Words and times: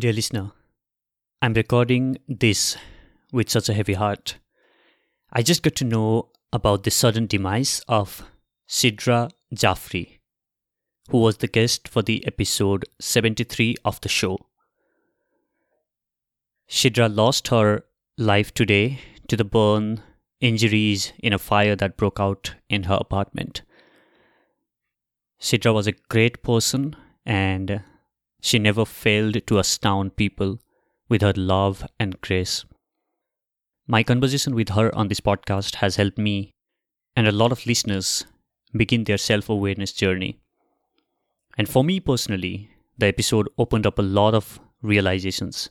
Dear 0.00 0.14
listener, 0.14 0.52
I'm 1.42 1.52
recording 1.52 2.16
this 2.26 2.78
with 3.32 3.50
such 3.50 3.68
a 3.68 3.74
heavy 3.74 3.92
heart. 3.92 4.38
I 5.30 5.42
just 5.42 5.62
got 5.62 5.74
to 5.74 5.84
know 5.84 6.30
about 6.54 6.84
the 6.84 6.90
sudden 6.90 7.26
demise 7.26 7.82
of 7.86 8.22
Sidra 8.66 9.30
Jafri, 9.54 10.20
who 11.10 11.18
was 11.18 11.36
the 11.36 11.48
guest 11.48 11.86
for 11.86 12.00
the 12.00 12.26
episode 12.26 12.86
73 12.98 13.76
of 13.84 14.00
the 14.00 14.08
show. 14.08 14.38
Sidra 16.66 17.14
lost 17.14 17.48
her 17.48 17.84
life 18.16 18.54
today 18.54 19.00
to 19.28 19.36
the 19.36 19.44
burn 19.44 20.02
injuries 20.40 21.12
in 21.18 21.34
a 21.34 21.38
fire 21.38 21.76
that 21.76 21.98
broke 21.98 22.18
out 22.18 22.54
in 22.70 22.84
her 22.84 22.96
apartment. 22.98 23.60
Sidra 25.38 25.74
was 25.74 25.86
a 25.86 26.00
great 26.08 26.42
person 26.42 26.96
and 27.26 27.82
she 28.40 28.58
never 28.58 28.84
failed 28.84 29.46
to 29.46 29.58
astound 29.58 30.16
people 30.16 30.58
with 31.08 31.22
her 31.22 31.32
love 31.34 31.86
and 31.98 32.20
grace. 32.20 32.64
My 33.86 34.02
conversation 34.02 34.54
with 34.54 34.70
her 34.70 34.94
on 34.94 35.08
this 35.08 35.20
podcast 35.20 35.76
has 35.76 35.96
helped 35.96 36.18
me 36.18 36.52
and 37.16 37.26
a 37.26 37.32
lot 37.32 37.52
of 37.52 37.66
listeners 37.66 38.24
begin 38.72 39.04
their 39.04 39.18
self 39.18 39.48
awareness 39.48 39.92
journey. 39.92 40.38
And 41.58 41.68
for 41.68 41.82
me 41.82 42.00
personally, 42.00 42.70
the 42.96 43.06
episode 43.06 43.48
opened 43.58 43.86
up 43.86 43.98
a 43.98 44.02
lot 44.02 44.34
of 44.34 44.60
realizations. 44.82 45.70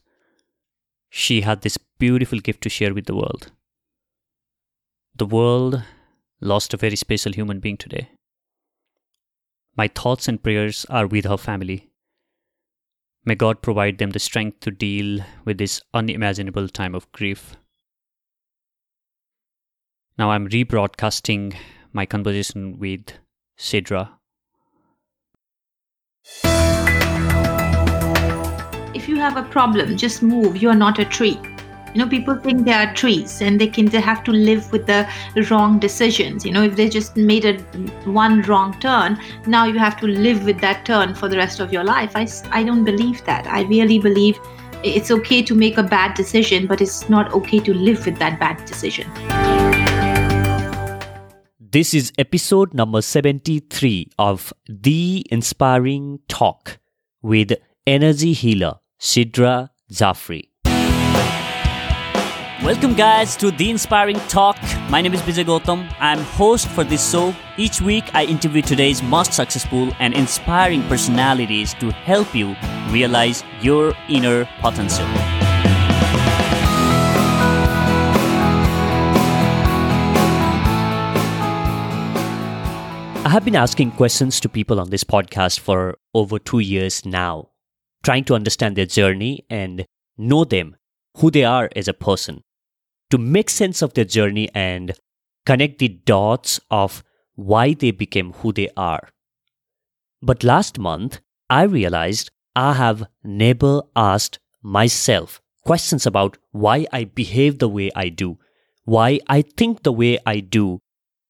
She 1.10 1.42
had 1.42 1.62
this 1.62 1.78
beautiful 1.98 2.40
gift 2.40 2.62
to 2.64 2.70
share 2.70 2.94
with 2.94 3.06
the 3.06 3.16
world. 3.16 3.52
The 5.16 5.26
world 5.26 5.84
lost 6.42 6.74
a 6.74 6.78
very 6.78 6.96
special 6.96 7.34
human 7.34 7.60
being 7.60 7.78
today. 7.78 8.10
My 9.76 9.88
thoughts 9.88 10.28
and 10.28 10.42
prayers 10.42 10.86
are 10.90 11.08
with 11.08 11.26
her 11.26 11.38
family. 11.38 11.89
May 13.30 13.36
God 13.36 13.62
provide 13.62 14.00
them 14.00 14.10
the 14.10 14.18
strength 14.18 14.62
to 14.62 14.72
deal 14.72 15.24
with 15.46 15.60
this 15.60 15.84
unimaginable 15.94 16.68
time 16.68 16.96
of 16.96 17.12
grief. 17.12 17.56
Now 20.18 20.32
I'm 20.32 20.50
rebroadcasting 20.50 21.56
my 21.94 22.08
conversation 22.08 22.80
with 22.80 23.14
Sidra. 23.56 24.10
If 28.96 29.08
you 29.08 29.18
have 29.18 29.38
a 29.38 29.44
problem, 29.44 29.96
just 29.96 30.24
move. 30.24 30.58
You 30.58 30.70
are 30.70 30.76
not 30.76 30.98
a 30.98 31.06
tree. 31.06 31.40
You 31.94 32.02
know, 32.02 32.08
people 32.08 32.36
think 32.36 32.66
they 32.66 32.74
are 32.74 32.94
trees 32.94 33.42
and 33.42 33.60
they 33.60 33.66
can 33.66 33.88
they 33.88 34.00
have 34.00 34.24
to 34.26 34.32
live 34.32 34.72
with 34.72 34.86
the 34.86 35.10
wrong 35.50 35.80
decisions. 35.80 36.46
You 36.46 36.52
know, 36.52 36.62
if 36.62 36.76
they 36.76 36.88
just 36.88 37.18
made 37.18 37.46
a 37.46 37.58
one 38.06 38.44
wrong 38.44 38.80
turn, 38.80 39.20
now 39.48 39.66
you 39.66 39.80
have 39.80 40.00
to 40.02 40.08
live 40.08 40.46
with 40.46 40.60
that 40.62 40.86
turn 40.86 41.16
for 41.16 41.28
the 41.28 41.38
rest 41.38 41.60
of 41.60 41.74
your 41.74 41.84
life. 41.84 42.12
I, 42.16 42.28
I 42.52 42.64
don't 42.64 42.84
believe 42.84 43.26
that. 43.26 43.48
I 43.48 43.64
really 43.64 43.98
believe 43.98 44.40
it's 44.84 45.10
okay 45.10 45.42
to 45.42 45.56
make 45.56 45.80
a 45.80 45.84
bad 45.84 46.14
decision, 46.14 46.68
but 46.68 46.80
it's 46.80 47.10
not 47.10 47.34
okay 47.34 47.60
to 47.60 47.74
live 47.74 48.06
with 48.06 48.20
that 48.20 48.40
bad 48.40 48.64
decision. 48.66 49.10
This 51.60 51.96
is 51.96 52.14
episode 52.20 52.76
number 52.76 53.02
73 53.02 54.12
of 54.20 54.54
The 54.68 55.26
Inspiring 55.32 56.20
Talk 56.28 56.78
with 57.24 57.54
energy 57.88 58.34
healer 58.34 58.80
Sidra 59.00 59.70
Jafri. 59.92 60.50
Welcome, 62.62 62.94
guys, 62.94 63.38
to 63.38 63.52
The 63.52 63.70
Inspiring 63.70 64.20
Talk. 64.28 64.58
My 64.90 65.00
name 65.00 65.14
is 65.14 65.22
Vijay 65.22 65.46
Gautam. 65.46 65.90
I'm 65.98 66.20
host 66.20 66.68
for 66.68 66.84
this 66.84 67.10
show. 67.10 67.34
Each 67.56 67.80
week, 67.80 68.04
I 68.14 68.26
interview 68.26 68.62
today's 68.62 69.02
most 69.02 69.32
successful 69.32 69.94
and 70.00 70.14
inspiring 70.14 70.84
personalities 70.90 71.74
to 71.76 71.90
help 71.90 72.36
you 72.36 72.58
realize 72.90 73.46
your 73.62 73.94
inner 74.10 74.44
potential. 74.60 75.06
I 83.24 83.30
have 83.30 83.46
been 83.46 83.56
asking 83.56 83.92
questions 83.92 84.42
to 84.42 84.50
people 84.50 84.82
on 84.82 84.90
this 84.90 85.06
podcast 85.06 85.62
for 85.62 85.98
over 86.14 86.38
two 86.38 86.60
years 86.60 87.06
now, 87.06 87.52
trying 88.04 88.26
to 88.26 88.36
understand 88.36 88.76
their 88.76 88.86
journey 88.86 89.46
and 89.50 89.86
know 90.18 90.44
them, 90.44 90.76
who 91.20 91.32
they 91.32 91.46
are 91.46 91.70
as 91.74 91.88
a 91.88 91.94
person 91.94 92.44
to 93.10 93.18
make 93.18 93.50
sense 93.50 93.82
of 93.82 93.94
their 93.94 94.06
journey 94.06 94.50
and 94.54 94.94
connect 95.46 95.80
the 95.80 95.88
dots 95.88 96.60
of 96.70 97.04
why 97.36 97.74
they 97.74 97.92
became 97.92 98.34
who 98.34 98.52
they 98.52 98.70
are. 98.76 99.10
But 100.22 100.44
last 100.44 100.78
month, 100.78 101.22
I 101.50 101.64
realized 101.64 102.30
I 102.56 102.74
have 102.74 103.08
never 103.24 103.82
asked 103.96 104.40
myself 104.62 105.42
questions 105.64 106.06
about 106.06 106.38
why 106.52 106.86
I 106.92 107.06
behave 107.06 107.60
the 107.60 107.70
way 107.70 107.90
I 107.96 108.10
do, 108.10 108.38
why 108.84 109.20
I 109.28 109.42
think 109.42 109.84
the 109.84 109.94
way 109.94 110.20
I 110.26 110.40
do, 110.40 110.80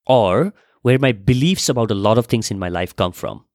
or 0.05 0.53
where 0.81 0.99
my 0.99 1.11
beliefs 1.11 1.69
about 1.69 1.91
a 1.91 1.95
lot 1.95 2.17
of 2.17 2.25
things 2.25 2.49
in 2.49 2.57
my 2.57 2.69
life 2.69 2.95
come 2.95 3.11
from. 3.11 3.45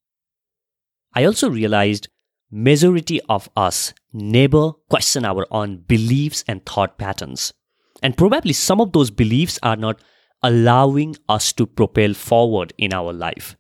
I 1.15 1.25
also 1.25 1.49
realized 1.51 2.09
majority 2.51 3.21
of 3.29 3.49
us 3.57 3.95
never 4.13 4.73
question 4.89 5.25
our 5.25 5.47
own 5.51 5.79
beliefs 5.79 6.45
and 6.47 6.65
thought 6.65 6.99
patterns. 6.99 7.53
And 8.05 8.19
probably 8.19 8.53
some 8.53 8.83
of 8.83 8.93
those 8.93 9.11
beliefs 9.11 9.59
are 9.63 9.77
not 9.77 9.99
allowing 10.43 11.17
us 11.27 11.55
to 11.55 11.67
propel 11.67 12.13
forward 12.13 12.75
in 12.77 12.93
our 12.93 13.15
life. 13.15 13.57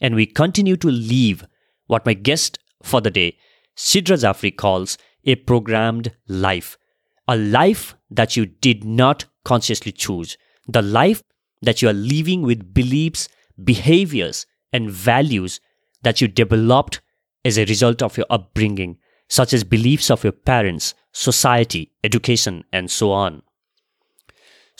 And 0.00 0.14
we 0.14 0.26
continue 0.26 0.76
to 0.76 0.88
live 0.88 1.44
what 1.88 2.06
my 2.06 2.14
guest 2.14 2.60
for 2.84 3.00
the 3.00 3.10
day, 3.10 3.36
Sidra 3.76 4.16
Jafri, 4.16 4.56
calls 4.56 4.96
a 5.24 5.34
programmed 5.34 6.12
life. 6.28 6.78
A 7.26 7.36
life 7.36 7.96
that 8.12 8.36
you 8.36 8.46
did 8.46 8.84
not 8.84 9.24
consciously 9.44 9.90
choose. 9.90 10.38
The 10.68 10.82
life 10.82 11.24
that 11.60 11.82
you 11.82 11.88
are 11.88 11.92
living 11.92 12.42
with 12.42 12.72
beliefs, 12.72 13.28
behaviors, 13.64 14.46
and 14.72 14.88
values 14.88 15.60
that 16.02 16.20
you 16.20 16.28
developed 16.28 17.00
as 17.44 17.58
a 17.58 17.64
result 17.64 18.02
of 18.02 18.16
your 18.16 18.26
upbringing, 18.30 18.98
such 19.28 19.52
as 19.52 19.64
beliefs 19.64 20.12
of 20.12 20.22
your 20.22 20.32
parents, 20.32 20.94
society, 21.10 21.90
education, 22.04 22.62
and 22.72 22.88
so 22.88 23.10
on. 23.10 23.42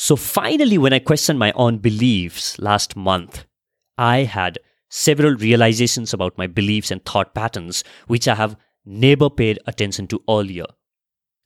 So 0.03 0.17
finally, 0.17 0.79
when 0.79 0.95
I 0.95 0.99
questioned 0.99 1.39
my 1.39 1.53
own 1.53 1.77
beliefs 1.77 2.59
last 2.59 2.97
month, 2.97 3.45
I 3.99 4.21
had 4.23 4.59
several 4.89 5.35
realizations 5.35 6.15
about 6.15 6.39
my 6.39 6.47
beliefs 6.47 6.91
and 6.91 7.05
thought 7.05 7.35
patterns, 7.35 7.85
which 8.07 8.27
I 8.27 8.35
have 8.35 8.57
never 8.87 9.29
paid 9.29 9.59
attention 9.67 10.07
to 10.07 10.23
earlier. 10.27 10.65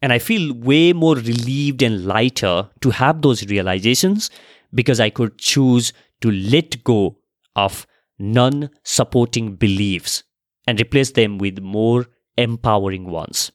And 0.00 0.12
I 0.12 0.20
feel 0.20 0.54
way 0.54 0.92
more 0.92 1.16
relieved 1.16 1.82
and 1.82 2.06
lighter 2.06 2.70
to 2.81 2.91
have 2.91 3.22
those 3.22 3.44
realizations 3.48 4.31
because 4.72 5.00
I 5.00 5.10
could 5.10 5.36
choose 5.36 5.92
to 6.21 6.31
let 6.31 6.84
go 6.84 7.19
of 7.56 7.88
non 8.21 8.71
supporting 8.84 9.56
beliefs 9.56 10.22
and 10.69 10.81
replace 10.81 11.10
them 11.10 11.38
with 11.38 11.59
more 11.59 12.06
empowering 12.38 13.10
ones. 13.10 13.50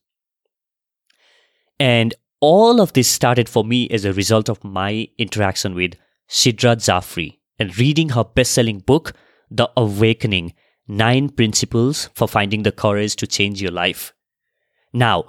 And 1.79 2.13
all 2.41 2.79
of 2.79 2.93
this 2.93 3.07
started 3.07 3.49
for 3.49 3.63
me 3.63 3.89
as 3.89 4.05
a 4.05 4.13
result 4.13 4.49
of 4.49 4.63
my 4.63 5.07
interaction 5.17 5.75
with 5.75 5.95
Sidra 6.29 6.75
Jafri 6.75 7.39
and 7.57 7.77
reading 7.77 8.09
her 8.09 8.23
best 8.23 8.51
selling 8.51 8.79
book, 8.79 9.13
The 9.51 9.69
Awakening 9.75 10.53
Nine 10.87 11.29
Principles 11.29 12.09
for 12.13 12.27
Finding 12.27 12.63
the 12.63 12.71
Courage 12.71 13.15
to 13.17 13.27
Change 13.27 13.61
Your 13.61 13.71
Life. 13.71 14.13
Now, 14.93 15.25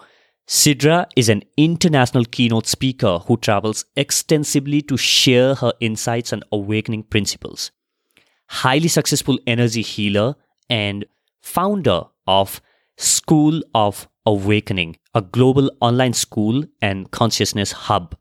Sidra 0.46 1.06
is 1.16 1.28
an 1.28 1.42
international 1.56 2.24
keynote 2.24 2.66
speaker 2.66 3.18
who 3.20 3.36
travels 3.36 3.84
extensively 3.96 4.82
to 4.82 4.96
share 4.96 5.54
her 5.54 5.72
insights 5.80 6.32
on 6.32 6.42
awakening 6.50 7.04
principles. 7.04 7.70
Highly 8.46 8.88
successful 8.88 9.38
energy 9.46 9.82
healer 9.82 10.34
and 10.68 11.04
founder 11.40 12.02
of 12.26 12.60
School 13.00 13.62
of 13.74 14.06
Awakening, 14.26 14.98
a 15.14 15.22
global 15.22 15.70
online 15.80 16.12
school 16.12 16.64
and 16.82 17.10
consciousness 17.10 17.72
hub. 17.72 18.14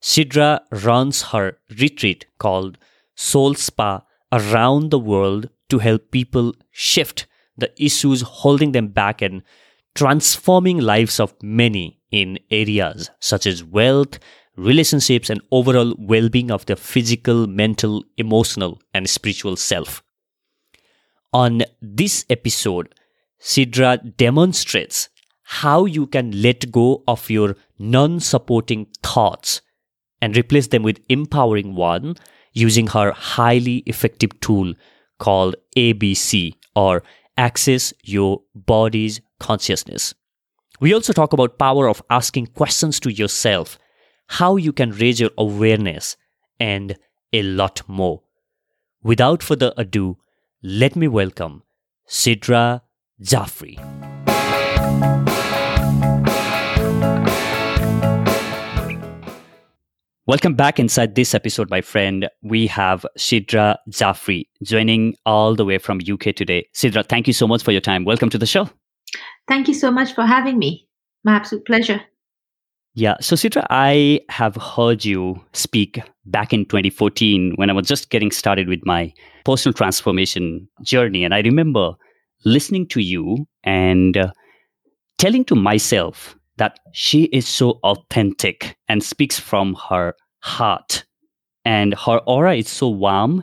Sidra 0.00 0.60
runs 0.72 1.20
her 1.20 1.58
retreat 1.78 2.24
called 2.38 2.78
Soul 3.14 3.54
Spa 3.54 4.02
around 4.32 4.90
the 4.90 4.98
world 4.98 5.50
to 5.68 5.80
help 5.80 6.10
people 6.10 6.54
shift 6.70 7.26
the 7.58 7.70
issues 7.76 8.22
holding 8.22 8.72
them 8.72 8.88
back 8.88 9.20
and 9.20 9.42
transforming 9.94 10.78
lives 10.78 11.20
of 11.20 11.34
many 11.42 12.00
in 12.10 12.38
areas 12.50 13.10
such 13.20 13.44
as 13.44 13.62
wealth, 13.62 14.18
relationships, 14.56 15.28
and 15.28 15.42
overall 15.50 15.94
well 15.98 16.30
being 16.30 16.50
of 16.50 16.64
their 16.64 16.76
physical, 16.76 17.46
mental, 17.46 18.02
emotional, 18.16 18.80
and 18.94 19.10
spiritual 19.10 19.56
self. 19.56 20.02
On 21.34 21.60
this 21.82 22.24
episode, 22.30 22.88
Sidra 23.44 24.16
demonstrates 24.16 25.10
how 25.42 25.84
you 25.84 26.06
can 26.06 26.30
let 26.40 26.72
go 26.72 27.04
of 27.06 27.28
your 27.28 27.56
non 27.78 28.18
supporting 28.18 28.86
thoughts 29.02 29.60
and 30.22 30.34
replace 30.34 30.68
them 30.68 30.82
with 30.82 31.02
empowering 31.10 31.74
one 31.74 32.16
using 32.54 32.86
her 32.86 33.12
highly 33.12 33.82
effective 33.84 34.30
tool 34.40 34.72
called 35.18 35.56
ABC 35.76 36.54
or 36.74 37.02
Access 37.36 37.92
Your 38.02 38.40
Body's 38.54 39.20
Consciousness. 39.40 40.14
We 40.80 40.94
also 40.94 41.12
talk 41.12 41.34
about 41.34 41.58
power 41.58 41.86
of 41.86 42.02
asking 42.08 42.46
questions 42.46 42.98
to 43.00 43.12
yourself, 43.12 43.78
how 44.26 44.56
you 44.56 44.72
can 44.72 44.92
raise 44.92 45.20
your 45.20 45.32
awareness, 45.36 46.16
and 46.58 46.96
a 47.34 47.42
lot 47.42 47.82
more. 47.86 48.22
Without 49.02 49.42
further 49.42 49.74
ado, 49.76 50.16
let 50.62 50.96
me 50.96 51.08
welcome 51.08 51.62
Sidra 52.08 52.80
Jafri. 53.22 53.78
Welcome 60.26 60.54
back 60.54 60.80
inside 60.80 61.14
this 61.14 61.34
episode, 61.34 61.70
my 61.70 61.80
friend. 61.80 62.28
We 62.42 62.66
have 62.68 63.04
Sidra 63.18 63.76
Jafri 63.90 64.48
joining 64.62 65.14
all 65.26 65.54
the 65.54 65.64
way 65.64 65.78
from 65.78 65.98
UK 65.98 66.34
today. 66.34 66.66
Sidra, 66.74 67.06
thank 67.06 67.26
you 67.26 67.34
so 67.34 67.46
much 67.46 67.62
for 67.62 67.72
your 67.72 67.80
time. 67.80 68.04
Welcome 68.04 68.30
to 68.30 68.38
the 68.38 68.46
show. 68.46 68.68
Thank 69.46 69.68
you 69.68 69.74
so 69.74 69.90
much 69.90 70.14
for 70.14 70.24
having 70.24 70.58
me. 70.58 70.88
My 71.24 71.34
absolute 71.34 71.66
pleasure. 71.66 72.00
Yeah. 72.94 73.16
So, 73.20 73.36
Sidra, 73.36 73.66
I 73.70 74.20
have 74.28 74.56
heard 74.56 75.04
you 75.04 75.40
speak 75.52 76.00
back 76.26 76.52
in 76.52 76.64
2014 76.64 77.54
when 77.56 77.68
I 77.68 77.72
was 77.72 77.86
just 77.86 78.10
getting 78.10 78.30
started 78.30 78.68
with 78.68 78.80
my 78.84 79.12
personal 79.44 79.74
transformation 79.74 80.68
journey. 80.82 81.22
And 81.22 81.34
I 81.34 81.40
remember 81.40 81.94
listening 82.44 82.86
to 82.88 83.00
you 83.00 83.46
and 83.62 84.16
uh, 84.16 84.32
telling 85.18 85.44
to 85.46 85.54
myself 85.54 86.36
that 86.56 86.78
she 86.92 87.24
is 87.24 87.48
so 87.48 87.80
authentic 87.82 88.76
and 88.88 89.02
speaks 89.02 89.38
from 89.40 89.74
her 89.88 90.14
heart. 90.40 91.04
And 91.64 91.94
her 91.94 92.18
aura 92.26 92.56
is 92.56 92.68
so 92.68 92.88
warm 92.88 93.42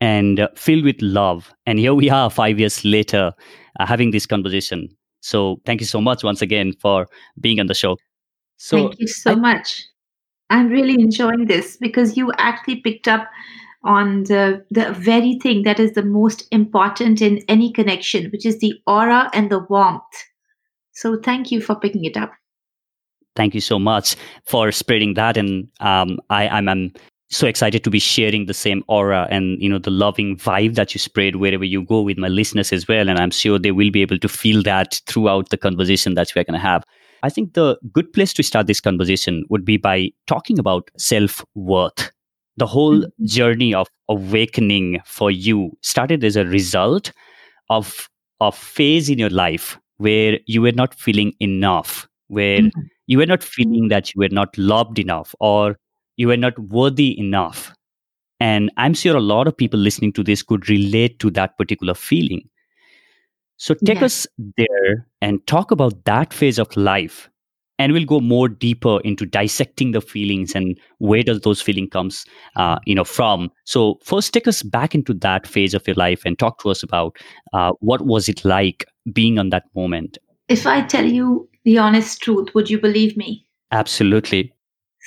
and 0.00 0.48
filled 0.56 0.84
with 0.84 1.00
love. 1.00 1.52
And 1.66 1.78
here 1.78 1.94
we 1.94 2.10
are 2.10 2.30
five 2.30 2.58
years 2.58 2.84
later 2.84 3.32
uh, 3.80 3.86
having 3.86 4.10
this 4.10 4.26
conversation. 4.26 4.88
So 5.20 5.60
thank 5.66 5.80
you 5.80 5.86
so 5.86 6.00
much 6.00 6.22
once 6.22 6.40
again 6.42 6.72
for 6.80 7.08
being 7.40 7.58
on 7.60 7.66
the 7.66 7.74
show. 7.74 7.96
So 8.56 8.88
thank 8.88 9.00
you 9.00 9.08
so 9.08 9.32
I, 9.32 9.34
much. 9.34 9.82
I'm 10.50 10.68
really 10.68 10.94
enjoying 10.94 11.46
this 11.46 11.76
because 11.76 12.16
you 12.16 12.32
actually 12.38 12.76
picked 12.76 13.08
up 13.08 13.28
on 13.86 14.24
the, 14.24 14.64
the 14.70 14.92
very 14.92 15.38
thing 15.42 15.62
that 15.62 15.80
is 15.80 15.92
the 15.92 16.04
most 16.04 16.46
important 16.50 17.22
in 17.22 17.42
any 17.48 17.72
connection, 17.72 18.30
which 18.30 18.44
is 18.44 18.58
the 18.58 18.74
aura 18.86 19.30
and 19.32 19.50
the 19.50 19.60
warmth. 19.60 20.02
So 20.92 21.18
thank 21.22 21.50
you 21.50 21.60
for 21.60 21.76
picking 21.76 22.04
it 22.04 22.16
up. 22.16 22.32
Thank 23.36 23.54
you 23.54 23.60
so 23.60 23.78
much 23.78 24.16
for 24.46 24.72
spreading 24.72 25.14
that. 25.14 25.36
And 25.36 25.68
um, 25.80 26.18
I, 26.30 26.48
I'm, 26.48 26.68
I'm 26.68 26.92
so 27.30 27.46
excited 27.46 27.84
to 27.84 27.90
be 27.90 27.98
sharing 27.98 28.46
the 28.46 28.54
same 28.54 28.82
aura 28.88 29.26
and 29.30 29.60
you 29.60 29.68
know 29.68 29.78
the 29.78 29.90
loving 29.90 30.36
vibe 30.36 30.74
that 30.76 30.94
you 30.94 30.98
spread 31.00 31.36
wherever 31.36 31.64
you 31.64 31.84
go 31.84 32.00
with 32.00 32.18
my 32.18 32.28
listeners 32.28 32.72
as 32.72 32.86
well. 32.86 33.08
And 33.08 33.18
i'm 33.18 33.32
sure 33.32 33.58
they 33.58 33.72
will 33.72 33.90
be 33.90 34.02
able 34.02 34.18
to 34.18 34.28
feel 34.28 34.62
that 34.62 35.00
throughout 35.06 35.48
the 35.50 35.56
conversation 35.56 36.14
that 36.14 36.32
we're 36.34 36.44
going 36.44 36.58
to 36.58 36.60
have. 36.60 36.84
I 37.22 37.28
think 37.28 37.54
the 37.54 37.76
good 37.92 38.12
place 38.12 38.32
to 38.34 38.42
start 38.44 38.68
this 38.68 38.80
conversation 38.80 39.44
would 39.50 39.64
be 39.64 39.76
by 39.76 40.10
talking 40.28 40.58
about 40.58 40.90
self-worth 40.96 42.12
the 42.56 42.66
whole 42.66 43.00
mm-hmm. 43.00 43.24
journey 43.26 43.74
of 43.74 43.88
awakening 44.08 45.00
for 45.04 45.30
you 45.30 45.76
started 45.82 46.24
as 46.24 46.36
a 46.36 46.44
result 46.46 47.12
of 47.70 48.08
a 48.40 48.52
phase 48.52 49.08
in 49.08 49.18
your 49.18 49.30
life 49.30 49.78
where 49.98 50.38
you 50.46 50.62
were 50.62 50.72
not 50.72 50.94
feeling 50.94 51.32
enough 51.40 52.08
where 52.28 52.60
mm-hmm 52.60 52.80
you 53.06 53.18
were 53.18 53.26
not 53.26 53.42
feeling 53.42 53.88
that 53.88 54.14
you 54.14 54.18
were 54.18 54.28
not 54.30 54.56
loved 54.58 54.98
enough 54.98 55.34
or 55.40 55.78
you 56.16 56.28
were 56.28 56.36
not 56.36 56.58
worthy 56.58 57.18
enough. 57.18 57.72
And 58.40 58.70
I'm 58.76 58.94
sure 58.94 59.16
a 59.16 59.20
lot 59.20 59.48
of 59.48 59.56
people 59.56 59.80
listening 59.80 60.12
to 60.14 60.22
this 60.22 60.42
could 60.42 60.68
relate 60.68 61.18
to 61.20 61.30
that 61.30 61.56
particular 61.56 61.94
feeling. 61.94 62.48
So 63.56 63.74
take 63.74 64.02
us 64.02 64.26
there 64.58 65.06
and 65.22 65.46
talk 65.46 65.70
about 65.70 66.04
that 66.04 66.34
phase 66.34 66.58
of 66.58 66.76
life. 66.76 67.30
And 67.78 67.92
we'll 67.92 68.06
go 68.06 68.20
more 68.20 68.48
deeper 68.48 69.00
into 69.00 69.26
dissecting 69.26 69.92
the 69.92 70.00
feelings 70.00 70.54
and 70.54 70.78
where 70.98 71.22
does 71.22 71.40
those 71.40 71.60
feeling 71.60 71.90
comes, 71.90 72.24
uh, 72.56 72.78
you 72.86 72.94
know, 72.94 73.04
from. 73.04 73.50
So 73.64 73.98
first, 74.02 74.32
take 74.32 74.48
us 74.48 74.62
back 74.62 74.94
into 74.94 75.12
that 75.14 75.46
phase 75.46 75.74
of 75.74 75.86
your 75.86 75.96
life 75.96 76.22
and 76.24 76.38
talk 76.38 76.58
to 76.62 76.70
us 76.70 76.82
about 76.82 77.18
uh, 77.52 77.72
what 77.80 78.06
was 78.06 78.28
it 78.28 78.44
like 78.44 78.86
being 79.12 79.38
on 79.38 79.50
that 79.50 79.64
moment. 79.74 80.16
If 80.48 80.66
I 80.66 80.82
tell 80.82 81.04
you 81.04 81.48
the 81.64 81.78
honest 81.78 82.22
truth, 82.22 82.54
would 82.54 82.70
you 82.70 82.80
believe 82.80 83.16
me? 83.16 83.46
Absolutely. 83.72 84.52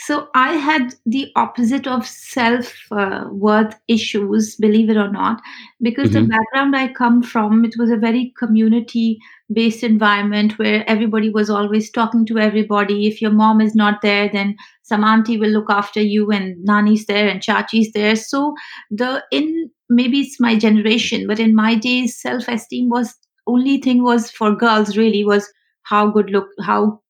So 0.02 0.30
I 0.34 0.54
had 0.54 0.96
the 1.06 1.30
opposite 1.36 1.86
of 1.86 2.08
self 2.08 2.74
uh, 2.92 3.26
worth 3.32 3.76
issues, 3.90 4.56
believe 4.56 4.90
it 4.90 4.96
or 4.96 5.12
not, 5.12 5.42
because 5.82 6.12
mm-hmm. 6.12 6.24
the 6.24 6.30
background 6.30 6.76
I 6.76 6.94
come 6.94 7.22
from, 7.22 7.66
it 7.66 7.76
was 7.78 7.90
a 7.90 7.98
very 7.98 8.34
community 8.38 9.20
based 9.52 9.84
environment 9.84 10.60
where 10.60 10.88
everybody 10.88 11.30
was 11.30 11.50
always 11.50 11.92
talking 11.92 12.26
to 12.28 12.38
everybody. 12.38 13.08
If 13.08 13.22
your 13.22 13.32
mom 13.32 13.62
is 13.62 13.76
not 13.76 14.02
there, 14.02 14.30
then 14.32 14.56
some 14.84 15.04
auntie 15.04 15.38
will 15.38 15.50
look 15.50 15.70
after 15.70 16.02
you, 16.02 16.32
and 16.32 16.56
nani's 16.64 17.06
there 17.06 17.28
and 17.28 17.42
chachi's 17.42 17.92
there. 17.94 18.16
So 18.16 18.54
the 18.92 19.24
in 19.32 19.72
maybe 19.90 20.20
it's 20.20 20.40
my 20.40 20.58
generation, 20.58 21.28
but 21.28 21.40
in 21.40 21.56
my 21.56 21.76
days, 21.76 22.20
self 22.20 22.48
esteem 22.48 22.90
was 22.90 23.16
only 23.48 23.80
thing 23.82 24.04
was 24.04 24.30
for 24.32 24.56
girls 24.56 24.96
really 24.96 25.24
was 25.24 25.52
how 25.84 26.08
good 26.08 26.30
look 26.30 26.48
how 26.62 27.02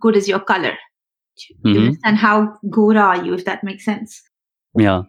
good 0.00 0.16
is 0.16 0.28
your 0.28 0.40
color 0.40 0.76
mm-hmm. 1.64 1.90
and 2.04 2.16
how 2.16 2.56
good 2.70 2.96
are 2.96 3.24
you 3.24 3.34
if 3.34 3.44
that 3.44 3.64
makes 3.64 3.84
sense 3.84 4.22
yeah 4.78 5.02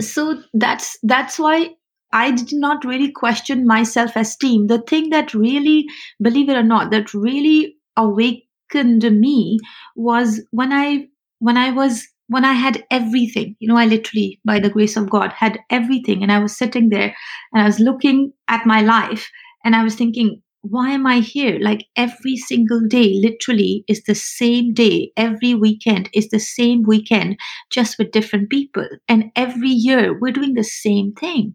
so 0.00 0.40
that's 0.54 0.96
that's 1.02 1.38
why 1.38 1.70
i 2.12 2.30
did 2.30 2.52
not 2.52 2.84
really 2.84 3.10
question 3.10 3.66
my 3.66 3.82
self 3.82 4.16
esteem 4.16 4.66
the 4.66 4.80
thing 4.82 5.10
that 5.10 5.34
really 5.34 5.86
believe 6.22 6.48
it 6.48 6.56
or 6.56 6.62
not 6.62 6.90
that 6.90 7.12
really 7.14 7.76
awakened 7.96 9.02
me 9.20 9.58
was 9.96 10.40
when 10.50 10.72
i 10.72 11.06
when 11.38 11.56
i 11.56 11.70
was 11.70 12.06
when 12.28 12.44
i 12.44 12.52
had 12.52 12.84
everything 12.90 13.56
you 13.58 13.68
know 13.68 13.76
i 13.76 13.84
literally 13.86 14.40
by 14.44 14.58
the 14.58 14.70
grace 14.70 14.96
of 14.96 15.10
god 15.10 15.32
had 15.32 15.58
everything 15.70 16.22
and 16.22 16.32
i 16.32 16.38
was 16.38 16.56
sitting 16.56 16.88
there 16.88 17.14
and 17.52 17.62
i 17.62 17.66
was 17.66 17.80
looking 17.80 18.32
at 18.48 18.66
my 18.66 18.80
life 18.80 19.30
and 19.64 19.74
i 19.76 19.82
was 19.82 19.94
thinking 19.94 20.42
why 20.62 20.90
am 20.90 21.06
I 21.06 21.20
here? 21.20 21.58
Like 21.60 21.86
every 21.96 22.36
single 22.36 22.80
day, 22.88 23.14
literally, 23.22 23.84
is 23.88 24.02
the 24.02 24.14
same 24.14 24.74
day. 24.74 25.12
Every 25.16 25.54
weekend 25.54 26.10
is 26.12 26.28
the 26.28 26.40
same 26.40 26.82
weekend, 26.82 27.38
just 27.70 27.96
with 27.96 28.10
different 28.10 28.50
people. 28.50 28.86
And 29.08 29.30
every 29.36 29.70
year, 29.70 30.18
we're 30.18 30.32
doing 30.32 30.54
the 30.54 30.64
same 30.64 31.12
thing. 31.12 31.54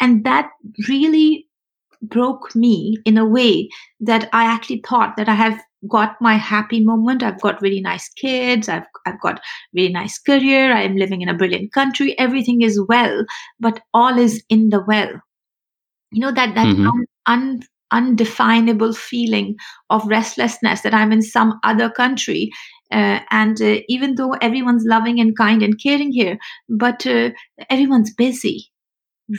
And 0.00 0.24
that 0.24 0.50
really 0.88 1.46
broke 2.02 2.54
me 2.56 2.96
in 3.04 3.18
a 3.18 3.26
way 3.26 3.68
that 4.00 4.28
I 4.32 4.44
actually 4.44 4.82
thought 4.86 5.16
that 5.16 5.28
I 5.28 5.34
have 5.34 5.60
got 5.88 6.16
my 6.20 6.34
happy 6.34 6.84
moment. 6.84 7.22
I've 7.22 7.40
got 7.40 7.60
really 7.60 7.80
nice 7.80 8.08
kids. 8.08 8.68
I've, 8.68 8.84
I've 9.06 9.20
got 9.20 9.40
really 9.74 9.92
nice 9.92 10.18
career. 10.18 10.72
I 10.72 10.82
am 10.82 10.96
living 10.96 11.20
in 11.20 11.28
a 11.28 11.36
brilliant 11.36 11.72
country. 11.72 12.18
Everything 12.18 12.62
is 12.62 12.80
well, 12.88 13.24
but 13.58 13.80
all 13.94 14.18
is 14.18 14.42
in 14.48 14.70
the 14.70 14.82
well. 14.86 15.12
You 16.12 16.20
know, 16.20 16.32
that, 16.32 16.54
that 16.54 16.66
mm-hmm. 16.66 16.86
un, 16.86 17.06
un, 17.26 17.60
undefinable 17.92 18.92
feeling 18.92 19.56
of 19.90 20.06
restlessness 20.06 20.82
that 20.82 20.94
I'm 20.94 21.12
in 21.12 21.22
some 21.22 21.58
other 21.64 21.90
country. 21.90 22.50
Uh, 22.92 23.20
and 23.30 23.60
uh, 23.62 23.80
even 23.88 24.16
though 24.16 24.32
everyone's 24.40 24.84
loving 24.84 25.20
and 25.20 25.36
kind 25.36 25.62
and 25.62 25.80
caring 25.80 26.12
here, 26.12 26.38
but 26.68 27.06
uh, 27.06 27.30
everyone's 27.68 28.12
busy, 28.14 28.69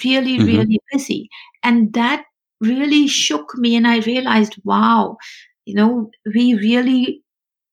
really, 0.03 0.37
mm-hmm. 0.37 0.45
really 0.45 0.79
busy. 0.91 1.29
And 1.63 1.93
that 1.93 2.25
really 2.59 3.07
shook 3.07 3.55
me. 3.57 3.75
And 3.75 3.87
I 3.87 3.99
realized, 3.99 4.55
wow, 4.63 5.17
you 5.65 5.75
know, 5.75 6.11
we 6.33 6.53
really 6.55 7.23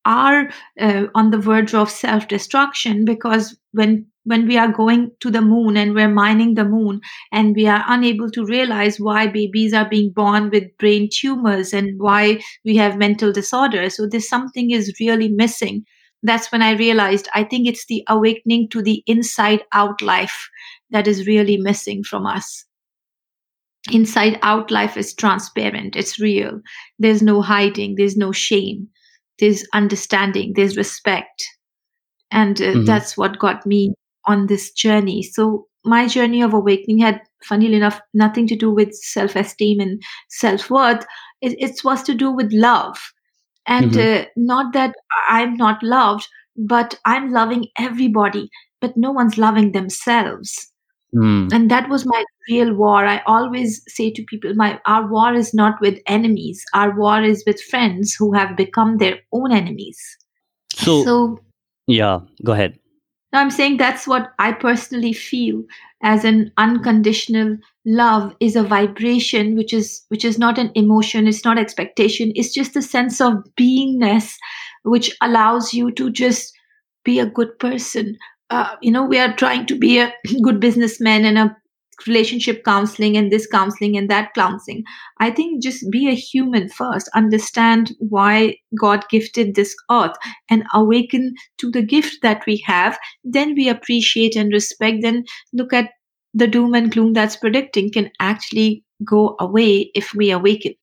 are 0.05 0.51
uh, 0.81 1.07
on 1.15 1.31
the 1.31 1.39
verge 1.39 1.75
of 1.75 1.91
self 1.91 2.29
destruction 2.29 3.05
because 3.05 3.59
when 3.73 4.07
when 4.25 4.47
we 4.47 4.59
are 4.59 4.71
going 4.71 5.11
to 5.21 5.31
the 5.31 5.41
moon 5.41 5.77
and 5.77 5.95
we're 5.95 6.09
mining 6.09 6.55
the 6.55 6.65
moon 6.65 7.01
and 7.33 7.57
we 7.57 7.67
are 7.67 7.85
unable 7.89 8.31
to 8.31 8.45
realize 8.45 9.01
why 9.01 9.27
babies 9.27 9.73
are 9.73 9.89
being 9.89 10.11
born 10.11 10.51
with 10.51 10.65
brain 10.79 11.09
tumors 11.13 11.73
and 11.73 11.99
why 11.99 12.39
we 12.65 12.77
have 12.77 12.99
mental 12.99 13.33
disorders 13.33 13.97
so 13.97 14.07
this 14.07 14.29
something 14.29 14.71
is 14.71 14.95
really 15.01 15.29
missing 15.29 15.85
that's 16.23 16.51
when 16.53 16.63
i 16.63 16.73
realized 16.73 17.29
i 17.35 17.43
think 17.45 17.67
it's 17.67 17.87
the 17.87 18.03
awakening 18.09 18.69
to 18.69 18.83
the 18.83 19.03
inside 19.07 19.63
out 19.73 20.01
life 20.03 20.49
that 20.91 21.07
is 21.07 21.27
really 21.27 21.57
missing 21.57 22.03
from 22.03 22.27
us 22.27 22.65
inside 23.91 24.39
out 24.43 24.71
life 24.71 24.97
is 24.97 25.15
transparent 25.15 25.97
it's 25.97 26.19
real 26.21 26.61
there's 26.99 27.23
no 27.23 27.41
hiding 27.41 27.95
there's 27.97 28.17
no 28.17 28.33
shame 28.33 28.87
there's 29.39 29.65
understanding 29.73 30.53
there's 30.57 30.77
respect 30.77 31.45
and 32.31 32.61
uh, 32.61 32.65
mm-hmm. 32.65 32.85
that's 32.85 33.17
what 33.17 33.39
got 33.39 33.65
me 33.67 33.95
on 34.27 34.47
this 34.47 34.71
journey. 34.73 35.23
So 35.23 35.67
my 35.85 36.07
journey 36.07 36.43
of 36.43 36.53
awakening 36.53 36.99
had, 36.99 37.21
funnily 37.43 37.75
enough, 37.75 38.01
nothing 38.15 38.47
to 38.49 38.57
do 38.57 38.71
with 38.71 38.95
self 38.95 39.37
esteem 39.37 39.81
and 39.81 40.03
self 40.29 40.71
worth. 40.71 41.05
It, 41.41 41.57
it, 41.59 41.85
was 41.85 42.03
to 42.05 42.15
do 42.15 42.31
with 42.31 42.53
love. 42.53 42.99
And 43.67 43.93
mm-hmm. 43.93 44.23
uh, 44.23 44.27
not 44.37 44.73
that 44.75 44.95
I'm 45.29 45.55
not 45.57 45.83
loved, 45.83 46.27
but 46.57 46.99
I'm 47.05 47.33
loving 47.33 47.69
everybody, 47.79 48.51
but 48.81 48.97
no 48.97 49.13
one's 49.13 49.39
loving 49.39 49.73
themselves. 49.73 50.71
Mm. 51.15 51.53
And 51.53 51.71
that 51.71 51.89
was 51.89 52.05
my 52.05 52.25
real 52.49 52.75
war. 52.75 53.07
I 53.07 53.23
always 53.27 53.83
say 53.89 54.11
to 54.11 54.23
people, 54.25 54.55
my 54.55 54.81
our 54.85 55.07
war 55.07 55.35
is 55.35 55.55
not 55.55 55.81
with 55.81 56.01
enemies. 56.07 56.63
Our 56.75 56.97
war 56.97 57.23
is 57.23 57.45
with 57.47 57.63
friends 57.63 58.15
who 58.15 58.33
have 58.35 58.57
become 58.57 58.99
their 58.99 59.19
own 59.33 59.53
enemies. 59.53 59.99
So, 60.75 61.05
so 61.05 61.39
yeah, 61.87 62.21
go 62.45 62.53
ahead. 62.53 62.79
Now 63.33 63.41
I'm 63.41 63.51
saying 63.51 63.77
that's 63.77 64.07
what 64.07 64.33
I 64.39 64.53
personally 64.53 65.13
feel 65.13 65.63
as 66.03 66.25
an 66.25 66.53
unconditional 66.57 67.59
love 67.85 68.35
is 68.41 68.57
a 68.57 68.63
vibration 68.63 69.57
which 69.57 69.73
is 69.73 70.03
which 70.09 70.25
is 70.25 70.39
not 70.39 70.59
an 70.59 70.71
emotion, 70.75 71.27
it's 71.27 71.45
not 71.45 71.59
expectation, 71.59 72.33
it's 72.35 72.53
just 72.53 72.77
a 72.77 72.83
sense 72.83 73.21
of 73.21 73.45
beingness 73.59 74.35
which 74.85 75.15
allows 75.21 75.75
you 75.75 75.91
to 75.93 76.11
just 76.11 76.55
be 77.05 77.19
a 77.19 77.27
good 77.27 77.59
person, 77.59 78.17
uh, 78.51 78.77
you 78.81 78.91
know, 78.91 79.05
we 79.05 79.19
are 79.19 79.35
trying 79.35 79.67
to 79.67 79.77
be 79.77 79.99
a 79.99 80.13
good 80.43 80.61
businessman 80.61 81.25
and 81.25 81.39
a 81.39 81.57
relationship 82.07 82.65
counseling 82.65 83.17
and 83.17 83.33
this 83.33 83.47
counseling 83.47 83.97
and 83.97 84.09
that 84.09 84.33
counseling. 84.35 84.85
I 85.19 85.31
think 85.31 85.63
just 85.63 85.91
be 85.91 86.09
a 86.09 86.15
human 86.15 86.69
first, 86.69 87.09
understand 87.15 87.93
why 87.99 88.57
God 88.79 89.05
gifted 89.11 89.55
this 89.55 89.75
earth 89.91 90.17
and 90.49 90.65
awaken 90.73 91.35
to 91.59 91.71
the 91.71 91.83
gift 91.83 92.19
that 92.23 92.45
we 92.47 92.63
have. 92.67 92.99
Then 93.25 93.55
we 93.55 93.69
appreciate 93.69 94.37
and 94.37 94.53
respect. 94.53 94.99
Then 95.03 95.25
look 95.53 95.73
at 95.73 95.91
the 96.35 96.47
doom 96.47 96.75
and 96.75 96.93
gloom 96.93 97.15
that's 97.15 97.37
predicting 97.37 97.91
can 97.91 98.11
actually 98.21 98.85
go 99.05 99.37
away 99.41 99.91
if 99.95 100.15
we 100.15 100.31
awaken. 100.31 100.75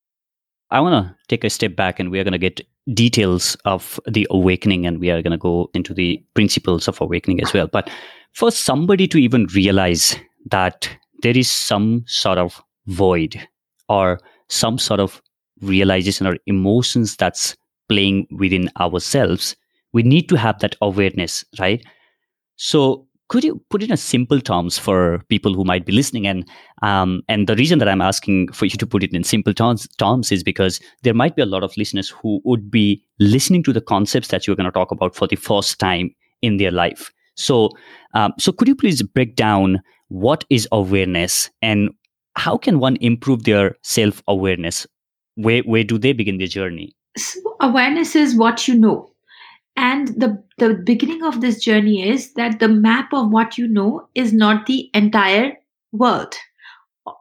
I 0.72 0.82
want 0.82 1.06
to 1.06 1.16
take 1.28 1.44
a 1.44 1.50
step 1.50 1.76
back 1.76 2.00
and 2.00 2.10
we 2.10 2.20
are 2.20 2.24
going 2.24 2.34
to 2.34 2.38
get 2.38 2.62
details 2.94 3.58
of 3.66 4.00
the 4.08 4.28
awakening 4.30 4.86
and 4.86 5.00
we 5.00 5.10
are 5.10 5.22
going 5.22 5.32
to 5.32 5.38
go 5.38 5.70
into 5.74 5.94
the 5.94 6.24
principles 6.34 6.88
of 6.88 7.02
awakening 7.02 7.42
as 7.42 7.54
well. 7.54 7.68
But 7.68 7.90
for 8.34 8.52
somebody 8.52 9.08
to 9.08 9.18
even 9.18 9.48
realize 9.56 10.16
that 10.52 10.90
there 11.22 11.38
is 11.38 11.50
some 11.50 12.04
sort 12.08 12.38
of 12.38 12.62
void 12.88 13.36
or 13.90 14.20
some 14.50 14.78
sort 14.78 15.00
of 15.00 15.22
realization 15.62 16.28
or 16.28 16.38
emotions 16.46 17.16
that's 17.16 17.56
playing 17.90 18.28
within 18.32 18.70
ourselves, 18.80 19.56
we 19.94 20.04
need 20.04 20.30
to 20.30 20.36
have 20.36 20.60
that 20.60 20.76
awareness, 20.82 21.44
right? 21.60 21.84
So 22.58 23.08
could 23.28 23.44
you 23.44 23.62
put 23.70 23.82
it 23.82 23.90
in 23.90 23.98
simple 23.98 24.40
terms 24.40 24.78
for 24.78 25.20
people 25.30 25.54
who 25.54 25.64
might 25.64 25.86
be 25.86 25.92
listening? 25.92 26.28
And 26.28 26.48
um, 26.82 27.22
and 27.28 27.48
the 27.48 27.56
reason 27.56 27.80
that 27.80 27.88
i'm 27.88 28.02
asking 28.02 28.52
for 28.52 28.66
you 28.66 28.78
to 28.78 28.86
put 28.86 29.04
it 29.04 29.14
in 29.14 29.24
simple 29.24 29.54
terms, 29.54 29.88
terms 29.98 30.32
is 30.32 30.44
because 30.44 30.80
there 31.04 31.14
might 31.14 31.36
be 31.36 31.42
a 31.42 31.48
lot 31.48 31.64
of 31.64 31.76
listeners 31.78 32.10
who 32.10 32.42
would 32.44 32.70
be 32.70 33.04
listening 33.20 33.64
to 33.64 33.74
the 33.74 33.82
concepts 33.82 34.28
that 34.30 34.46
you're 34.46 34.56
going 34.56 34.66
to 34.66 34.72
talk 34.72 34.92
about 34.92 35.16
for 35.16 35.28
the 35.28 35.36
first 35.36 35.80
time 35.80 36.12
in 36.42 36.58
their 36.58 36.72
life. 36.72 37.12
So 37.36 37.72
um, 38.14 38.34
so 38.38 38.52
could 38.52 38.68
you 38.68 38.76
please 38.76 39.02
break 39.02 39.36
down 39.36 39.82
what 40.10 40.46
is 40.50 40.68
awareness 40.72 41.50
and 41.62 41.90
how 42.36 42.58
can 42.58 42.80
one 42.80 42.98
improve 42.98 43.44
their 43.44 43.76
self 43.82 44.22
awareness 44.28 44.86
where 45.36 45.62
where 45.62 45.84
do 45.84 45.98
they 45.98 46.14
begin 46.14 46.38
their 46.38 46.48
journey? 46.48 46.96
So 47.18 47.40
awareness 47.62 48.16
is 48.16 48.36
what 48.36 48.68
you 48.68 48.78
know 48.78 49.10
and 49.76 50.08
the 50.20 50.42
the 50.58 50.74
beginning 50.74 51.24
of 51.24 51.42
this 51.42 51.62
journey 51.62 52.08
is 52.08 52.34
that 52.34 52.60
the 52.60 52.68
map 52.68 53.14
of 53.14 53.30
what 53.30 53.58
you 53.58 53.68
know 53.68 54.08
is 54.16 54.32
not 54.32 54.66
the 54.66 54.90
entire 54.94 55.54
world. 55.92 56.34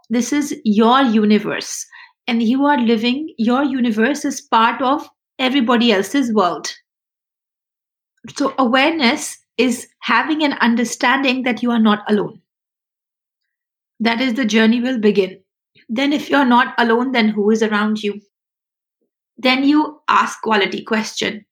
This 0.09 0.33
is 0.33 0.55
your 0.65 1.03
universe. 1.03 1.85
And 2.27 2.43
you 2.43 2.65
are 2.65 2.79
living 2.79 3.35
your 3.37 3.65
universe 3.65 4.25
is 4.25 4.41
part 4.41 4.81
of 4.81 5.09
everybody 5.39 5.93
else's 5.93 6.33
world. 6.33 6.73
So 8.37 8.55
awareness 8.57 9.37
is 9.59 9.89
having 10.01 10.43
an 10.43 10.55
understanding 10.55 11.43
that 11.43 11.63
you 11.63 11.71
are 11.71 11.81
not 11.81 12.05
alone. 12.09 12.41
That 14.01 14.21
is 14.21 14.35
the 14.35 14.45
journey 14.45 14.81
will 14.81 14.99
begin. 14.99 15.41
Then 15.89 16.13
if 16.13 16.31
you're 16.31 16.47
not 16.47 16.75
alone 16.79 17.13
then 17.13 17.29
who 17.29 17.51
is 17.51 17.63
around 17.63 18.03
you? 18.03 18.21
Then 19.37 19.65
you 19.65 20.01
ask 20.09 20.41
quality 20.41 20.83
question 20.85 21.45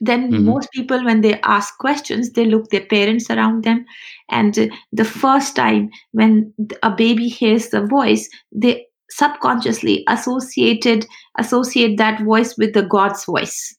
then 0.00 0.30
mm-hmm. 0.30 0.44
most 0.46 0.70
people 0.72 1.04
when 1.04 1.20
they 1.20 1.40
ask 1.42 1.76
questions 1.78 2.32
they 2.32 2.44
look 2.46 2.70
their 2.70 2.86
parents 2.86 3.30
around 3.30 3.64
them 3.64 3.84
and 4.30 4.70
the 4.92 5.04
first 5.04 5.54
time 5.56 5.90
when 6.12 6.52
a 6.82 6.90
baby 6.90 7.28
hears 7.28 7.68
the 7.68 7.84
voice 7.86 8.28
they 8.52 8.86
subconsciously 9.10 10.04
associated 10.08 11.06
associate 11.38 11.98
that 11.98 12.22
voice 12.22 12.56
with 12.56 12.72
the 12.74 12.82
god's 12.82 13.24
voice 13.24 13.76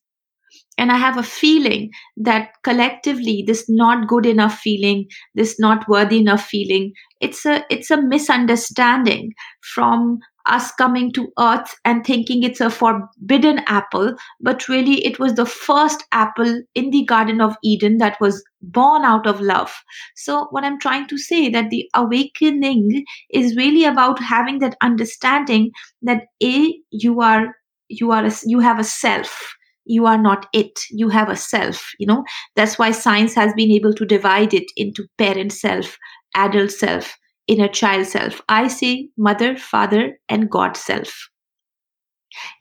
and 0.78 0.92
i 0.92 0.98
have 0.98 1.18
a 1.18 1.24
feeling 1.24 1.90
that 2.18 2.50
collectively 2.64 3.44
this 3.48 3.66
not 3.70 4.08
good 4.08 4.26
enough 4.26 4.58
feeling 4.60 5.06
this 5.36 5.60
not 5.60 5.88
worthy 5.88 6.20
enough 6.20 6.44
feeling 6.44 6.92
it's 7.22 7.46
a 7.46 7.64
it's 7.70 7.90
a 7.90 8.02
misunderstanding 8.02 9.32
from 9.74 10.20
us 10.46 10.72
coming 10.74 11.12
to 11.14 11.32
earth 11.40 11.76
and 11.86 12.06
thinking 12.06 12.44
it's 12.44 12.62
a 12.62 12.70
forbidden 12.70 13.60
apple, 13.68 14.16
but 14.40 14.68
really 14.68 15.04
it 15.06 15.20
was 15.20 15.34
the 15.36 15.46
first 15.46 16.04
apple 16.12 16.62
in 16.76 16.90
the 16.92 17.04
Garden 17.06 17.42
of 17.42 17.56
Eden 17.64 17.98
that 17.98 18.18
was 18.22 18.44
born 18.62 19.04
out 19.04 19.28
of 19.28 19.42
love. 19.42 19.74
So, 20.16 20.48
what 20.52 20.64
I'm 20.64 20.80
trying 20.80 21.08
to 21.08 21.18
say 21.18 21.50
that 21.50 21.70
the 21.70 21.90
awakening 21.94 23.06
is 23.32 23.56
really 23.56 23.86
about 23.86 24.20
having 24.22 24.60
that 24.60 24.78
understanding 24.82 25.72
that 26.02 26.24
a 26.44 26.74
you 26.92 27.22
are 27.22 27.56
you 27.90 28.12
are 28.12 28.26
a, 28.26 28.32
you 28.46 28.60
have 28.60 28.80
a 28.80 28.84
self. 28.84 29.54
You 29.86 30.06
are 30.06 30.18
not 30.18 30.48
it. 30.54 30.80
You 30.92 31.10
have 31.10 31.30
a 31.30 31.36
self 31.36 31.92
you 32.00 32.06
know? 32.08 32.24
That's 32.56 32.78
why 32.80 32.92
science 32.92 33.34
has 33.36 33.54
been 33.54 33.72
able 33.72 33.94
to 33.94 34.06
divide 34.06 34.54
it 34.54 34.72
into 34.78 35.08
parent 35.18 35.52
self 35.54 35.98
adult 36.36 36.72
self 36.72 37.18
inner 37.52 37.68
child 37.68 38.08
self. 38.08 38.42
I 38.48 38.68
say 38.68 39.10
mother, 39.18 39.58
father, 39.58 40.18
and 40.30 40.50
God 40.50 40.78
self. 40.78 41.30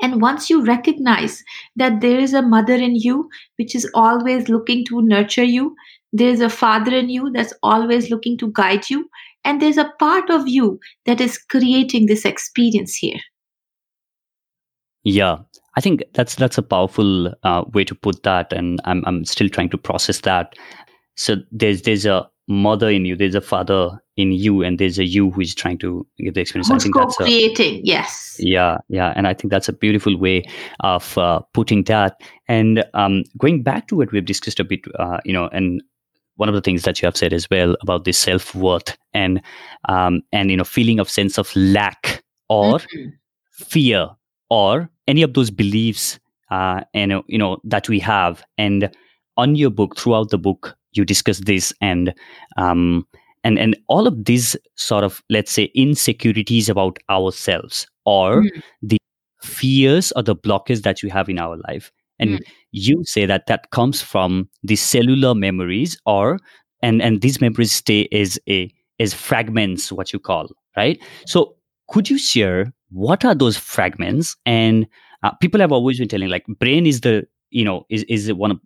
And 0.03 0.21
once 0.21 0.51
you 0.51 0.65
recognize 0.65 1.45
that 1.77 2.01
there 2.01 2.19
is 2.19 2.35
a 2.35 2.43
mother 2.43 2.75
in 2.75 2.97
you 2.97 3.29
which 3.57 3.77
is 3.77 3.89
always 3.95 4.49
looking 4.49 4.85
to 4.87 5.01
nurture 5.01 5.45
you, 5.45 5.77
there's 6.13 6.41
a 6.41 6.51
father 6.51 6.93
in 6.93 7.09
you 7.09 7.31
that's 7.33 7.55
always 7.63 8.11
looking 8.11 8.37
to 8.39 8.51
guide 8.53 8.91
you, 8.91 9.09
and 9.45 9.63
there's 9.63 9.79
a 9.79 9.93
part 10.01 10.29
of 10.29 10.49
you 10.49 10.81
that 11.07 11.21
is 11.21 11.39
creating 11.39 12.07
this 12.07 12.25
experience 12.25 12.97
here. 12.97 13.21
Yeah, 15.05 15.39
I 15.77 15.81
think 15.81 16.03
that's 16.15 16.35
that's 16.35 16.59
a 16.59 16.63
powerful 16.63 17.33
uh, 17.45 17.65
way 17.73 17.85
to 17.85 17.95
put 17.95 18.25
that, 18.25 18.53
and 18.53 18.81
I'm 18.85 19.05
I'm 19.07 19.25
still 19.25 19.49
trying 19.49 19.71
to 19.71 19.79
process 19.79 20.21
that. 20.23 20.55
So 21.17 21.37
there's 21.53 21.83
there's 21.83 22.07
a 22.07 22.29
mother 22.49 22.91
in 22.91 23.05
you, 23.05 23.17
there's 23.17 23.37
a 23.37 23.41
father 23.41 24.03
in 24.21 24.33
you, 24.33 24.63
and 24.63 24.79
there's 24.79 24.99
a 24.99 25.05
you 25.05 25.31
who 25.31 25.41
is 25.41 25.55
trying 25.55 25.79
to 25.79 26.07
get 26.19 26.35
the 26.35 26.41
experience. 26.41 26.69
Who's 26.69 26.83
I 26.83 26.85
think 26.85 26.97
that's 26.97 27.17
creating, 27.17 27.81
yes. 27.85 28.37
Yeah, 28.39 28.79
yeah, 28.89 29.13
and 29.17 29.27
I 29.27 29.35
think 29.35 29.51
that's 29.51 29.69
a 29.69 29.73
beautiful 29.73 30.17
way 30.17 30.45
of 30.81 31.17
uh, 31.19 31.41
putting 31.53 31.85
that. 31.85 32.21
And 32.49 32.85
um, 32.95 33.25
going 33.39 33.63
back 33.63 33.89
to 33.89 33.97
what 33.97 34.13
we've 34.13 34.25
discussed 34.25 34.61
a 34.61 34.65
bit, 34.65 34.81
uh, 34.99 35.19
you 35.25 35.33
know, 35.33 35.49
and 35.49 35.83
one 36.41 36.49
of 36.49 36.55
the 36.55 36.63
things 36.63 36.83
that 36.85 37.01
you 37.01 37.07
have 37.07 37.17
said 37.17 37.35
as 37.35 37.49
well 37.51 37.77
about 37.83 38.05
this 38.05 38.19
self 38.19 38.55
worth 38.55 38.97
and 39.13 39.43
um, 39.89 40.23
and 40.33 40.51
you 40.51 40.57
know 40.57 40.65
feeling 40.65 40.99
of 40.99 41.09
sense 41.09 41.37
of 41.37 41.55
lack 41.55 42.25
or 42.49 42.79
mm-hmm. 42.79 43.09
fear 43.53 44.09
or 44.49 44.89
any 45.07 45.23
of 45.23 45.35
those 45.35 45.51
beliefs 45.51 46.19
uh, 46.51 46.81
and 46.95 47.13
you 47.27 47.37
know 47.39 47.59
that 47.63 47.91
we 47.91 48.01
have 48.01 48.43
and 48.57 48.91
on 49.37 49.55
your 49.55 49.71
book 49.71 49.99
throughout 49.99 50.31
the 50.31 50.39
book 50.39 50.77
you 50.93 51.05
discuss 51.05 51.41
this 51.41 51.75
and 51.83 52.15
um, 52.57 53.07
and 53.45 53.59
and 53.59 53.77
all 53.89 54.07
of 54.07 54.25
these 54.25 54.57
sort 54.77 55.05
of 55.05 55.23
let's 55.31 55.53
say 55.53 55.71
insecurities 55.75 56.69
about 56.69 56.99
ourselves 57.09 57.87
or 58.05 58.43
mm. 58.43 58.63
the 58.83 58.99
fears 59.43 60.13
or 60.17 60.23
the 60.23 60.37
blockers 60.37 60.83
that 60.83 61.03
you 61.03 61.11
have 61.11 61.29
in 61.29 61.39
our 61.39 61.57
life 61.69 61.91
and 62.19 62.31
mm. 62.31 62.41
you 62.73 63.03
say 63.05 63.27
that 63.27 63.47
that 63.47 63.71
comes 63.71 64.03
from 64.03 64.49
the 64.63 64.77
cellular 64.77 65.35
memories 65.35 65.99
or 66.07 66.39
and 66.83 67.03
and 67.03 67.21
these 67.23 67.41
memories 67.41 67.73
stay 67.73 68.09
as 68.13 68.39
a 68.49 68.73
as 68.99 69.15
fragments 69.15 69.91
what 69.91 70.13
you 70.13 70.19
call 70.19 70.49
right 70.77 71.01
so 71.27 71.55
could 71.89 72.11
you 72.11 72.19
share 72.19 72.73
what 72.91 73.25
are 73.25 73.35
those 73.35 73.57
fragments 73.57 74.37
and 74.45 74.87
uh, 75.23 75.33
people 75.41 75.61
have 75.61 75.73
always 75.73 75.99
been 75.99 76.09
telling 76.09 76.29
like 76.29 76.45
brain 76.59 76.87
is 76.87 77.01
the 77.01 77.27
you 77.51 77.65
know 77.65 77.85
is 77.89 78.05
is 78.05 78.33
one 78.33 78.51
of 78.51 78.61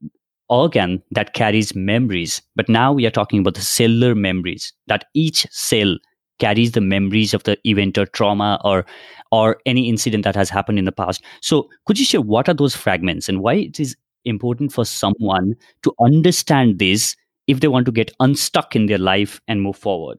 organ 0.49 1.03
that 1.11 1.35
carries 1.35 1.75
memories. 1.75 2.43
But 2.57 2.69
now 2.69 2.93
we 2.93 3.07
are 3.07 3.11
talking 3.11 3.41
about 3.41 3.55
the 3.55 3.61
cellular 3.61 4.15
memories, 4.15 4.73
that 4.87 5.07
each 5.15 5.47
cell 5.51 5.97
carries 6.39 6.73
the 6.73 6.81
memories 6.81 7.33
of 7.33 7.45
the 7.45 7.57
event 7.65 7.97
or 7.97 8.07
trauma 8.07 8.61
or 8.65 8.85
or 9.31 9.59
any 9.67 9.89
incident 9.89 10.25
that 10.25 10.37
has 10.37 10.51
happened 10.51 10.79
in 10.79 10.85
the 10.85 10.93
past. 10.93 11.23
So 11.41 11.69
could 11.87 11.99
you 11.99 12.05
share 12.05 12.21
what 12.21 12.49
are 12.49 12.55
those 12.55 12.77
fragments 12.77 13.29
and 13.29 13.41
why 13.41 13.55
it 13.55 13.81
is 13.81 13.97
important 14.25 14.73
for 14.73 14.85
someone 14.85 15.55
to 15.83 15.93
understand 16.01 16.79
this 16.79 17.17
if 17.47 17.61
they 17.61 17.69
want 17.69 17.87
to 17.87 17.93
get 17.93 18.13
unstuck 18.21 18.75
in 18.75 18.87
their 18.87 18.99
life 18.99 19.41
and 19.49 19.63
move 19.63 19.77
forward? 19.77 20.19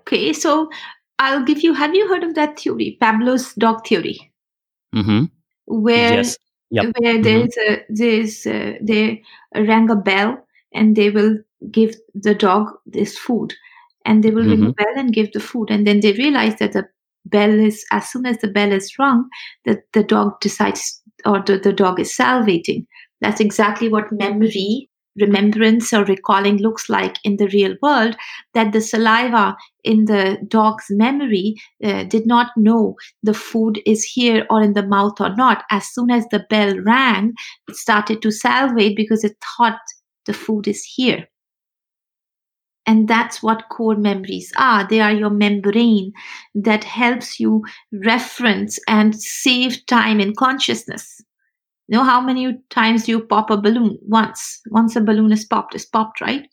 Okay, 0.00 0.32
so 0.32 0.70
I'll 1.18 1.44
give 1.44 1.62
you 1.62 1.74
have 1.74 1.94
you 1.94 2.08
heard 2.08 2.24
of 2.24 2.34
that 2.34 2.58
theory, 2.58 2.96
Pavlov's 3.00 3.54
dog 3.54 3.86
theory? 3.86 4.32
Mm-hmm. 4.94 5.24
Where 5.66 6.14
yes 6.14 6.38
yep. 6.70 6.92
where 6.98 7.14
mm-hmm. 7.14 7.22
there's 7.22 7.56
a 7.56 7.84
there's 7.88 8.46
a, 8.46 8.78
they 8.80 9.22
rang 9.54 9.90
a 9.90 9.96
bell 9.96 10.38
and 10.74 10.96
they 10.96 11.10
will 11.10 11.38
give 11.70 11.96
the 12.14 12.34
dog 12.34 12.68
this 12.86 13.18
food 13.18 13.54
and 14.04 14.22
they 14.22 14.30
will 14.30 14.44
ring 14.44 14.60
the 14.60 14.72
bell 14.72 14.94
and 14.96 15.12
give 15.12 15.32
the 15.32 15.40
food 15.40 15.70
and 15.70 15.86
then 15.86 16.00
they 16.00 16.12
realize 16.12 16.56
that 16.58 16.72
the 16.72 16.86
bell 17.26 17.50
is 17.50 17.84
as 17.90 18.08
soon 18.08 18.26
as 18.26 18.38
the 18.38 18.48
bell 18.48 18.72
is 18.72 18.98
rung 18.98 19.28
that 19.64 19.80
the 19.92 20.02
dog 20.02 20.38
decides 20.40 21.02
or 21.26 21.42
the, 21.42 21.58
the 21.58 21.72
dog 21.72 21.98
is 21.98 22.16
salivating 22.16 22.86
that's 23.20 23.40
exactly 23.40 23.88
what 23.88 24.12
memory 24.12 24.88
remembrance 25.20 25.92
or 25.92 26.04
recalling 26.04 26.58
looks 26.58 26.88
like 26.88 27.16
in 27.24 27.36
the 27.36 27.48
real 27.48 27.74
world 27.82 28.16
that 28.54 28.72
the 28.72 28.80
saliva 28.80 29.56
in 29.84 30.04
the 30.06 30.38
dog's 30.48 30.86
memory 30.90 31.54
uh, 31.84 32.04
did 32.04 32.26
not 32.26 32.50
know 32.56 32.94
the 33.22 33.34
food 33.34 33.80
is 33.86 34.04
here 34.04 34.46
or 34.50 34.62
in 34.62 34.74
the 34.74 34.86
mouth 34.86 35.20
or 35.20 35.34
not 35.36 35.64
as 35.70 35.86
soon 35.88 36.10
as 36.10 36.26
the 36.30 36.44
bell 36.50 36.74
rang 36.80 37.32
it 37.68 37.76
started 37.76 38.22
to 38.22 38.30
salivate 38.30 38.96
because 38.96 39.24
it 39.24 39.36
thought 39.56 39.78
the 40.26 40.32
food 40.32 40.68
is 40.68 40.84
here 40.84 41.26
and 42.88 43.06
that's 43.06 43.42
what 43.42 43.68
core 43.68 43.96
memories 43.96 44.50
are. 44.56 44.88
They 44.88 45.00
are 45.00 45.12
your 45.12 45.28
membrane 45.28 46.10
that 46.54 46.84
helps 46.84 47.38
you 47.38 47.62
reference 47.92 48.78
and 48.88 49.14
save 49.14 49.84
time 49.84 50.20
in 50.20 50.34
consciousness. 50.34 51.20
You 51.88 51.98
know 51.98 52.04
how 52.04 52.20
many 52.20 52.58
times 52.70 53.04
do 53.06 53.12
you 53.12 53.20
pop 53.26 53.50
a 53.50 53.58
balloon? 53.58 53.98
Once. 54.02 54.60
Once 54.70 54.96
a 54.96 55.00
balloon 55.00 55.32
is 55.32 55.44
popped, 55.46 55.74
is 55.74 55.86
popped, 55.86 56.20
right? 56.20 56.48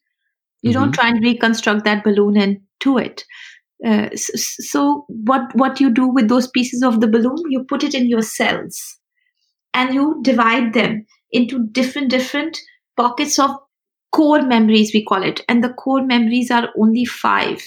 You 0.63 0.73
don't 0.73 0.93
try 0.93 1.09
and 1.09 1.23
reconstruct 1.23 1.85
that 1.85 2.03
balloon 2.03 2.37
and 2.37 2.59
do 2.81 2.97
it. 2.97 3.23
Uh, 3.85 4.09
so 4.15 5.05
what 5.09 5.55
what 5.55 5.79
you 5.81 5.91
do 5.91 6.07
with 6.07 6.29
those 6.29 6.47
pieces 6.49 6.83
of 6.83 7.01
the 7.01 7.07
balloon? 7.07 7.37
You 7.49 7.63
put 7.65 7.83
it 7.83 7.93
in 7.95 8.09
your 8.09 8.21
cells, 8.23 8.99
and 9.73 9.93
you 9.93 10.19
divide 10.23 10.73
them 10.73 11.05
into 11.31 11.67
different 11.71 12.09
different 12.09 12.59
pockets 12.97 13.39
of 13.39 13.51
core 14.11 14.41
memories 14.43 14.91
we 14.93 15.05
call 15.05 15.23
it 15.23 15.41
and 15.49 15.63
the 15.63 15.73
core 15.73 16.03
memories 16.05 16.51
are 16.51 16.69
only 16.79 17.05
five 17.05 17.61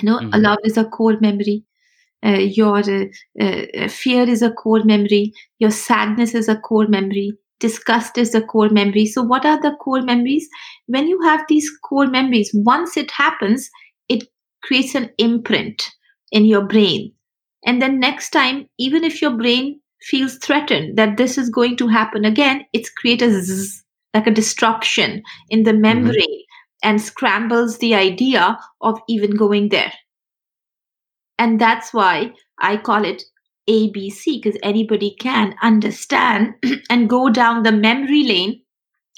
you 0.00 0.06
know 0.08 0.18
Mhm. 0.20 0.42
love 0.42 0.58
is 0.64 0.78
a 0.78 0.84
core 0.86 1.18
memory 1.20 1.65
uh, 2.26 2.38
your 2.38 2.78
uh, 2.78 3.04
uh, 3.40 3.88
fear 3.88 4.28
is 4.28 4.42
a 4.42 4.52
core 4.52 4.84
memory 4.84 5.32
your 5.58 5.70
sadness 5.70 6.34
is 6.34 6.48
a 6.48 6.56
core 6.56 6.88
memory 6.88 7.32
disgust 7.60 8.18
is 8.18 8.34
a 8.34 8.42
core 8.42 8.68
memory. 8.68 9.06
So 9.06 9.22
what 9.22 9.44
are 9.44 9.60
the 9.60 9.76
core 9.80 10.02
memories? 10.02 10.48
When 10.86 11.08
you 11.08 11.20
have 11.22 11.44
these 11.48 11.70
core 11.84 12.06
memories 12.06 12.50
once 12.54 12.96
it 12.96 13.10
happens 13.10 13.70
it 14.08 14.24
creates 14.62 14.94
an 14.94 15.10
imprint 15.18 15.90
in 16.32 16.44
your 16.44 16.62
brain. 16.62 17.12
And 17.64 17.80
then 17.80 17.98
next 17.98 18.30
time 18.30 18.68
even 18.78 19.04
if 19.04 19.22
your 19.22 19.32
brain 19.32 19.80
feels 20.02 20.36
threatened 20.36 20.96
that 20.98 21.16
this 21.16 21.38
is 21.38 21.48
going 21.48 21.76
to 21.78 21.88
happen 21.88 22.24
again 22.24 22.64
it's 22.72 22.90
create 22.90 23.22
a 23.22 23.30
zzz, 23.30 23.82
like 24.14 24.26
a 24.26 24.30
disruption 24.30 25.22
in 25.48 25.62
the 25.62 25.72
membrane 25.72 26.42
and 26.82 27.00
scrambles 27.00 27.78
the 27.78 27.94
idea 27.94 28.58
of 28.82 29.00
even 29.08 29.34
going 29.36 29.70
there 29.70 29.92
and 31.38 31.60
that's 31.60 31.92
why 31.92 32.32
i 32.60 32.76
call 32.76 33.04
it 33.04 33.22
abc 33.68 34.24
because 34.42 34.58
anybody 34.62 35.14
can 35.20 35.54
understand 35.62 36.54
and 36.90 37.10
go 37.10 37.28
down 37.28 37.62
the 37.62 37.72
memory 37.72 38.22
lane 38.24 38.60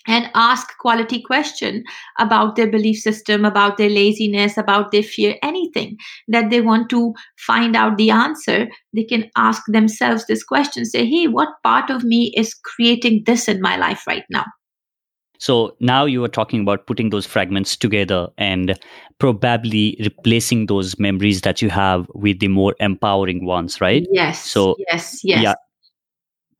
and 0.06 0.30
ask 0.34 0.76
quality 0.78 1.20
question 1.22 1.84
about 2.18 2.56
their 2.56 2.70
belief 2.70 2.98
system 2.98 3.44
about 3.44 3.76
their 3.76 3.90
laziness 3.90 4.56
about 4.56 4.90
their 4.90 5.02
fear 5.02 5.36
anything 5.42 5.96
that 6.28 6.50
they 6.50 6.60
want 6.60 6.88
to 6.88 7.12
find 7.36 7.76
out 7.76 7.96
the 7.98 8.10
answer 8.10 8.66
they 8.94 9.04
can 9.04 9.30
ask 9.36 9.62
themselves 9.68 10.26
this 10.26 10.42
question 10.42 10.84
say 10.84 11.04
hey 11.06 11.26
what 11.26 11.48
part 11.62 11.90
of 11.90 12.04
me 12.04 12.32
is 12.36 12.54
creating 12.54 13.22
this 13.26 13.48
in 13.48 13.60
my 13.60 13.76
life 13.76 14.06
right 14.06 14.24
now 14.30 14.44
So 15.38 15.76
now 15.80 16.04
you 16.04 16.22
are 16.24 16.28
talking 16.28 16.60
about 16.60 16.86
putting 16.86 17.10
those 17.10 17.26
fragments 17.26 17.76
together 17.76 18.28
and 18.38 18.78
probably 19.18 19.96
replacing 20.00 20.66
those 20.66 20.98
memories 20.98 21.42
that 21.42 21.62
you 21.62 21.70
have 21.70 22.06
with 22.14 22.40
the 22.40 22.48
more 22.48 22.74
empowering 22.80 23.44
ones, 23.44 23.80
right? 23.80 24.06
yes 24.10 24.44
So, 24.44 24.76
yes 24.90 25.20
yes 25.24 25.42
yeah. 25.42 25.54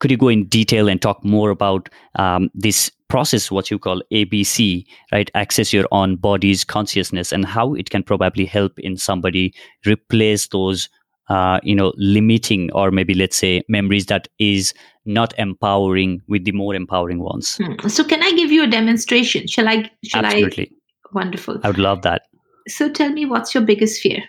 Could 0.01 0.13
you 0.13 0.17
go 0.17 0.29
in 0.29 0.47
detail 0.47 0.89
and 0.89 1.03
talk 1.03 1.25
more 1.25 1.51
about 1.51 1.89
um, 2.15 2.51
this 2.55 2.89
process, 3.09 3.51
what 3.51 3.71
you 3.71 3.79
call 3.81 4.01
ABC, 4.13 4.87
right? 5.11 5.31
Access 5.35 5.73
your 5.73 5.87
own 5.91 6.17
body's 6.17 6.63
consciousness 6.63 7.33
and 7.33 7.45
how 7.45 7.75
it 7.75 7.91
can 7.91 8.03
probably 8.05 8.45
help 8.45 8.79
in 8.79 8.97
somebody 8.97 9.53
replace 9.87 10.47
those, 10.49 10.89
uh, 11.29 11.61
you 11.63 11.75
know, 11.75 11.93
limiting 11.97 12.71
or 12.73 12.91
maybe 12.91 13.15
let's 13.15 13.37
say 13.37 13.63
memories 13.69 14.07
that 14.07 14.29
is 14.39 14.73
not 15.05 15.33
empowering 15.39 16.21
with 16.29 16.45
the 16.45 16.53
more 16.53 16.75
empowering 16.75 17.19
ones. 17.21 17.57
Hmm. 17.57 17.89
so 17.89 18.05
can 18.05 18.23
i 18.23 18.31
give 18.33 18.51
you 18.53 18.63
a 18.65 18.67
demonstration 18.67 19.47
shall 19.47 19.69
i 19.69 19.91
shall 20.05 20.25
Absolutely. 20.25 20.71
i 20.71 21.09
wonderful 21.15 21.59
I 21.65 21.69
would 21.69 21.79
love 21.79 22.03
that. 22.03 22.23
so 22.69 22.91
tell 22.91 23.11
me 23.11 23.25
what's 23.25 23.55
your 23.55 23.63
biggest 23.65 24.01
fear 24.03 24.23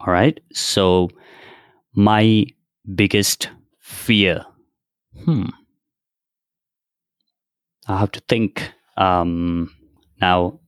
All 0.00 0.12
right. 0.12 0.38
So, 0.52 1.08
my 1.94 2.46
biggest 2.94 3.48
fear. 3.80 4.44
Hmm. 5.24 5.46
I 7.88 7.98
have 7.98 8.12
to 8.12 8.20
think. 8.28 8.72
Um, 8.96 9.70
now, 10.20 10.60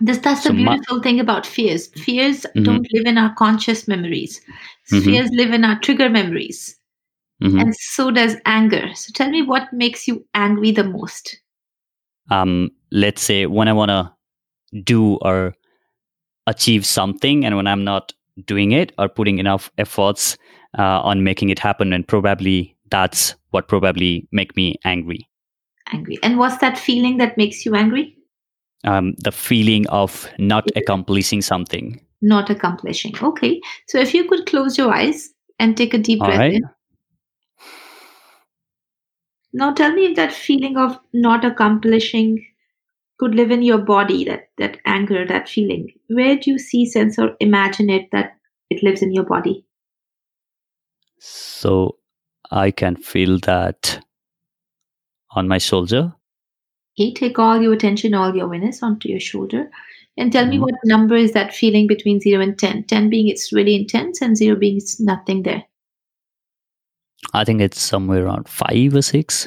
This 0.00 0.18
that's 0.18 0.42
the 0.42 0.48
So 0.48 0.52
my- 0.54 0.74
beautiful 0.76 1.02
thing 1.02 1.20
about 1.20 1.46
fears. 1.46 1.86
Fears 2.04 2.44
Mhm. 2.54 2.64
don't 2.64 2.86
live 2.92 3.06
in 3.06 3.16
our 3.18 3.34
conscious 3.34 3.88
memories. 3.88 4.40
Mhm. 4.92 5.04
Fears 5.04 5.30
live 5.32 5.52
in 5.52 5.64
our 5.64 5.78
trigger 5.80 6.08
memories. 6.10 6.76
mhm. 7.42 7.60
And 7.60 7.74
so 7.76 8.10
does 8.10 8.36
anger. 8.46 8.88
So 8.94 9.10
tell 9.14 9.28
me 9.30 9.42
what 9.42 9.70
makes 9.72 10.08
you 10.08 10.24
angry 10.34 10.70
the 10.70 10.84
most? 10.84 11.38
um, 12.30 12.70
let's 12.90 13.22
say 13.22 13.46
when 13.46 13.68
I 13.68 13.72
want 13.72 13.90
to 13.90 14.12
do 14.82 15.14
or 15.22 15.54
achieve 16.48 16.84
something, 16.84 17.44
and 17.44 17.54
when 17.56 17.66
I'm 17.68 17.84
not 17.84 18.12
doing 18.46 18.72
it 18.72 18.92
or 18.98 19.08
putting 19.08 19.38
enough 19.38 19.70
efforts 19.78 20.36
uh, 20.78 21.00
on 21.02 21.22
making 21.22 21.50
it 21.50 21.58
happen, 21.60 21.92
and 21.92 22.06
probably 22.08 22.74
that's 22.90 23.34
what 23.50 23.68
probably 23.68 24.26
make 24.32 24.56
me 24.56 24.74
angry. 24.84 25.28
Angry. 25.92 26.18
And 26.22 26.36
what's 26.38 26.58
that 26.58 26.76
feeling 26.78 27.18
that 27.18 27.36
makes 27.36 27.64
you 27.64 27.74
angry? 27.76 28.15
Um, 28.84 29.14
the 29.18 29.32
feeling 29.32 29.86
of 29.88 30.28
not 30.38 30.68
accomplishing 30.76 31.42
something. 31.42 32.00
Not 32.22 32.50
accomplishing. 32.50 33.14
Okay. 33.20 33.60
So 33.88 33.98
if 33.98 34.14
you 34.14 34.28
could 34.28 34.46
close 34.46 34.78
your 34.78 34.94
eyes 34.94 35.30
and 35.58 35.76
take 35.76 35.94
a 35.94 35.98
deep 35.98 36.20
All 36.20 36.28
breath 36.28 36.38
right. 36.38 36.54
in. 36.54 36.62
Now 39.52 39.72
tell 39.72 39.92
me 39.92 40.06
if 40.06 40.16
that 40.16 40.32
feeling 40.32 40.76
of 40.76 40.98
not 41.12 41.44
accomplishing 41.44 42.44
could 43.18 43.34
live 43.34 43.50
in 43.50 43.62
your 43.62 43.78
body, 43.78 44.24
that 44.24 44.50
that 44.58 44.78
anger, 44.84 45.26
that 45.26 45.48
feeling. 45.48 45.92
Where 46.08 46.36
do 46.36 46.50
you 46.50 46.58
see, 46.58 46.84
sense, 46.84 47.18
or 47.18 47.36
imagine 47.40 47.88
it 47.88 48.10
that 48.12 48.36
it 48.70 48.82
lives 48.82 49.02
in 49.02 49.12
your 49.12 49.24
body? 49.24 49.64
So 51.18 51.96
I 52.50 52.70
can 52.70 52.96
feel 52.96 53.38
that 53.40 54.04
on 55.30 55.48
my 55.48 55.58
shoulder. 55.58 56.12
Okay, 56.98 57.12
take 57.12 57.38
all 57.38 57.60
your 57.60 57.74
attention, 57.74 58.14
all 58.14 58.34
your 58.34 58.46
awareness 58.46 58.82
onto 58.82 59.08
your 59.08 59.20
shoulder. 59.20 59.70
And 60.16 60.32
tell 60.32 60.46
me 60.46 60.56
Mhm. 60.56 60.60
what 60.62 60.74
number 60.84 61.14
is 61.14 61.32
that 61.32 61.54
feeling 61.54 61.86
between 61.86 62.20
0 62.20 62.40
and 62.40 62.58
10? 62.58 62.84
10 62.84 63.10
being 63.10 63.28
it's 63.28 63.52
really 63.52 63.74
intense 63.74 64.22
and 64.22 64.34
0 64.34 64.56
being 64.56 64.78
it's 64.78 64.98
nothing 64.98 65.42
there. 65.42 65.64
I 67.34 67.44
think 67.44 67.60
it's 67.60 67.82
somewhere 67.82 68.24
around 68.24 68.48
five 68.48 68.94
or 68.94 69.02
six. 69.02 69.46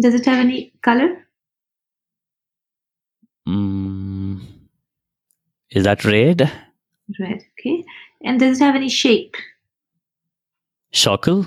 Does 0.00 0.14
it 0.14 0.24
have 0.24 0.38
any 0.38 0.72
color? 0.82 1.26
Mm, 3.46 4.40
is 5.70 5.84
that 5.84 6.04
red? 6.04 6.50
Red. 7.20 7.44
Okay. 7.58 7.84
And 8.24 8.40
does 8.40 8.60
it 8.60 8.64
have 8.64 8.74
any 8.74 8.88
shape? 8.88 9.36
Circle? 10.92 11.44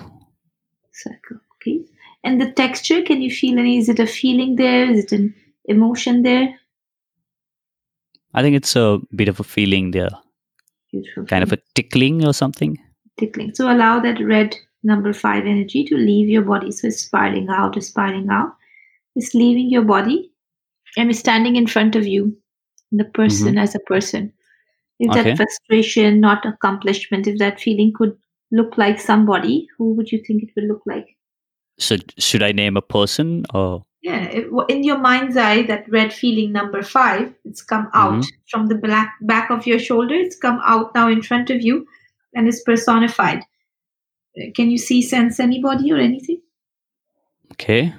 Circle. 0.93 1.39
Okay. 1.55 1.83
And 2.23 2.41
the 2.41 2.51
texture, 2.51 3.01
can 3.01 3.21
you 3.21 3.31
feel 3.31 3.57
any? 3.59 3.77
Is 3.77 3.89
it 3.89 3.99
a 3.99 4.07
feeling 4.07 4.55
there? 4.57 4.89
Is 4.89 5.05
it 5.05 5.11
an 5.13 5.33
emotion 5.65 6.23
there? 6.23 6.53
I 8.33 8.41
think 8.41 8.55
it's 8.55 8.75
a 8.75 8.99
bit 9.15 9.27
of 9.27 9.39
a 9.39 9.43
feeling 9.43 9.91
there, 9.91 10.09
Beautiful. 10.91 11.25
kind 11.25 11.43
of 11.43 11.51
a 11.51 11.57
tickling 11.75 12.25
or 12.25 12.33
something. 12.33 12.77
tickling. 13.17 13.53
So 13.55 13.71
allow 13.71 13.99
that 13.99 14.19
red 14.23 14.55
number 14.83 15.11
five 15.13 15.45
energy 15.45 15.83
to 15.85 15.95
leave 15.95 16.29
your 16.29 16.43
body. 16.43 16.71
So 16.71 16.87
it's 16.87 17.01
spiraling 17.01 17.49
out, 17.49 17.75
it's 17.75 17.87
spiraling 17.87 18.29
out. 18.29 18.55
It's 19.15 19.33
leaving 19.33 19.69
your 19.69 19.81
body. 19.81 20.31
I'm 20.97 21.11
standing 21.13 21.55
in 21.55 21.67
front 21.67 21.95
of 21.95 22.07
you, 22.07 22.37
the 22.91 23.05
person 23.05 23.49
mm-hmm. 23.49 23.57
as 23.57 23.75
a 23.75 23.79
person. 23.79 24.31
If 24.99 25.11
Okay. 25.11 25.23
that 25.23 25.37
frustration, 25.37 26.19
not 26.19 26.45
accomplishment, 26.45 27.27
if 27.27 27.37
that 27.39 27.59
feeling 27.59 27.93
could 27.95 28.17
look 28.51 28.77
like 28.77 28.99
somebody, 28.99 29.67
who 29.77 29.93
would 29.93 30.11
you 30.11 30.21
think 30.25 30.43
it 30.43 30.49
would 30.55 30.65
look 30.65 30.81
like? 30.85 31.07
So 31.79 31.95
should 32.17 32.43
I 32.43 32.51
name 32.51 32.77
a 32.77 32.81
person 32.81 33.45
or 33.53 33.85
Yeah, 34.01 34.23
it, 34.25 34.47
in 34.69 34.83
your 34.83 34.97
mind's 34.97 35.35
eye, 35.37 35.63
that 35.63 35.89
red 35.89 36.13
feeling 36.13 36.51
number 36.51 36.81
five, 36.83 37.33
it's 37.45 37.61
come 37.61 37.87
out 37.93 38.23
from 38.49 38.67
the 38.67 38.75
black 38.75 39.13
back 39.21 39.49
of 39.49 39.65
your 39.67 39.79
shoulder. 39.79 40.15
It's 40.15 40.37
come 40.37 40.59
out 40.65 40.93
now 40.95 41.09
in 41.09 41.21
front 41.21 41.49
of 41.49 41.61
you, 41.61 41.85
and 42.33 42.47
it's 42.47 42.63
personified. 42.63 43.39
Uh, 44.37 44.51
Can 44.55 44.69
you 44.71 44.77
see, 44.77 45.01
sense 45.01 45.39
anybody 45.39 45.91
or 45.91 45.97
anything? 45.97 46.41
okay? 47.53 47.93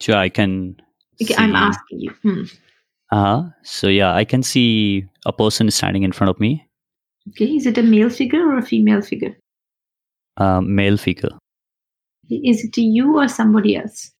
Sure, 0.00 0.16
I 0.16 0.28
can. 0.28 0.76
Okay, 1.22 1.34
I'm 1.38 1.54
asking 1.56 2.00
you. 2.00 2.10
Hmm. 2.22 2.42
Uh-huh. 3.10 3.42
So 3.62 3.88
yeah, 3.88 4.14
I 4.14 4.24
can 4.24 4.42
see 4.42 5.06
a 5.26 5.32
person 5.32 5.70
standing 5.70 6.02
in 6.02 6.12
front 6.12 6.30
of 6.30 6.40
me, 6.40 6.66
Okay, 7.30 7.56
is 7.56 7.66
it 7.66 7.78
a 7.78 7.82
male 7.82 8.10
figure 8.10 8.42
or 8.46 8.58
a 8.58 8.62
female 8.62 9.00
figure? 9.02 9.36
a 10.36 10.60
male 10.60 10.96
figure. 10.96 11.30
Is 12.30 12.64
it 12.64 12.76
you 12.78 13.18
or 13.18 13.28
somebody 13.28 13.76
else? 13.76 14.12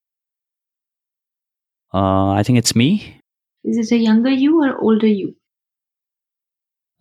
Uh, 1.92 2.30
I 2.30 2.42
think 2.42 2.58
it's 2.58 2.74
me. 2.74 3.20
Is 3.64 3.78
it 3.78 3.94
a 3.94 3.98
younger 3.98 4.30
you 4.30 4.62
or 4.62 4.78
older 4.78 5.06
you? 5.06 5.34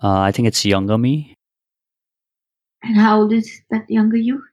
Uh, 0.02 0.20
I 0.20 0.32
think 0.32 0.48
it's 0.48 0.66
younger 0.66 0.98
me, 0.98 1.36
And 2.84 2.98
how 2.98 3.22
old 3.22 3.32
is 3.34 3.62
that 3.72 3.90
younger 3.90 4.18
you? 4.18 4.44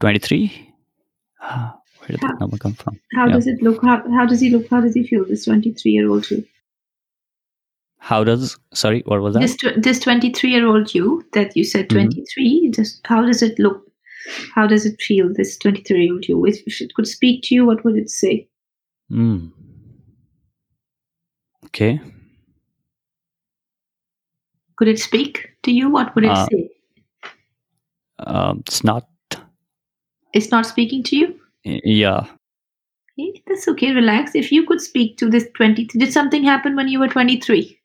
23. 0.00 0.72
Ah, 1.40 1.78
Where 1.98 2.08
did 2.08 2.20
How- 2.20 2.28
that 2.28 2.40
number 2.40 2.58
come 2.58 2.74
from? 2.74 3.00
How 3.14 3.26
Yeah. 3.26 3.34
does 3.34 3.46
it 3.46 3.62
look? 3.62 3.82
How, 3.82 4.02
how 4.10 4.26
does 4.26 4.40
he 4.40 4.50
look? 4.50 4.68
How 4.68 4.80
does 4.82 4.94
he 4.94 5.06
feel? 5.06 5.24
This 5.24 5.44
23 5.46 5.92
year 5.92 6.08
old 6.10 6.30
you. 6.30 6.44
How 7.98 8.22
does, 8.22 8.58
sorry, 8.74 9.02
what 9.06 9.22
was 9.22 9.34
that? 9.34 9.40
This, 9.40 9.56
this 9.78 10.00
23 10.00 10.50
year 10.50 10.66
old 10.66 10.94
you 10.94 11.24
that 11.32 11.56
you 11.56 11.64
said 11.64 11.88
Mhm. 11.88 12.12
23, 12.12 12.70
just 12.70 13.00
how 13.06 13.24
does 13.24 13.40
it 13.42 13.58
look? 13.58 13.90
How 14.54 14.66
does 14.66 14.86
it 14.86 15.00
feel, 15.00 15.32
this 15.32 15.56
23 15.58 16.04
year 16.04 16.12
old 16.14 16.28
you? 16.28 16.44
If 16.46 16.62
if 16.66 16.80
it 16.80 16.94
could 16.94 17.06
speak 17.06 17.42
to 17.44 17.54
you, 17.54 17.66
what 17.66 17.84
would 17.84 17.96
it 17.96 18.10
say? 18.10 18.48
Mm. 19.10 19.52
Okay. 21.66 22.00
Could 24.76 24.88
it 24.88 24.98
speak 24.98 25.50
to 25.62 25.72
you? 25.72 25.90
What 25.90 26.14
would 26.14 26.24
it 26.24 26.30
Uh, 26.30 26.46
say? 26.50 26.70
Um, 28.18 28.62
it's 28.66 28.82
not, 28.84 29.06
It's 30.32 30.50
not 30.50 30.66
speaking 30.66 31.02
to 31.04 31.16
you? 31.16 31.40
yeah. 31.64 32.26
Okay, 33.18 33.42
that's 33.46 33.68
okay. 33.68 33.92
Relax. 33.92 34.34
If 34.34 34.50
you 34.50 34.66
could 34.66 34.80
speak 34.80 35.16
to 35.18 35.28
this 35.30 35.46
20, 35.54 35.84
did 35.86 36.12
something 36.12 36.42
happen 36.42 36.74
when 36.74 36.88
you 36.88 36.98
were 36.98 37.08
23? 37.08 37.78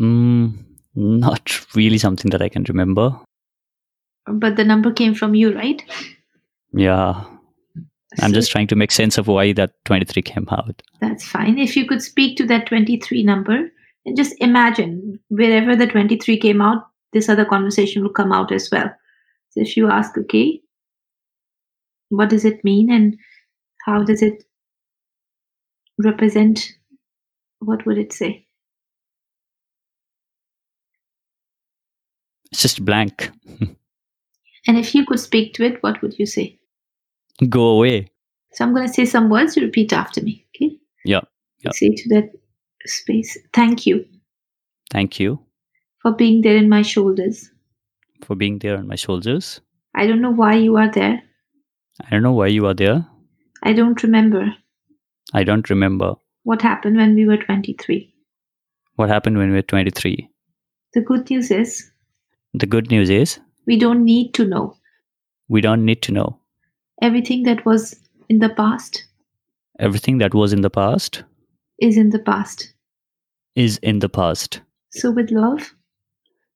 Mm, 0.00 0.54
not 0.96 1.74
really 1.76 1.98
something 1.98 2.30
that 2.30 2.42
I 2.42 2.48
can 2.48 2.64
remember. 2.64 3.16
But 4.26 4.56
the 4.56 4.64
number 4.64 4.92
came 4.92 5.14
from 5.14 5.34
you, 5.34 5.54
right? 5.54 5.82
Yeah. 6.72 7.24
I'm 8.20 8.30
So 8.30 8.34
just 8.34 8.50
trying 8.50 8.66
to 8.68 8.76
make 8.76 8.90
sense 8.90 9.18
of 9.18 9.28
why 9.28 9.52
that 9.52 9.72
23 9.84 10.22
came 10.22 10.48
out. 10.50 10.82
That's 11.00 11.24
fine. 11.24 11.58
If 11.58 11.76
you 11.76 11.86
could 11.86 12.02
speak 12.02 12.36
to 12.38 12.46
that 12.46 12.66
23 12.66 13.22
number 13.22 13.70
and 14.04 14.16
just 14.16 14.34
imagine 14.40 15.18
wherever 15.28 15.76
the 15.76 15.86
23 15.86 16.38
came 16.38 16.60
out, 16.60 16.86
this 17.12 17.28
other 17.28 17.44
conversation 17.44 18.02
will 18.02 18.12
come 18.12 18.32
out 18.32 18.52
as 18.52 18.68
well. 18.70 18.90
So 19.50 19.60
if 19.60 19.76
you 19.76 19.88
ask, 19.88 20.16
okay, 20.18 20.60
what 22.08 22.28
does 22.28 22.44
it 22.44 22.64
mean 22.64 22.90
and 22.90 23.16
how 23.84 24.02
does 24.02 24.22
it 24.22 24.44
represent? 25.98 26.72
What 27.60 27.86
would 27.86 27.98
it 27.98 28.12
say? 28.12 28.46
It's 32.50 32.62
just 32.62 32.84
blank. 32.84 33.30
And 34.70 34.78
if 34.78 34.94
you 34.94 35.04
could 35.04 35.18
speak 35.18 35.54
to 35.54 35.64
it, 35.64 35.82
what 35.82 36.00
would 36.00 36.16
you 36.16 36.26
say? 36.26 36.56
Go 37.48 37.62
away. 37.70 37.96
So 38.52 38.64
I'm 38.64 38.72
going 38.72 38.86
to 38.86 38.92
say 38.92 39.04
some 39.04 39.28
words, 39.28 39.56
you 39.56 39.64
repeat 39.64 39.92
after 39.92 40.22
me. 40.22 40.46
Okay? 40.54 40.76
Yeah, 41.04 41.22
yeah. 41.64 41.72
Say 41.72 41.88
to 41.90 42.08
that 42.10 42.30
space, 42.86 43.36
thank 43.52 43.84
you 43.86 44.04
Thank 44.92 45.18
you 45.18 45.40
for 46.02 46.12
being 46.12 46.40
there 46.42 46.56
in 46.56 46.68
my 46.68 46.82
shoulders. 46.82 47.50
for 48.28 48.36
being 48.36 48.58
there 48.60 48.76
on 48.78 48.86
my 48.86 48.94
shoulders. 48.94 49.60
I 49.96 50.06
don't 50.06 50.20
know 50.20 50.30
why 50.30 50.54
you 50.54 50.76
are 50.76 50.90
there. 51.00 51.20
I 52.04 52.10
don't 52.10 52.22
know 52.22 52.32
why 52.32 52.46
you 52.46 52.66
are 52.66 52.74
there. 52.74 53.04
I 53.64 53.72
don't 53.72 54.02
remember 54.04 54.54
I 55.34 55.42
don't 55.44 55.68
remember 55.74 56.14
what 56.44 56.62
happened 56.62 56.96
when 56.96 57.14
we 57.16 57.26
were 57.26 57.38
23. 57.38 58.14
what 58.96 59.08
happened 59.08 59.36
when 59.38 59.50
we 59.50 59.56
were 59.56 59.62
23. 59.62 60.28
The 60.94 61.00
good 61.12 61.30
news 61.30 61.50
is 61.50 61.90
The 62.54 62.66
good 62.66 62.90
news 62.90 63.10
is 63.10 63.38
we 63.70 63.78
don't 63.78 64.04
need 64.04 64.34
to 64.40 64.46
know 64.52 64.64
we 65.48 65.60
don't 65.60 65.84
need 65.84 66.02
to 66.02 66.12
know 66.12 66.28
everything 67.08 67.44
that 67.48 67.64
was 67.64 67.94
in 68.28 68.40
the 68.44 68.54
past 68.60 69.04
everything 69.88 70.18
that 70.18 70.34
was 70.34 70.52
in 70.52 70.60
the 70.68 70.70
past 70.78 71.24
is 71.80 71.96
in 71.96 72.10
the 72.10 72.18
past. 72.18 72.74
is 73.56 73.78
in 73.78 73.98
the 74.00 74.08
past. 74.08 74.60
So 74.92 75.10
with 75.10 75.30
love, 75.30 75.74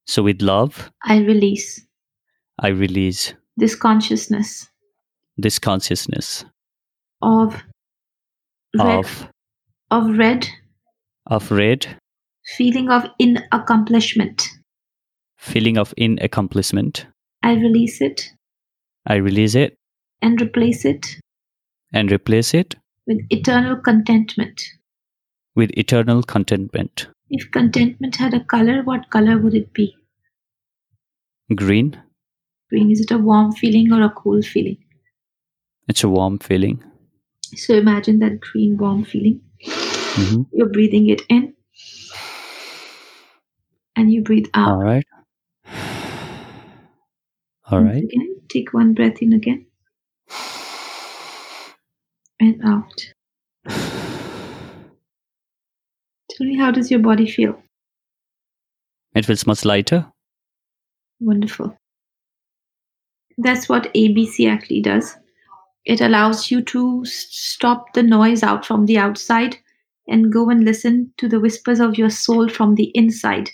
So 0.07 0.23
with 0.23 0.43
love, 0.43 0.91
I 1.05 1.19
release 1.19 1.69
I 2.59 2.69
release 2.69 3.33
this 3.57 3.75
consciousness 3.75 4.69
this 5.37 5.59
consciousness 5.59 6.45
of 7.23 7.63
red, 8.79 8.99
of 8.99 9.29
of 9.91 10.19
red 10.19 10.49
of 11.27 11.51
red 11.51 11.87
feeling 12.57 12.91
of 12.91 13.07
inaccomplishment. 13.19 14.47
Feeling 15.53 15.79
of 15.79 15.95
inaccomplishment. 15.97 17.05
I 17.43 17.53
release 17.55 18.01
it 18.01 18.31
I 19.07 19.17
release 19.17 19.55
it 19.55 19.77
and 20.23 20.41
replace 20.41 20.85
it 20.91 21.07
and 21.93 22.11
replace 22.11 22.55
it 22.55 22.75
with 23.07 23.19
eternal 23.31 23.77
contentment. 23.89 24.63
with 25.61 25.71
eternal 25.83 26.23
contentment. 26.23 27.03
If 27.31 27.51
contentment 27.57 28.17
had 28.17 28.35
a 28.35 28.41
color, 28.53 28.83
what 28.83 29.11
color 29.11 29.35
would 29.39 29.55
it 29.55 29.73
be? 29.75 29.95
Green, 31.55 32.01
Green. 32.71 32.91
Is 32.91 33.01
it 33.03 33.11
a 33.11 33.19
warm 33.19 33.53
feeling 33.53 33.93
or 33.93 34.03
a 34.03 34.11
cool 34.11 34.43
feeling? 34.43 34.79
it's 35.89 36.03
a 36.03 36.09
warm 36.09 36.39
feeling. 36.39 36.83
So 37.63 37.75
imagine 37.75 38.19
that 38.21 38.41
green, 38.41 38.77
warm 38.79 39.05
feeling. 39.05 39.41
hmm 39.69 40.43
You're 40.53 40.71
breathing 40.79 41.09
it 41.11 41.23
in 41.29 41.53
and 43.97 44.13
you 44.13 44.23
breathe 44.23 44.47
out. 44.55 44.71
All 44.73 44.83
right. 44.83 45.05
All 47.71 47.83
Once. 47.83 48.05
Again, 48.05 48.41
take 48.49 48.75
one 48.75 48.95
breath 48.95 49.23
in 49.23 49.33
again 49.33 49.67
and 52.41 52.61
out. 52.65 53.13
Tell 56.31 56.47
me, 56.47 56.57
how 56.57 56.71
does 56.71 56.91
your 56.91 57.01
body 57.01 57.31
feel? 57.31 57.63
It 59.15 59.25
feels 59.25 59.47
much 59.47 59.65
lighter. 59.65 60.07
Wonderful. 61.21 61.79
That's 63.39 63.69
what 63.69 63.93
ABC 63.95 64.51
actually 64.51 64.83
does. 64.83 65.17
It 65.85 66.01
allows 66.01 66.51
you 66.51 66.63
to 66.63 67.05
stop 67.05 67.93
the 67.95 68.03
noise 68.03 68.43
out 68.43 68.67
from 68.67 68.87
the 68.87 68.99
outside 68.99 69.57
and 70.09 70.33
go 70.33 70.51
and 70.51 70.65
listen 70.65 71.13
to 71.19 71.29
the 71.29 71.41
whispers 71.41 71.81
of 71.81 71.97
your 71.97 72.11
soul 72.11 72.49
from 72.49 72.75
the 72.75 72.91
inside. 72.95 73.51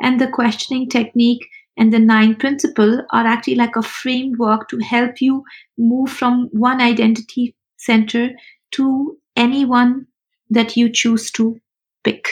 And 0.00 0.20
the 0.20 0.28
questioning 0.28 0.88
technique 0.88 1.46
and 1.76 1.92
the 1.92 1.98
nine 1.98 2.36
principle 2.36 3.02
are 3.10 3.26
actually 3.26 3.56
like 3.56 3.76
a 3.76 3.82
framework 3.82 4.68
to 4.68 4.78
help 4.78 5.20
you 5.20 5.44
move 5.76 6.10
from 6.10 6.48
one 6.52 6.80
identity 6.80 7.54
center 7.76 8.30
to 8.72 9.16
anyone 9.36 10.06
that 10.50 10.76
you 10.76 10.88
choose 10.90 11.30
to 11.32 11.58
pick. 12.04 12.28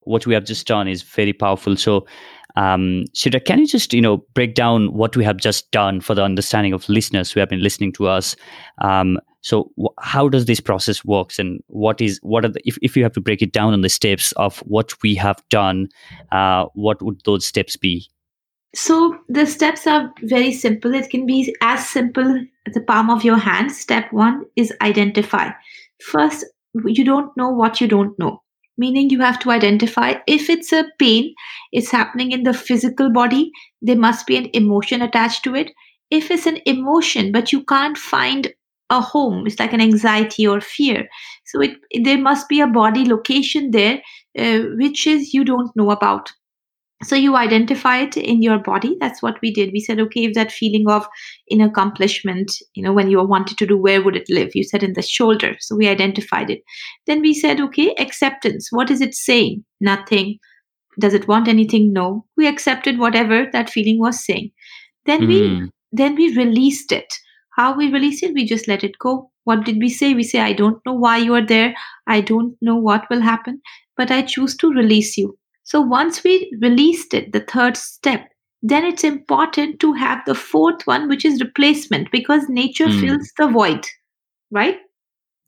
What 0.00 0.26
we 0.26 0.34
have 0.34 0.44
just 0.44 0.66
done 0.66 0.88
is 0.88 1.02
very 1.02 1.32
powerful. 1.32 1.76
So, 1.76 2.06
um, 2.56 3.04
Shida, 3.14 3.44
can 3.44 3.60
you 3.60 3.66
just 3.66 3.92
you 3.92 4.00
know 4.00 4.24
break 4.34 4.54
down 4.54 4.92
what 4.92 5.16
we 5.16 5.24
have 5.24 5.36
just 5.36 5.70
done 5.70 6.00
for 6.00 6.14
the 6.14 6.24
understanding 6.24 6.72
of 6.72 6.88
listeners 6.88 7.30
who 7.30 7.40
have 7.40 7.50
been 7.50 7.62
listening 7.62 7.92
to 7.94 8.08
us? 8.08 8.34
Um, 8.80 9.18
so, 9.42 9.70
how 10.00 10.28
does 10.28 10.46
this 10.46 10.60
process 10.60 11.04
works, 11.04 11.38
and 11.38 11.62
what 11.68 12.00
is 12.00 12.18
what 12.22 12.44
are 12.44 12.48
the 12.48 12.60
if 12.64 12.78
if 12.82 12.96
you 12.96 13.02
have 13.02 13.12
to 13.12 13.20
break 13.20 13.42
it 13.42 13.52
down 13.52 13.72
on 13.72 13.82
the 13.82 13.88
steps 13.88 14.32
of 14.32 14.58
what 14.60 14.92
we 15.02 15.14
have 15.16 15.42
done, 15.48 15.88
uh, 16.32 16.66
what 16.74 17.00
would 17.02 17.20
those 17.24 17.46
steps 17.46 17.76
be? 17.76 18.08
So 18.74 19.18
the 19.28 19.46
steps 19.46 19.86
are 19.86 20.12
very 20.22 20.52
simple. 20.52 20.94
It 20.94 21.10
can 21.10 21.26
be 21.26 21.54
as 21.60 21.88
simple 21.88 22.46
as 22.66 22.74
the 22.74 22.80
palm 22.80 23.10
of 23.10 23.24
your 23.24 23.36
hand. 23.36 23.72
Step 23.72 24.12
one 24.12 24.44
is 24.56 24.72
identify. 24.80 25.50
First, 26.02 26.44
you 26.84 27.04
don't 27.04 27.36
know 27.36 27.50
what 27.50 27.80
you 27.80 27.88
don't 27.88 28.16
know, 28.18 28.42
meaning 28.78 29.10
you 29.10 29.20
have 29.20 29.40
to 29.40 29.50
identify 29.50 30.14
if 30.28 30.48
it's 30.48 30.72
a 30.72 30.84
pain, 31.00 31.34
it's 31.72 31.90
happening 31.90 32.30
in 32.30 32.44
the 32.44 32.54
physical 32.54 33.10
body, 33.12 33.50
there 33.82 33.96
must 33.96 34.26
be 34.26 34.36
an 34.36 34.48
emotion 34.52 35.02
attached 35.02 35.42
to 35.44 35.54
it. 35.56 35.72
If 36.10 36.30
it's 36.30 36.46
an 36.46 36.58
emotion, 36.64 37.32
but 37.32 37.52
you 37.52 37.64
can't 37.64 37.98
find 37.98 38.52
a 38.88 39.00
home, 39.00 39.46
it's 39.46 39.58
like 39.58 39.72
an 39.72 39.80
anxiety 39.80 40.46
or 40.46 40.60
fear. 40.60 41.08
So 41.44 41.60
it 41.60 41.76
there 42.04 42.18
must 42.18 42.48
be 42.48 42.60
a 42.60 42.66
body 42.68 43.04
location 43.04 43.72
there, 43.72 44.00
uh, 44.38 44.60
which 44.78 45.06
is 45.08 45.34
you 45.34 45.44
don't 45.44 45.74
know 45.76 45.90
about 45.90 46.32
so 47.02 47.16
you 47.16 47.34
identify 47.36 47.98
it 47.98 48.16
in 48.16 48.42
your 48.42 48.58
body. 48.58 48.96
That's 49.00 49.22
what 49.22 49.40
we 49.40 49.50
did. 49.52 49.70
We 49.72 49.80
said 49.80 50.00
okay 50.00 50.24
if 50.24 50.34
that 50.34 50.52
feeling 50.52 50.88
of 50.88 51.06
inaccomplishment 51.50 52.52
you 52.74 52.82
know 52.82 52.92
when 52.92 53.10
you 53.10 53.22
wanted 53.22 53.56
to 53.58 53.66
do 53.66 53.76
where 53.78 54.02
would 54.02 54.16
it 54.16 54.28
live? 54.28 54.50
You 54.54 54.64
said 54.64 54.82
in 54.82 54.92
the 54.94 55.02
shoulder. 55.02 55.56
So 55.60 55.76
we 55.76 55.88
identified 55.88 56.50
it. 56.50 56.62
Then 57.06 57.22
we 57.22 57.32
said 57.34 57.60
okay 57.60 57.94
acceptance. 57.98 58.68
What 58.70 58.90
is 58.90 59.00
it 59.00 59.14
saying? 59.14 59.64
Nothing. 59.80 60.38
Does 60.98 61.14
it 61.14 61.28
want 61.28 61.48
anything? 61.48 61.92
No. 61.92 62.26
We 62.36 62.46
accepted 62.46 62.98
whatever 62.98 63.46
that 63.52 63.70
feeling 63.70 63.98
was 63.98 64.24
saying. 64.24 64.50
Then 65.06 65.26
we 65.26 65.40
Mm, 65.40 65.70
then 65.92 66.14
we 66.16 66.36
released 66.36 66.92
it. 66.92 67.14
How 67.56 67.76
we 67.76 67.90
released 67.92 68.22
it? 68.22 68.34
We 68.34 68.44
just 68.46 68.68
let 68.68 68.84
it 68.84 68.98
go. 68.98 69.30
What 69.44 69.64
did 69.64 69.78
we 69.78 69.88
say? 69.88 70.14
We 70.14 70.22
say 70.22 70.40
i 70.40 70.52
don't 70.52 70.84
know 70.86 70.94
why 70.94 71.16
you 71.18 71.34
are 71.34 71.46
there. 71.46 71.74
I 72.06 72.20
don't 72.20 72.56
know 72.60 72.76
what 72.76 73.08
will 73.10 73.22
happen 73.22 73.62
but 73.96 74.10
i 74.10 74.22
choose 74.22 74.56
to 74.56 74.70
release 74.70 75.16
you 75.18 75.38
so 75.70 75.80
once 75.94 76.22
we 76.24 76.34
released 76.66 77.14
it 77.20 77.32
the 77.34 77.40
third 77.54 77.76
step 77.76 78.28
then 78.72 78.84
it's 78.90 79.04
important 79.08 79.78
to 79.84 79.92
have 80.04 80.22
the 80.26 80.34
fourth 80.44 80.86
one 80.92 81.08
which 81.12 81.24
is 81.30 81.40
replacement 81.46 82.10
because 82.16 82.48
nature 82.60 82.88
Mm. 82.92 83.00
fills 83.00 83.32
the 83.42 83.48
void 83.58 83.86
right 84.60 84.80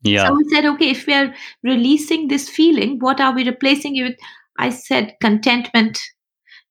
Yeah. 0.04 0.26
so 0.26 0.34
we 0.36 0.44
said, 0.52 0.64
okay, 0.68 0.90
if 0.90 1.06
we 1.06 1.14
are 1.14 1.34
releasing 1.62 2.28
this 2.28 2.48
feeling, 2.48 2.98
what 2.98 3.20
are 3.20 3.32
we 3.34 3.44
replacing 3.48 3.96
it 3.96 4.02
with? 4.04 4.16
I 4.58 4.70
said 4.70 5.14
contentment. 5.20 6.00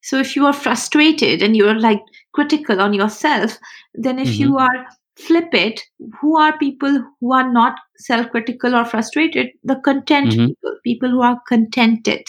So 0.02 0.18
if 0.24 0.36
you 0.36 0.46
are 0.46 0.54
frustrated 0.54 1.42
and 1.42 1.56
you're 1.56 1.80
like 1.80 2.02
critical 2.34 2.82
on 2.82 2.94
yourself, 2.94 3.58
then 3.94 4.20
if 4.20 4.40
you 4.40 4.58
are 4.58 4.86
flip 5.18 5.54
it, 5.54 5.82
who 6.20 6.38
are 6.38 6.58
people 6.58 7.00
who 7.22 7.34
are 7.34 7.52
not 7.52 7.80
self-critical 7.98 8.76
or 8.76 8.84
frustrated? 8.86 9.50
The 9.64 9.78
content 9.90 10.32
Mhm. 10.34 10.48
people, 10.48 10.76
people 10.84 11.10
who 11.10 11.22
are 11.22 11.40
contented. 11.48 12.24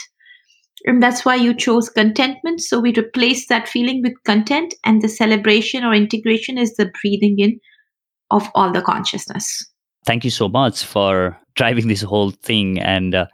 And 0.84 1.02
that's 1.02 1.24
why 1.24 1.36
you 1.36 1.54
chose 1.54 1.88
contentment. 1.88 2.60
So 2.60 2.80
we 2.80 2.92
replace 2.96 3.46
that 3.48 3.68
feeling 3.68 4.02
with 4.02 4.14
content, 4.24 4.74
and 4.84 5.00
the 5.02 5.08
celebration 5.08 5.84
or 5.84 5.94
integration 5.94 6.58
is 6.58 6.74
the 6.74 6.90
breathing 7.00 7.38
in 7.38 7.60
of 8.30 8.48
all 8.54 8.72
the 8.72 8.82
consciousness. 8.82 9.64
Thank 10.06 10.24
you 10.24 10.30
so 10.30 10.48
much 10.48 10.84
for 10.84 11.38
driving 11.54 11.88
this 11.88 12.02
whole 12.02 12.30
thing 12.30 12.80
and 12.80 13.14
uh, 13.14 13.26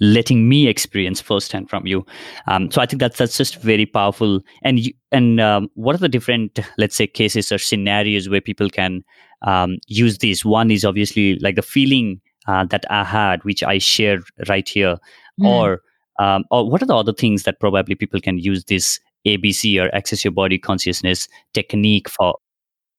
letting 0.00 0.48
me 0.48 0.68
experience 0.68 1.20
firsthand 1.20 1.68
from 1.68 1.86
you. 1.86 2.06
Um, 2.46 2.70
so 2.70 2.80
I 2.80 2.86
think 2.86 3.00
that's 3.00 3.18
that's 3.18 3.36
just 3.36 3.60
very 3.60 3.84
powerful. 3.86 4.40
And 4.62 4.80
you, 4.80 4.92
and 5.12 5.40
um, 5.40 5.68
what 5.74 5.94
are 5.94 5.98
the 5.98 6.08
different, 6.08 6.60
let's 6.78 6.96
say, 6.96 7.06
cases 7.06 7.52
or 7.52 7.58
scenarios 7.58 8.28
where 8.28 8.40
people 8.40 8.70
can 8.70 9.02
um, 9.42 9.76
use 9.86 10.18
this? 10.18 10.44
One 10.44 10.70
is 10.70 10.84
obviously 10.84 11.38
like 11.40 11.56
the 11.56 11.62
feeling 11.62 12.20
uh, 12.46 12.64
that 12.66 12.84
I 12.90 13.04
had, 13.04 13.44
which 13.44 13.62
I 13.62 13.78
share 13.78 14.20
right 14.48 14.68
here, 14.68 14.96
Mm. 15.40 15.46
or 15.48 15.80
um, 16.18 16.44
or 16.50 16.68
what 16.70 16.82
are 16.82 16.86
the 16.86 16.96
other 16.96 17.12
things 17.12 17.42
that 17.44 17.60
probably 17.60 17.94
people 17.94 18.20
can 18.20 18.38
use 18.38 18.64
this 18.64 19.00
ABC 19.26 19.82
or 19.82 19.94
access 19.94 20.24
your 20.24 20.32
body 20.32 20.58
consciousness 20.58 21.28
technique 21.52 22.08
for? 22.08 22.36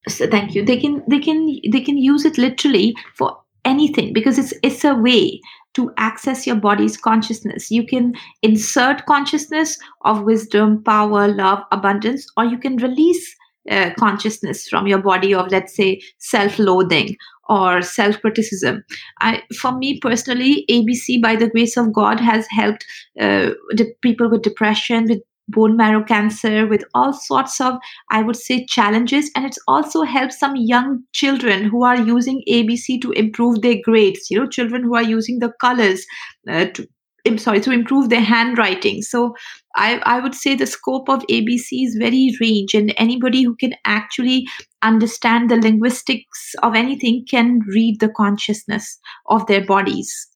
so 0.07 0.27
thank 0.27 0.53
you 0.53 0.63
they 0.63 0.77
can 0.77 1.03
they 1.07 1.19
can 1.19 1.59
they 1.71 1.81
can 1.81 1.97
use 1.97 2.25
it 2.25 2.37
literally 2.37 2.95
for 3.15 3.37
anything 3.63 4.13
because 4.13 4.37
it's 4.37 4.53
it's 4.61 4.83
a 4.83 4.93
way 4.93 5.39
to 5.73 5.91
access 5.97 6.45
your 6.45 6.55
body's 6.55 6.97
consciousness 6.97 7.71
you 7.71 7.85
can 7.85 8.13
insert 8.41 9.05
consciousness 9.05 9.77
of 10.01 10.23
wisdom 10.23 10.83
power 10.83 11.27
love 11.27 11.59
abundance 11.71 12.27
or 12.37 12.45
you 12.45 12.57
can 12.57 12.77
release 12.77 13.35
uh, 13.71 13.89
consciousness 13.97 14.67
from 14.67 14.85
your 14.85 14.99
body 14.99 15.33
of 15.33 15.47
let's 15.49 15.75
say 15.75 15.99
self-loathing 16.19 17.15
or 17.47 17.81
self-criticism 17.81 18.83
I, 19.19 19.43
for 19.59 19.77
me 19.77 19.99
personally 19.99 20.65
abc 20.69 21.21
by 21.21 21.35
the 21.35 21.49
grace 21.49 21.77
of 21.77 21.93
god 21.93 22.19
has 22.19 22.47
helped 22.49 22.85
uh, 23.19 23.51
the 23.71 23.93
people 24.01 24.29
with 24.29 24.41
depression 24.41 25.05
with 25.09 25.21
bone 25.47 25.77
marrow 25.77 26.03
cancer 26.03 26.65
with 26.65 26.83
all 26.93 27.13
sorts 27.13 27.61
of 27.61 27.75
I 28.09 28.21
would 28.21 28.35
say 28.35 28.65
challenges, 28.65 29.29
and 29.35 29.45
it's 29.45 29.59
also 29.67 30.03
helped 30.03 30.33
some 30.33 30.55
young 30.55 31.03
children 31.13 31.65
who 31.65 31.83
are 31.83 32.01
using 32.01 32.43
ABC 32.49 33.01
to 33.01 33.11
improve 33.11 33.61
their 33.61 33.77
grades. 33.83 34.29
You 34.31 34.39
know, 34.39 34.47
children 34.47 34.83
who 34.83 34.95
are 34.95 35.03
using 35.03 35.39
the 35.39 35.51
colors 35.61 36.05
uh, 36.49 36.65
to. 36.65 36.87
I'm 37.27 37.39
sorry 37.39 37.59
to 37.61 37.71
improve 37.71 38.09
their 38.09 38.21
handwriting. 38.21 39.01
So 39.01 39.33
I, 39.75 39.97
I 40.05 40.19
would 40.19 40.35
say 40.35 40.55
the 40.55 40.65
scope 40.65 41.09
of 41.09 41.23
ABC 41.29 41.83
is 41.85 41.95
very 41.99 42.33
range, 42.41 42.73
and 42.73 42.93
anybody 42.97 43.43
who 43.43 43.55
can 43.55 43.73
actually 43.85 44.47
understand 44.81 45.49
the 45.49 45.57
linguistics 45.57 46.55
of 46.63 46.75
anything 46.75 47.25
can 47.29 47.59
read 47.67 47.99
the 47.99 48.09
consciousness 48.09 48.97
of 49.27 49.45
their 49.47 49.65
bodies. 49.65 50.27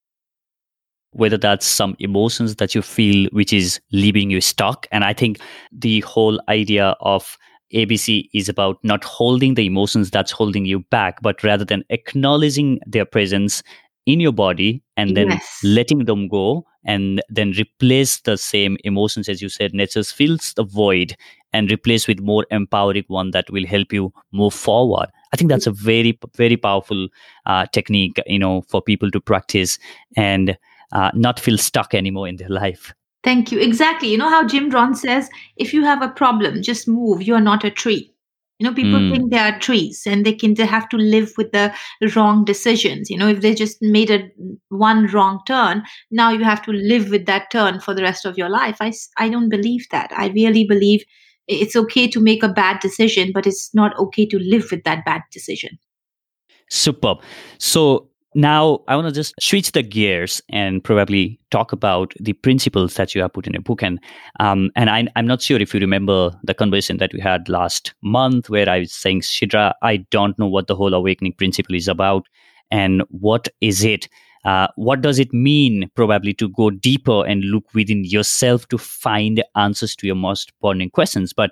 whether 1.12 1.38
that's 1.38 1.65
some 1.65 1.95
emotions 1.99 2.56
that 2.58 2.75
you 2.75 2.82
feel 2.82 3.28
which 3.32 3.52
is 3.52 3.80
leaving 3.91 4.30
you 4.30 4.39
stuck 4.41 4.86
and 4.91 5.04
i 5.04 5.13
think 5.13 5.39
the 5.71 6.02
whole 6.02 6.39
idea 6.49 6.95
of 7.02 7.38
abc 7.73 8.30
is 8.34 8.47
about 8.49 8.78
not 8.84 9.04
holding 9.04 9.56
the 9.56 9.65
emotions 9.65 10.12
that's 10.12 10.32
holding 10.32 10.65
you 10.65 10.80
back 10.91 11.21
but 11.21 11.43
rather 11.43 11.65
than 11.65 11.84
acknowledging 11.89 12.80
their 12.86 13.06
presence 13.06 13.63
in 14.06 14.19
your 14.19 14.32
body 14.32 14.84
and 14.97 15.17
then 15.17 15.30
Yes. 15.30 15.60
letting 15.63 16.06
them 16.06 16.28
go 16.28 16.63
and 16.85 17.21
then 17.29 17.51
replace 17.57 18.21
the 18.21 18.37
same 18.37 18.77
emotions 18.83 19.27
as 19.29 19.41
you 19.41 19.49
said 19.49 19.73
nature 19.73 20.03
fills 20.03 20.53
the 20.53 20.63
void 20.63 21.15
and 21.51 21.71
replace 21.71 22.07
with 22.07 22.19
more 22.19 22.45
empowering 22.51 23.03
one 23.07 23.31
that 23.31 23.49
will 23.49 23.65
help 23.65 23.91
you 23.91 24.13
move 24.31 24.53
forward 24.53 25.07
i 25.33 25.37
think 25.37 25.49
that's 25.49 25.67
a 25.67 25.71
very 25.71 26.17
very 26.35 26.57
powerful 26.57 27.07
uh, 27.45 27.65
technique 27.73 28.19
you 28.27 28.39
know 28.39 28.61
for 28.69 28.81
people 28.81 29.11
to 29.11 29.19
practice 29.19 29.77
and 30.15 30.57
uh, 30.91 31.11
not 31.13 31.39
feel 31.39 31.57
stuck 31.57 31.93
anymore 31.93 32.27
in 32.27 32.37
their 32.37 32.49
life. 32.49 32.93
Thank 33.23 33.51
you. 33.51 33.59
Exactly. 33.59 34.09
You 34.09 34.17
know 34.17 34.29
how 34.29 34.47
Jim 34.47 34.69
Rohn 34.69 34.95
says, 34.95 35.29
if 35.57 35.73
you 35.73 35.83
have 35.83 36.01
a 36.01 36.09
problem, 36.09 36.61
just 36.61 36.87
move. 36.87 37.21
You 37.21 37.35
are 37.35 37.41
not 37.41 37.63
a 37.63 37.71
tree. 37.71 38.11
You 38.59 38.67
know, 38.67 38.73
people 38.73 38.99
Mm. 38.99 39.09
think 39.09 39.31
they 39.31 39.37
are 39.39 39.57
trees 39.59 40.03
and 40.05 40.25
they 40.25 40.33
can 40.33 40.53
they 40.53 40.65
have 40.65 40.89
to 40.89 40.97
live 40.97 41.31
with 41.37 41.51
the 41.51 41.73
wrong 42.15 42.43
decisions. 42.45 43.09
You 43.09 43.17
know, 43.17 43.27
if 43.29 43.41
they 43.41 43.55
just 43.55 43.77
made 43.81 44.11
a 44.11 44.29
one 44.69 45.07
wrong 45.07 45.39
turn, 45.47 45.83
now 46.11 46.31
you 46.31 46.43
have 46.43 46.61
to 46.63 46.71
live 46.71 47.09
with 47.09 47.25
that 47.25 47.49
turn 47.51 47.79
for 47.79 47.93
the 47.93 48.03
rest 48.03 48.25
of 48.25 48.37
your 48.37 48.49
life. 48.49 48.77
I, 48.81 48.91
I 49.17 49.29
don't 49.29 49.49
believe 49.49 49.87
that. 49.91 50.11
I 50.15 50.27
really 50.27 50.65
believe 50.65 51.03
it's 51.47 51.75
okay 51.75 52.07
to 52.09 52.19
make 52.19 52.43
a 52.43 52.49
bad 52.49 52.79
decision, 52.79 53.31
but 53.33 53.47
it's 53.47 53.73
not 53.73 53.97
okay 53.97 54.25
to 54.27 54.37
live 54.39 54.69
with 54.71 54.83
that 54.83 55.05
bad 55.05 55.21
decision. 55.31 55.79
Superb. 56.69 57.19
So 57.57 58.09
now 58.35 58.81
I 58.87 58.95
want 58.95 59.07
to 59.07 59.13
just 59.13 59.33
switch 59.41 59.71
the 59.71 59.81
gears 59.81 60.41
and 60.49 60.83
probably 60.83 61.39
talk 61.49 61.71
about 61.71 62.13
the 62.19 62.33
principles 62.33 62.93
that 62.95 63.15
you 63.15 63.21
have 63.21 63.33
put 63.33 63.47
in 63.47 63.55
a 63.55 63.61
book. 63.61 63.81
And 63.81 63.99
um, 64.39 64.69
and 64.75 64.89
I, 64.89 65.07
I'm 65.15 65.25
not 65.25 65.41
sure 65.41 65.59
if 65.59 65.73
you 65.73 65.79
remember 65.79 66.31
the 66.43 66.53
conversation 66.53 66.97
that 66.97 67.13
we 67.13 67.19
had 67.19 67.49
last 67.49 67.93
month, 68.03 68.49
where 68.49 68.69
I 68.69 68.79
was 68.79 68.93
saying, 68.93 69.21
Shidra, 69.21 69.73
I 69.81 69.97
don't 69.97 70.37
know 70.37 70.47
what 70.47 70.67
the 70.67 70.75
whole 70.75 70.93
awakening 70.93 71.33
principle 71.33 71.75
is 71.75 71.87
about, 71.87 72.27
and 72.69 73.03
what 73.09 73.47
is 73.61 73.83
it. 73.83 74.07
Uh, 74.45 74.67
what 74.77 75.01
does 75.01 75.19
it 75.19 75.33
mean, 75.33 75.89
probably, 75.95 76.33
to 76.35 76.47
go 76.49 76.69
deeper 76.69 77.25
and 77.25 77.43
look 77.43 77.65
within 77.73 78.05
yourself 78.05 78.67
to 78.69 78.77
find 78.77 79.43
answers 79.55 79.95
to 79.97 80.07
your 80.07 80.15
most 80.15 80.53
burning 80.61 80.89
questions? 80.89 81.33
But 81.33 81.51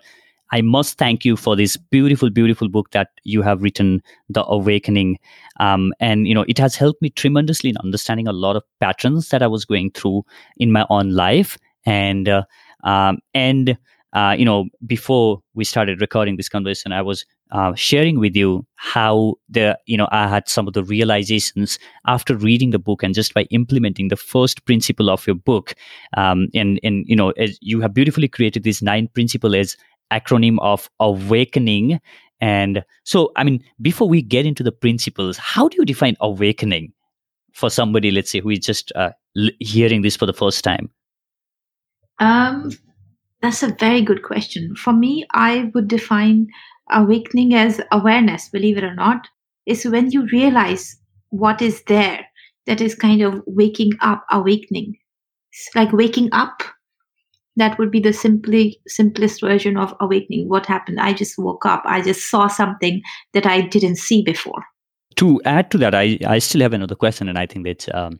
I 0.51 0.61
must 0.61 0.97
thank 0.97 1.25
you 1.25 1.35
for 1.35 1.55
this 1.55 1.77
beautiful, 1.77 2.29
beautiful 2.29 2.69
book 2.69 2.91
that 2.91 3.09
you 3.23 3.41
have 3.41 3.61
written, 3.61 4.01
The 4.29 4.45
Awakening. 4.45 5.19
Um, 5.59 5.93
and, 5.99 6.27
you 6.27 6.33
know, 6.33 6.45
it 6.47 6.57
has 6.57 6.75
helped 6.75 7.01
me 7.01 7.09
tremendously 7.09 7.69
in 7.69 7.77
understanding 7.77 8.27
a 8.27 8.33
lot 8.33 8.55
of 8.55 8.63
patterns 8.79 9.29
that 9.29 9.41
I 9.41 9.47
was 9.47 9.65
going 9.65 9.91
through 9.91 10.23
in 10.57 10.71
my 10.71 10.85
own 10.89 11.11
life. 11.11 11.57
And, 11.85 12.29
uh, 12.29 12.43
um, 12.83 13.19
and, 13.33 13.77
uh, 14.13 14.35
you 14.37 14.45
know, 14.45 14.65
before 14.85 15.41
we 15.53 15.65
started 15.65 15.99
recording 15.99 16.37
this 16.37 16.49
conversation, 16.49 16.93
I 16.93 17.01
was 17.01 17.25
uh, 17.51 17.73
sharing 17.75 18.19
with 18.19 18.35
you 18.35 18.65
how 18.75 19.35
the, 19.49 19.77
you 19.85 19.97
know, 19.97 20.07
I 20.11 20.27
had 20.27 20.47
some 20.49 20.67
of 20.67 20.73
the 20.73 20.83
realizations 20.83 21.77
after 22.05 22.35
reading 22.35 22.71
the 22.71 22.79
book 22.79 23.03
and 23.03 23.13
just 23.13 23.33
by 23.33 23.43
implementing 23.51 24.07
the 24.07 24.17
first 24.17 24.65
principle 24.65 25.09
of 25.09 25.27
your 25.27 25.35
book. 25.35 25.75
Um, 26.15 26.47
and, 26.53 26.79
and, 26.83 27.05
you 27.07 27.15
know, 27.15 27.31
as 27.31 27.57
you 27.61 27.79
have 27.81 27.93
beautifully 27.93 28.27
created 28.27 28.63
these 28.63 28.81
nine 28.81 29.07
principles 29.13 29.55
as 29.55 29.77
acronym 30.11 30.57
of 30.61 30.89
awakening 30.99 31.99
and 32.39 32.83
so 33.03 33.31
i 33.35 33.43
mean 33.43 33.63
before 33.81 34.07
we 34.07 34.21
get 34.21 34.45
into 34.45 34.63
the 34.63 34.71
principles 34.71 35.37
how 35.37 35.67
do 35.67 35.77
you 35.77 35.85
define 35.85 36.15
awakening 36.21 36.91
for 37.53 37.69
somebody 37.69 38.11
let's 38.11 38.31
say 38.31 38.39
who 38.39 38.49
is 38.49 38.59
just 38.59 38.91
uh, 38.95 39.11
l- 39.37 39.49
hearing 39.59 40.01
this 40.01 40.15
for 40.15 40.25
the 40.25 40.33
first 40.33 40.63
time 40.63 40.89
Um, 42.19 42.71
that's 43.41 43.63
a 43.63 43.75
very 43.79 44.01
good 44.01 44.23
question. 44.23 44.75
For 44.75 44.93
me, 44.93 45.25
I 45.33 45.71
would 45.73 45.87
define 45.87 46.47
awakening 46.91 47.53
as 47.53 47.81
awareness, 47.91 48.49
believe 48.49 48.77
it 48.77 48.83
or 48.83 48.95
not, 48.95 49.27
is 49.65 49.85
when 49.85 50.11
you 50.11 50.27
realize 50.31 50.97
what 51.29 51.61
is 51.61 51.83
there 51.83 52.25
that 52.65 52.81
is 52.81 52.95
kind 52.95 53.21
of 53.21 53.41
waking 53.45 53.91
up, 54.01 54.25
awakening. 54.31 54.97
It's 55.53 55.69
like 55.75 55.91
waking 55.91 56.29
up. 56.31 56.63
That 57.57 57.77
would 57.77 57.91
be 57.91 57.99
the 57.99 58.13
simply 58.13 58.79
simplest 58.87 59.41
version 59.41 59.77
of 59.77 59.93
awakening. 59.99 60.47
What 60.47 60.65
happened? 60.65 60.99
I 60.99 61.13
just 61.13 61.37
woke 61.37 61.65
up. 61.65 61.83
I 61.85 62.01
just 62.01 62.29
saw 62.29 62.47
something 62.47 63.01
that 63.33 63.45
I 63.45 63.61
didn't 63.61 63.97
see 63.97 64.23
before. 64.23 64.63
to 65.17 65.41
add 65.45 65.69
to 65.71 65.77
that 65.77 65.93
i, 65.93 66.17
I 66.25 66.39
still 66.39 66.61
have 66.61 66.73
another 66.73 66.95
question 66.95 67.27
and 67.27 67.37
i 67.37 67.45
think 67.45 67.65
that 67.65 67.93
um, 67.93 68.19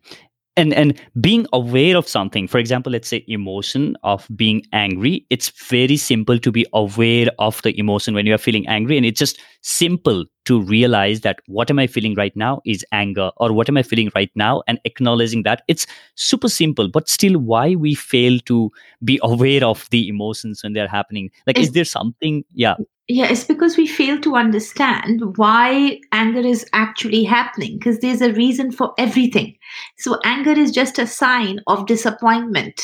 and 0.58 0.74
and 0.74 1.00
being 1.22 1.46
aware 1.54 1.96
of 1.96 2.08
something 2.08 2.48
for 2.48 2.58
example 2.58 2.92
let's 2.92 3.08
say 3.08 3.24
emotion 3.28 3.96
of 4.04 4.28
being 4.36 4.64
angry 4.74 5.26
it's 5.30 5.50
very 5.70 5.96
simple 5.96 6.40
to 6.40 6.52
be 6.52 6.66
aware 6.74 7.28
of 7.40 7.62
the 7.62 7.80
emotion 7.80 8.14
when 8.14 8.26
you 8.26 8.34
are 8.34 8.40
feeling 8.40 8.68
angry 8.68 8.98
and 8.98 9.06
it's 9.06 9.20
just 9.20 9.40
simple 9.62 10.26
to 10.48 10.62
realize 10.62 11.22
that 11.22 11.40
what 11.48 11.70
am 11.70 11.78
I 11.78 11.88
feeling 11.88 12.16
right 12.16 12.36
now 12.36 12.62
is 12.66 12.86
anger, 12.94 13.32
or 13.36 13.52
what 13.52 13.68
am 13.68 13.76
I 13.76 13.84
feeling 13.84 14.10
right 14.16 14.32
now, 14.34 14.64
and 14.68 14.80
acknowledging 14.86 15.44
that. 15.44 15.64
It's 15.68 15.86
super 16.16 16.48
simple, 16.48 16.88
but 16.88 17.10
still, 17.10 17.38
why 17.38 17.76
we 17.76 17.96
fail 17.96 18.40
to 18.46 18.72
be 19.04 19.20
aware 19.24 19.66
of 19.66 19.90
the 19.92 20.08
emotions 20.08 20.64
when 20.64 20.74
they're 20.74 20.88
happening? 20.88 21.32
Like, 21.46 21.60
is 21.60 21.74
there 21.74 21.86
something? 21.86 22.46
Yeah. 22.54 22.76
Yeah, 23.10 23.32
it's 23.32 23.46
because 23.46 23.78
we 23.78 23.88
fail 23.88 24.20
to 24.20 24.36
understand 24.36 25.38
why 25.38 26.00
anger 26.12 26.42
is 26.42 26.66
actually 26.74 27.24
happening 27.24 27.78
because 27.80 28.00
there's 28.00 28.22
a 28.22 28.34
reason 28.34 28.72
for 28.72 28.94
everything. 28.98 29.56
So, 29.98 30.18
anger 30.26 30.52
is 30.52 30.72
just 30.72 31.00
a 31.00 31.08
sign 31.08 31.62
of 31.68 31.86
disappointment 31.88 32.82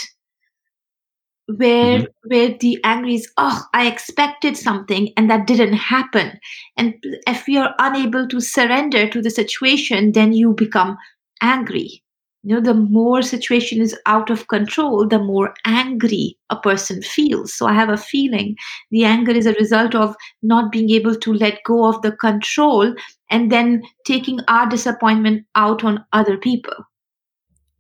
where 1.48 2.00
mm-hmm. 2.00 2.30
where 2.30 2.58
the 2.60 2.80
anger 2.84 3.10
is 3.10 3.30
oh 3.38 3.62
i 3.74 3.86
expected 3.86 4.56
something 4.56 5.12
and 5.18 5.30
that 5.30 5.48
didn't 5.48 5.74
happen. 5.74 6.40
And 6.78 6.96
if 7.28 7.48
you're 7.48 7.74
unable 7.80 8.28
to 8.30 8.40
surrender 8.40 9.10
to 9.10 9.22
the 9.22 9.30
situation 9.30 10.14
then 10.14 10.34
you 10.34 10.54
become 10.54 10.98
angry. 11.42 12.02
You 12.44 12.56
know 12.56 12.62
the 12.62 12.74
more 12.74 13.22
situation 13.22 13.82
is 13.82 13.98
out 14.06 14.30
of 14.30 14.48
control 14.48 15.08
the 15.08 15.20
more 15.20 15.54
angry 15.66 16.38
a 16.50 16.56
person 16.56 17.02
feels. 17.02 17.54
So 17.54 17.68
i 17.68 17.74
have 17.74 17.90
a 17.90 17.98
feeling 17.98 18.56
the 18.92 19.04
anger 19.04 19.32
is 19.32 19.46
a 19.46 19.54
result 19.54 19.96
of 19.96 20.16
not 20.42 20.72
being 20.72 20.90
able 20.92 21.16
to 21.16 21.34
let 21.34 21.64
go 21.66 21.86
of 21.86 22.02
the 22.02 22.14
control 22.14 22.96
and 23.30 23.52
then 23.52 23.82
taking 24.06 24.40
our 24.48 24.70
disappointment 24.70 25.46
out 25.56 25.84
on 25.84 26.06
other 26.14 26.38
people 26.38 26.74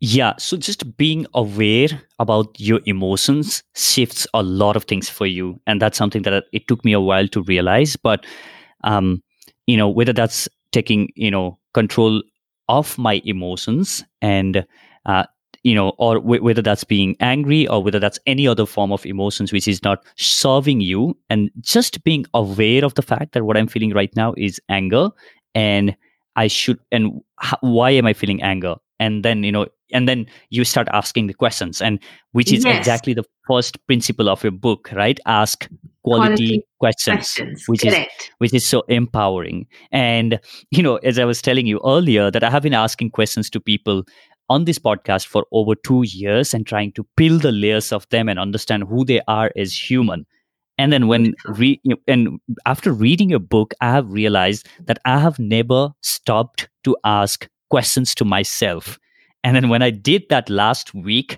yeah 0.05 0.33
so 0.37 0.57
just 0.57 0.97
being 0.97 1.25
aware 1.33 1.87
about 2.19 2.59
your 2.59 2.81
emotions 2.85 3.63
shifts 3.73 4.27
a 4.33 4.43
lot 4.43 4.75
of 4.75 4.83
things 4.83 5.09
for 5.09 5.25
you 5.25 5.57
and 5.65 5.81
that's 5.81 5.97
something 5.97 6.23
that 6.23 6.43
it 6.51 6.67
took 6.67 6.83
me 6.83 6.91
a 6.91 6.99
while 6.99 7.27
to 7.27 7.41
realize 7.43 7.95
but 7.95 8.25
um 8.83 9.23
you 9.67 9.77
know 9.77 9.89
whether 9.89 10.13
that's 10.13 10.49
taking 10.73 11.09
you 11.15 11.31
know 11.31 11.57
control 11.73 12.21
of 12.69 12.97
my 12.97 13.21
emotions 13.25 14.03
and 14.21 14.65
uh, 15.05 15.25
you 15.63 15.75
know 15.75 15.89
or 15.99 16.15
w- 16.15 16.43
whether 16.43 16.61
that's 16.61 16.83
being 16.83 17.15
angry 17.21 17.67
or 17.67 17.83
whether 17.83 17.99
that's 17.99 18.19
any 18.25 18.47
other 18.47 18.65
form 18.65 18.91
of 18.91 19.05
emotions 19.05 19.53
which 19.53 19.67
is 19.69 19.83
not 19.83 20.03
serving 20.17 20.81
you 20.81 21.17
and 21.29 21.51
just 21.61 22.03
being 22.03 22.25
aware 22.33 22.85
of 22.85 22.95
the 22.95 23.03
fact 23.03 23.33
that 23.33 23.45
what 23.45 23.57
i'm 23.57 23.67
feeling 23.67 23.93
right 23.93 24.15
now 24.17 24.33
is 24.37 24.59
anger 24.69 25.09
and 25.55 25.95
i 26.35 26.47
should 26.47 26.79
and 26.91 27.21
h- 27.43 27.53
why 27.61 27.91
am 27.91 28.05
i 28.07 28.13
feeling 28.13 28.41
anger 28.41 28.75
and 28.99 29.23
then 29.23 29.43
you 29.43 29.51
know 29.51 29.67
and 29.91 30.09
then 30.09 30.25
you 30.49 30.63
start 30.65 30.87
asking 30.91 31.27
the 31.27 31.33
questions 31.33 31.81
and 31.81 31.99
which 32.31 32.51
is 32.51 32.65
yes. 32.65 32.77
exactly 32.77 33.13
the 33.13 33.23
first 33.47 33.85
principle 33.87 34.29
of 34.29 34.43
your 34.43 34.51
book 34.51 34.89
right 34.93 35.19
ask 35.25 35.67
quality, 36.03 36.27
quality 36.35 36.67
questions, 36.79 37.15
questions, 37.15 37.63
which 37.67 37.81
Correct. 37.81 38.11
is 38.21 38.29
which 38.39 38.53
is 38.53 38.65
so 38.65 38.81
empowering 38.87 39.67
and 39.91 40.39
you 40.71 40.83
know 40.83 40.97
as 40.97 41.19
i 41.19 41.25
was 41.25 41.41
telling 41.41 41.67
you 41.67 41.79
earlier 41.85 42.29
that 42.31 42.43
i 42.43 42.49
have 42.49 42.63
been 42.63 42.73
asking 42.73 43.09
questions 43.11 43.49
to 43.49 43.59
people 43.59 44.03
on 44.49 44.65
this 44.65 44.79
podcast 44.79 45.25
for 45.27 45.45
over 45.51 45.73
2 45.73 46.03
years 46.03 46.53
and 46.53 46.67
trying 46.67 46.91
to 46.91 47.05
peel 47.15 47.39
the 47.39 47.51
layers 47.51 47.91
of 47.91 48.07
them 48.09 48.27
and 48.27 48.37
understand 48.39 48.83
who 48.83 49.05
they 49.05 49.21
are 49.27 49.51
as 49.55 49.73
human 49.73 50.25
and 50.77 50.91
then 50.91 51.07
when 51.07 51.33
re- 51.45 51.81
and 52.07 52.39
after 52.65 52.91
reading 52.91 53.29
your 53.29 53.39
book 53.39 53.73
i 53.81 53.89
have 53.89 54.11
realized 54.11 54.67
that 54.85 54.99
i 55.05 55.17
have 55.17 55.39
never 55.39 55.89
stopped 56.01 56.69
to 56.83 56.97
ask 57.05 57.47
questions 57.69 58.13
to 58.15 58.25
myself 58.25 58.99
and 59.43 59.55
then 59.55 59.69
when 59.69 59.81
I 59.81 59.89
did 59.89 60.23
that 60.29 60.49
last 60.49 60.93
week, 60.93 61.37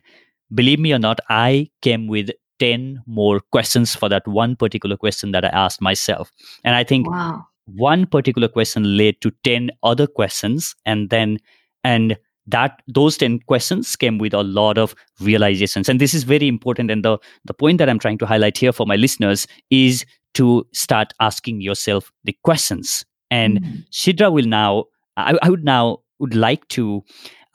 believe 0.54 0.80
me 0.80 0.94
or 0.94 1.00
not, 1.00 1.20
I 1.30 1.70
came 1.82 2.08
with 2.08 2.30
10 2.60 3.02
more 3.08 3.42
questions 3.52 3.96
for 3.96 4.08
that 4.10 4.28
one 4.28 4.56
particular 4.56 4.96
question 4.96 5.32
that 5.32 5.44
I 5.44 5.50
asked 5.50 5.82
myself. 5.82 6.32
And 6.64 6.76
I 6.76 6.84
think 6.84 7.10
wow. 7.10 7.46
one 7.66 8.06
particular 8.06 8.48
question 8.48 8.96
led 8.96 9.20
to 9.22 9.32
10 9.44 9.72
other 9.84 10.08
questions. 10.08 10.76
And 10.86 11.10
then, 11.10 11.40
and 11.84 12.18
that 12.48 12.82
those 12.88 13.18
10 13.18 13.40
questions 13.48 13.96
came 13.96 14.20
with 14.20 14.34
a 14.34 14.44
lot 14.44 14.78
of 14.78 14.94
realizations 15.20 15.90
and 15.90 16.00
this 16.00 16.14
is 16.14 16.22
very 16.22 16.48
important 16.48 16.92
and 16.92 17.04
the 17.04 17.18
the 17.44 17.56
point 17.56 17.80
that 17.80 17.90
i'm 17.90 17.98
trying 17.98 18.20
to 18.20 18.26
highlight 18.28 18.56
here 18.56 18.72
for 18.72 18.86
my 18.86 18.96
listeners 18.96 19.48
is 19.72 20.06
to 20.36 20.64
start 20.72 21.12
asking 21.20 21.60
yourself 21.60 22.12
the 22.24 22.38
questions 22.44 23.04
and 23.32 23.62
mm-hmm. 23.62 23.80
sidra 23.92 24.32
will 24.32 24.46
now 24.46 24.84
I, 25.18 25.38
I 25.42 25.50
would 25.50 25.64
now 25.64 26.02
would 26.20 26.36
like 26.36 26.68
to 26.70 27.04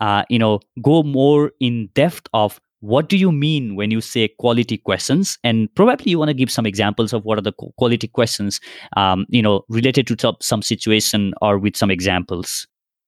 uh, 0.00 0.24
you 0.28 0.38
know 0.38 0.60
go 0.82 1.02
more 1.02 1.52
in 1.60 1.88
depth 1.94 2.28
of 2.32 2.60
what 2.80 3.08
do 3.10 3.16
you 3.16 3.30
mean 3.30 3.76
when 3.76 3.90
you 3.90 4.00
say 4.00 4.28
quality 4.38 4.78
questions? 4.78 5.38
And 5.44 5.72
probably 5.74 6.10
you 6.10 6.18
want 6.18 6.30
to 6.30 6.34
give 6.34 6.50
some 6.50 6.64
examples 6.64 7.12
of 7.12 7.24
what 7.24 7.38
are 7.38 7.42
the 7.42 7.52
quality 7.52 8.08
questions 8.08 8.60
um, 8.96 9.26
you 9.28 9.42
know 9.42 9.64
related 9.68 10.06
to 10.06 10.36
some 10.40 10.62
situation 10.62 11.34
or 11.40 11.58
with 11.58 11.76
some 11.76 11.90
examples. 11.90 12.66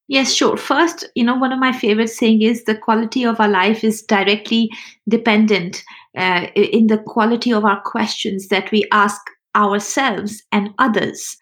Yes 0.09 0.35
sure. 0.35 0.57
First 0.57 1.05
you 1.15 1.25
know 1.25 1.35
one 1.35 1.53
of 1.53 1.59
my 1.59 1.73
favorite 1.73 2.11
saying 2.11 2.43
is 2.43 2.65
the 2.65 2.77
quality 2.77 3.25
of 3.25 3.41
our 3.41 3.49
life 3.49 3.83
is 3.83 4.03
directly 4.03 4.71
dependent 5.09 5.83
uh, 6.17 6.47
in 6.55 6.89
the 6.89 6.99
quality 6.99 7.53
of 7.53 7.65
our 7.65 7.81
questions 7.81 8.49
that 8.49 8.71
we 8.71 8.85
ask 8.93 9.21
ourselves 9.55 10.43
and 10.53 10.71
others 10.79 11.37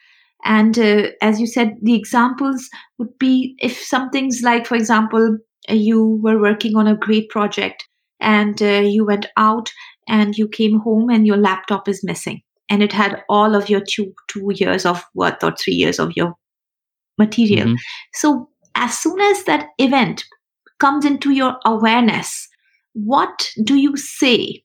and 0.45 0.79
uh, 0.79 1.09
as 1.21 1.41
you 1.41 1.47
said, 1.47 1.77
the 1.83 1.95
examples 1.95 2.69
would 2.99 3.19
be 3.19 3.55
if 3.61 3.79
something's 3.79 4.43
like, 4.43 4.67
for 4.67 4.75
example, 4.75 5.39
uh, 5.69 5.75
you 5.75 6.21
were 6.23 6.41
working 6.41 6.77
on 6.77 6.87
a 6.87 6.97
great 6.97 7.29
project 7.29 7.87
and 8.21 8.63
uh, 8.63 8.81
you 8.81 9.05
went 9.05 9.27
out 9.37 9.71
and 10.09 10.37
you 10.37 10.49
came 10.49 10.81
home 10.81 11.11
and 11.11 11.27
your 11.27 11.37
laptop 11.37 11.89
is 11.89 12.05
missing 12.05 12.43
and 12.69 12.83
it 12.83 12.93
had 12.93 13.23
all 13.29 13.55
of 13.55 13.69
your 13.69 13.81
two 13.81 14.15
two 14.29 14.51
years 14.55 14.87
of 14.87 15.05
worth 15.15 15.43
or 15.43 15.55
three 15.57 15.75
years 15.75 15.99
of 15.99 16.13
your 16.17 16.35
material. 17.19 17.67
Mm-hmm. 17.67 17.75
So 18.15 18.49
as 18.75 18.97
soon 18.99 19.21
as 19.21 19.45
that 19.45 19.69
event 19.79 20.25
comes 20.79 21.05
into 21.05 21.33
your 21.33 21.57
awareness, 21.67 22.49
what 22.95 23.51
do 23.63 23.77
you 23.77 23.97
say 23.97 24.63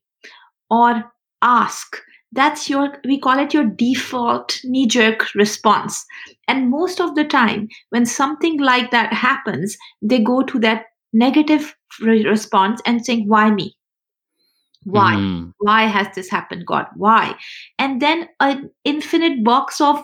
or 0.69 1.03
ask 1.41 1.97
that's 2.35 2.69
your 2.69 2.97
we 3.05 3.19
call 3.19 3.39
it 3.39 3.53
your 3.53 3.63
default 3.63 4.59
knee 4.63 4.85
jerk 4.85 5.33
response. 5.33 6.05
And 6.47 6.69
most 6.69 6.99
of 7.01 7.15
the 7.15 7.23
time 7.23 7.69
when 7.89 8.05
something 8.05 8.59
like 8.59 8.91
that 8.91 9.13
happens 9.13 9.77
they 10.01 10.19
go 10.19 10.43
to 10.43 10.59
that 10.59 10.85
negative 11.13 11.75
re- 12.01 12.27
response 12.27 12.81
and 12.85 13.05
saying 13.05 13.27
why 13.27 13.49
me? 13.51 13.75
Why? 14.83 15.15
Mm. 15.15 15.53
why 15.59 15.85
has 15.87 16.07
this 16.13 16.29
happened? 16.29 16.67
God 16.67 16.85
why? 16.95 17.35
And 17.79 18.01
then 18.01 18.27
an 18.39 18.69
infinite 18.83 19.43
box 19.43 19.81
of 19.81 20.03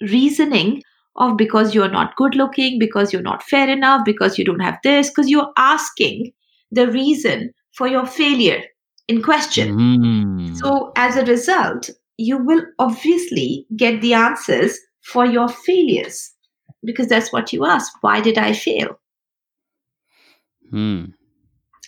reasoning 0.00 0.82
of 1.16 1.36
because 1.36 1.74
you're 1.74 1.90
not 1.90 2.16
good 2.16 2.34
looking 2.34 2.78
because 2.78 3.12
you're 3.12 3.22
not 3.22 3.42
fair 3.42 3.68
enough 3.68 4.04
because 4.04 4.38
you 4.38 4.44
don't 4.44 4.60
have 4.60 4.78
this 4.82 5.10
because 5.10 5.28
you're 5.28 5.52
asking 5.58 6.32
the 6.70 6.90
reason 6.90 7.50
for 7.72 7.86
your 7.86 8.06
failure 8.06 8.62
in 9.08 9.22
question. 9.22 9.76
Mm. 9.76 10.56
So, 10.56 10.92
as 10.96 11.16
a 11.16 11.24
result, 11.24 11.90
you 12.16 12.38
will 12.38 12.62
obviously 12.78 13.66
get 13.76 14.00
the 14.00 14.14
answers 14.14 14.78
for 15.02 15.26
your 15.26 15.48
failures 15.48 16.32
because 16.84 17.08
that's 17.08 17.32
what 17.32 17.52
you 17.52 17.66
ask. 17.66 17.92
Why 18.00 18.20
did 18.20 18.38
I 18.38 18.52
fail? 18.52 18.98
Mm. 20.72 21.12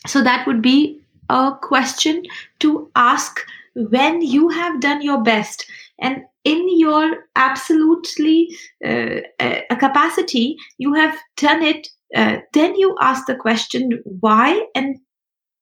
So, 0.06 0.22
that 0.22 0.46
would 0.46 0.62
be 0.62 1.00
a 1.28 1.52
question 1.60 2.22
to 2.60 2.90
ask 2.96 3.40
when 3.74 4.22
you 4.22 4.48
have 4.48 4.80
done 4.80 5.02
your 5.02 5.22
best 5.22 5.66
and 5.98 6.22
in 6.44 6.78
your 6.78 7.26
absolutely 7.36 8.54
uh, 8.84 9.20
uh, 9.40 9.60
capacity 9.78 10.56
you 10.78 10.92
have 10.94 11.18
done 11.36 11.62
it 11.62 11.88
uh, 12.14 12.36
then 12.52 12.74
you 12.76 12.94
ask 13.00 13.26
the 13.26 13.34
question 13.34 14.02
why 14.20 14.64
and 14.74 14.98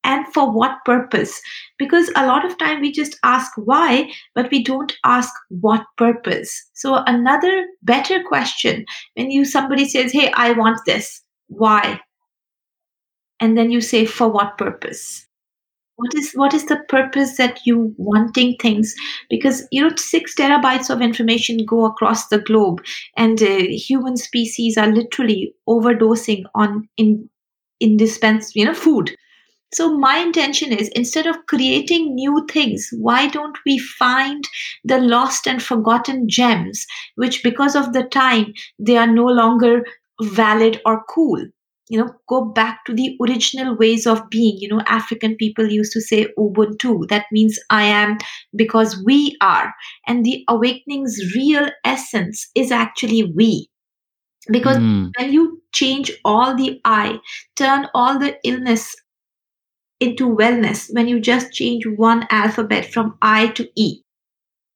and 0.04 0.26
for 0.32 0.50
what 0.50 0.84
purpose? 0.84 1.40
Because 1.78 2.10
a 2.16 2.26
lot 2.26 2.44
of 2.44 2.58
time 2.58 2.80
we 2.80 2.92
just 2.92 3.18
ask 3.22 3.50
why 3.56 4.10
but 4.34 4.50
we 4.50 4.62
don't 4.62 4.92
ask 5.04 5.32
what 5.48 5.84
purpose. 5.96 6.50
So 6.74 7.02
another 7.06 7.66
better 7.82 8.22
question 8.22 8.84
when 9.14 9.30
you 9.30 9.44
somebody 9.44 9.88
says 9.88 10.12
hey 10.12 10.32
i 10.36 10.52
want 10.52 10.80
this. 10.86 11.22
Why? 11.48 12.00
And 13.40 13.58
then 13.58 13.70
you 13.70 13.80
say 13.80 14.06
for 14.06 14.28
what 14.28 14.56
purpose? 14.58 15.26
What 15.96 16.14
is 16.14 16.32
what 16.32 16.54
is 16.54 16.66
the 16.66 16.78
purpose 16.88 17.36
that 17.36 17.60
you 17.66 17.94
wanting 17.96 18.56
things? 18.60 18.94
Because 19.28 19.66
you 19.70 19.82
know 19.82 19.94
6 19.94 20.34
terabytes 20.34 20.90
of 20.90 21.02
information 21.02 21.64
go 21.66 21.84
across 21.84 22.28
the 22.28 22.38
globe 22.38 22.82
and 23.16 23.42
uh, 23.42 23.66
human 23.68 24.16
species 24.16 24.78
are 24.78 24.88
literally 24.88 25.54
overdosing 25.68 26.44
on 26.54 26.88
in 26.96 27.28
indispensable 27.80 28.52
you 28.60 28.64
know 28.64 28.74
food 28.74 29.14
so, 29.72 29.96
my 29.96 30.18
intention 30.18 30.70
is 30.70 30.88
instead 30.88 31.26
of 31.26 31.46
creating 31.46 32.14
new 32.14 32.46
things, 32.50 32.90
why 32.98 33.26
don't 33.28 33.56
we 33.64 33.78
find 33.78 34.44
the 34.84 34.98
lost 34.98 35.46
and 35.46 35.62
forgotten 35.62 36.28
gems, 36.28 36.84
which 37.14 37.42
because 37.42 37.74
of 37.74 37.94
the 37.94 38.04
time, 38.04 38.52
they 38.78 38.98
are 38.98 39.06
no 39.06 39.24
longer 39.24 39.82
valid 40.20 40.80
or 40.84 41.02
cool? 41.08 41.42
You 41.88 41.98
know, 41.98 42.10
go 42.28 42.44
back 42.44 42.84
to 42.84 42.94
the 42.94 43.16
original 43.22 43.74
ways 43.76 44.06
of 44.06 44.28
being. 44.28 44.58
You 44.58 44.68
know, 44.68 44.82
African 44.86 45.36
people 45.36 45.70
used 45.70 45.92
to 45.92 46.02
say 46.02 46.26
Ubuntu. 46.38 47.08
That 47.08 47.26
means 47.32 47.58
I 47.70 47.84
am 47.84 48.18
because 48.54 49.02
we 49.04 49.36
are. 49.40 49.72
And 50.06 50.24
the 50.24 50.44
awakening's 50.48 51.18
real 51.34 51.68
essence 51.84 52.48
is 52.54 52.70
actually 52.70 53.32
we 53.34 53.68
because 54.50 54.76
mm. 54.76 55.08
when 55.18 55.32
you 55.32 55.62
change 55.72 56.10
all 56.24 56.56
the 56.56 56.80
i 56.84 57.16
turn 57.54 57.86
all 57.94 58.18
the 58.18 58.36
illness 58.42 58.96
into 60.02 60.28
wellness 60.42 60.86
when 60.94 61.08
you 61.08 61.20
just 61.20 61.52
change 61.52 61.86
one 61.86 62.26
alphabet 62.30 62.92
from 62.92 63.16
i 63.22 63.46
to 63.58 63.68
e 63.76 64.02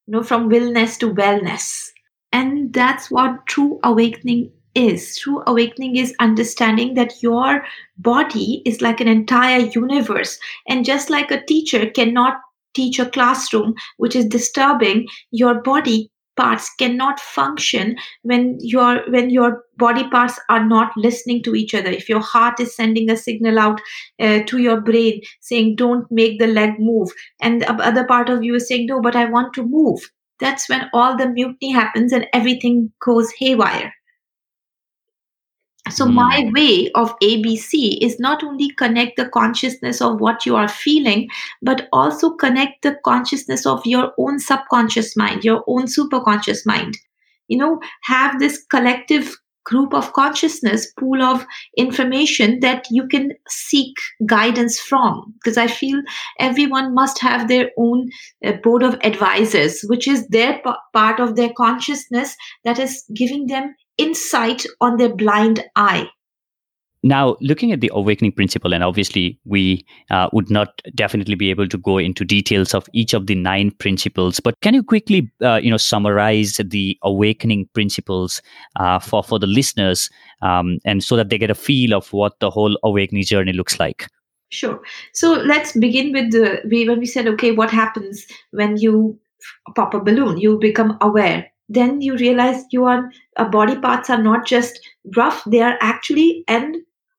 you 0.07 0.13
know 0.13 0.23
from 0.23 0.49
willness 0.49 0.97
to 0.97 1.13
wellness. 1.13 1.89
And 2.31 2.73
that's 2.73 3.11
what 3.11 3.45
true 3.47 3.79
awakening 3.83 4.51
is. 4.75 5.17
True 5.17 5.43
awakening 5.47 5.95
is 5.95 6.15
understanding 6.19 6.93
that 6.95 7.21
your 7.21 7.63
body 7.97 8.61
is 8.65 8.81
like 8.81 9.01
an 9.01 9.07
entire 9.07 9.59
universe. 9.59 10.37
And 10.67 10.85
just 10.85 11.09
like 11.09 11.31
a 11.31 11.43
teacher 11.45 11.89
cannot 11.89 12.39
teach 12.73 12.99
a 12.99 13.09
classroom 13.09 13.73
which 13.97 14.15
is 14.15 14.25
disturbing 14.25 15.07
your 15.31 15.61
body 15.61 16.11
parts 16.37 16.69
cannot 16.79 17.19
function 17.19 17.95
when 18.21 18.57
your 18.59 19.01
when 19.09 19.29
your 19.29 19.63
body 19.77 20.07
parts 20.09 20.39
are 20.49 20.65
not 20.65 20.91
listening 20.95 21.43
to 21.43 21.55
each 21.55 21.73
other. 21.73 21.89
If 21.89 22.09
your 22.09 22.21
heart 22.21 22.59
is 22.59 22.75
sending 22.75 23.09
a 23.09 23.17
signal 23.17 23.59
out 23.59 23.81
uh, 24.19 24.39
to 24.47 24.57
your 24.57 24.81
brain 24.81 25.21
saying 25.41 25.75
don't 25.75 26.05
make 26.11 26.39
the 26.39 26.47
leg 26.47 26.79
move 26.79 27.09
and 27.41 27.61
the 27.61 27.71
other 27.73 28.05
part 28.05 28.29
of 28.29 28.43
you 28.43 28.55
is 28.55 28.67
saying 28.67 28.87
no 28.87 29.01
but 29.01 29.15
i 29.15 29.25
want 29.25 29.53
to 29.53 29.63
move 29.63 29.99
that's 30.39 30.69
when 30.69 30.89
all 30.93 31.17
the 31.17 31.29
mutiny 31.29 31.71
happens 31.71 32.13
and 32.13 32.27
everything 32.33 32.91
goes 33.05 33.31
haywire 33.39 33.91
so 35.89 36.05
mm. 36.05 36.13
my 36.13 36.49
way 36.53 36.91
of 36.95 37.17
abc 37.19 37.97
is 38.01 38.19
not 38.19 38.43
only 38.43 38.69
connect 38.71 39.17
the 39.17 39.29
consciousness 39.29 40.01
of 40.01 40.19
what 40.19 40.45
you 40.45 40.55
are 40.55 40.67
feeling 40.67 41.27
but 41.61 41.87
also 41.91 42.31
connect 42.31 42.81
the 42.83 42.95
consciousness 43.03 43.65
of 43.65 43.85
your 43.85 44.13
own 44.17 44.39
subconscious 44.39 45.15
mind 45.15 45.43
your 45.43 45.63
own 45.67 45.85
superconscious 45.85 46.65
mind 46.65 46.97
you 47.47 47.57
know 47.57 47.79
have 48.03 48.39
this 48.39 48.63
collective 48.69 49.37
group 49.69 49.93
of 49.93 50.11
consciousness 50.13 50.91
pool 50.99 51.21
of 51.21 51.45
information 51.77 52.59
that 52.61 52.85
you 52.89 53.07
can 53.07 53.31
seek 53.49 53.95
guidance 54.25 54.79
from. 54.79 55.33
Because 55.37 55.57
i 55.57 55.67
feel 55.67 56.01
everyone 56.39 56.93
must 56.93 57.19
have 57.19 57.47
their 57.47 57.69
own 57.77 58.09
uh, 58.45 58.53
board 58.63 58.83
of 58.83 58.97
advisors 59.03 59.81
which 59.87 60.07
is 60.07 60.27
their 60.27 60.59
p- 60.65 60.71
part 60.93 61.19
of 61.19 61.35
their 61.35 61.51
consciousness 61.57 62.35
that 62.63 62.79
is 62.79 63.03
giving 63.15 63.47
them 63.47 63.73
insight 63.97 64.65
on 64.81 64.97
their 64.97 65.15
blind 65.15 65.63
eye 65.75 66.07
now, 67.07 67.37
looking 67.41 67.71
at 67.71 67.81
the 67.81 67.91
awakening 67.93 68.33
principle, 68.33 68.73
and 68.73 68.83
obviously 68.83 69.39
we 69.45 69.85
uh, 70.11 70.29
would 70.33 70.49
not 70.49 70.81
definitely 70.95 71.35
be 71.35 71.49
able 71.49 71.67
to 71.67 71.77
go 71.77 71.97
into 71.97 72.25
details 72.25 72.73
of 72.73 72.89
each 72.93 73.13
of 73.13 73.27
the 73.27 73.35
nine 73.35 73.71
principles, 73.71 74.39
but 74.39 74.55
can 74.61 74.73
you 74.73 74.83
quickly, 74.83 75.31
uh, 75.41 75.59
you 75.61 75.69
know, 75.69 75.77
summarize 75.77 76.59
the 76.63 76.97
awakening 77.03 77.67
principles 77.73 78.41
uh, 78.77 78.99
for 78.99 79.23
for 79.23 79.39
the 79.39 79.47
listeners, 79.47 80.09
um, 80.41 80.79
and 80.85 81.03
so 81.03 81.15
that 81.15 81.29
they 81.29 81.37
get 81.37 81.49
a 81.49 81.55
feel 81.55 81.93
of 81.93 82.11
what 82.13 82.39
the 82.39 82.49
whole 82.49 82.77
awakening 82.83 83.23
journey 83.23 83.53
looks 83.53 83.79
like? 83.79 84.07
Sure. 84.49 84.81
So 85.13 85.33
let's 85.33 85.73
begin 85.73 86.13
with 86.13 86.31
the 86.31 86.61
when 86.65 86.99
we 86.99 87.05
said, 87.05 87.27
okay, 87.27 87.51
what 87.51 87.69
happens 87.69 88.25
when 88.51 88.77
you 88.77 89.19
pop 89.75 89.93
a 89.93 89.99
balloon? 89.99 90.37
You 90.37 90.57
become 90.57 90.97
aware 91.01 91.51
then 91.69 92.01
you 92.01 92.15
realize 92.15 92.63
your 92.71 93.09
uh, 93.35 93.49
body 93.49 93.77
parts 93.77 94.09
are 94.09 94.21
not 94.21 94.45
just 94.45 94.79
rough 95.15 95.43
they 95.45 95.61
are 95.61 95.77
actually 95.81 96.43
and 96.47 96.77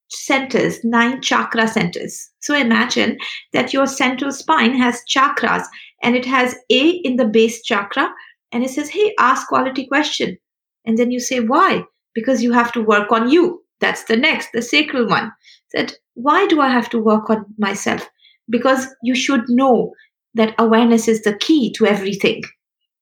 centers, 0.08 0.82
nine 0.84 1.20
chakra 1.22 1.68
centers. 1.68 2.30
So 2.40 2.54
imagine 2.54 3.18
that 3.52 3.72
your 3.72 3.86
central 3.86 4.32
spine 4.32 4.76
has 4.76 5.02
chakras 5.08 5.64
and 6.02 6.16
it 6.16 6.24
has 6.24 6.54
A 6.70 6.88
in 6.88 7.16
the 7.16 7.26
base 7.26 7.62
chakra 7.62 8.10
and 8.52 8.64
it 8.64 8.70
says, 8.70 8.88
hey, 8.88 9.14
ask 9.18 9.46
quality 9.48 9.86
question. 9.86 10.36
And 10.84 10.96
then 10.96 11.10
you 11.10 11.20
say, 11.20 11.40
why? 11.40 11.84
Because 12.14 12.42
you 12.42 12.52
have 12.52 12.72
to 12.72 12.82
work 12.82 13.12
on 13.12 13.30
you. 13.30 13.62
That's 13.80 14.04
the 14.04 14.16
next, 14.16 14.48
the 14.52 14.62
sacral 14.62 15.06
one. 15.06 15.30
Said, 15.68 15.94
why 16.14 16.46
do 16.46 16.60
I 16.60 16.68
have 16.68 16.88
to 16.90 16.98
work 16.98 17.28
on 17.30 17.44
myself? 17.58 18.08
Because 18.48 18.86
you 19.02 19.14
should 19.14 19.42
know 19.48 19.92
that 20.34 20.54
awareness 20.58 21.08
is 21.08 21.22
the 21.22 21.36
key 21.36 21.72
to 21.74 21.86
everything. 21.86 22.42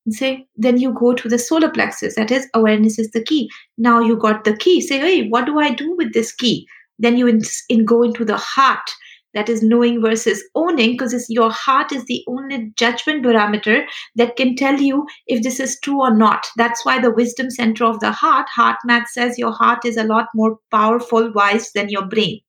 And 0.04 0.14
say, 0.14 0.46
then 0.56 0.78
you 0.78 0.92
go 0.92 1.14
to 1.14 1.28
the 1.28 1.38
solar 1.38 1.70
plexus. 1.70 2.16
That 2.16 2.30
is, 2.30 2.46
awareness 2.54 2.98
is 2.98 3.10
the 3.12 3.22
key. 3.22 3.48
Now 3.78 4.00
you 4.00 4.16
got 4.16 4.44
the 4.44 4.56
key. 4.56 4.80
Say, 4.80 4.98
hey, 4.98 5.28
what 5.28 5.46
do 5.46 5.58
I 5.58 5.72
do 5.72 5.94
with 5.96 6.12
this 6.12 6.32
key? 6.32 6.66
Then 6.98 7.16
you 7.16 7.26
in, 7.26 7.42
in 7.68 7.84
go 7.84 8.02
into 8.02 8.24
the 8.24 8.36
heart. 8.36 8.90
That 9.34 9.50
is 9.50 9.62
knowing 9.62 10.00
versus 10.00 10.42
owning 10.54 10.92
because 10.92 11.26
your 11.28 11.50
heart 11.50 11.92
is 11.92 12.06
the 12.06 12.24
only 12.26 12.72
judgment 12.74 13.22
parameter 13.22 13.84
that 14.14 14.36
can 14.36 14.56
tell 14.56 14.80
you 14.80 15.06
if 15.26 15.42
this 15.42 15.60
is 15.60 15.78
true 15.80 16.00
or 16.00 16.16
not. 16.16 16.46
That's 16.56 16.86
why 16.86 17.02
the 17.02 17.10
wisdom 17.10 17.50
center 17.50 17.84
of 17.84 18.00
the 18.00 18.12
heart 18.12 18.46
HeartMath 18.56 19.08
says 19.08 19.38
your 19.38 19.52
heart 19.52 19.84
is 19.84 19.98
a 19.98 20.04
lot 20.04 20.28
more 20.34 20.58
powerful 20.70 21.30
wise 21.34 21.70
than 21.72 21.90
your 21.90 22.06
brain. 22.06 22.40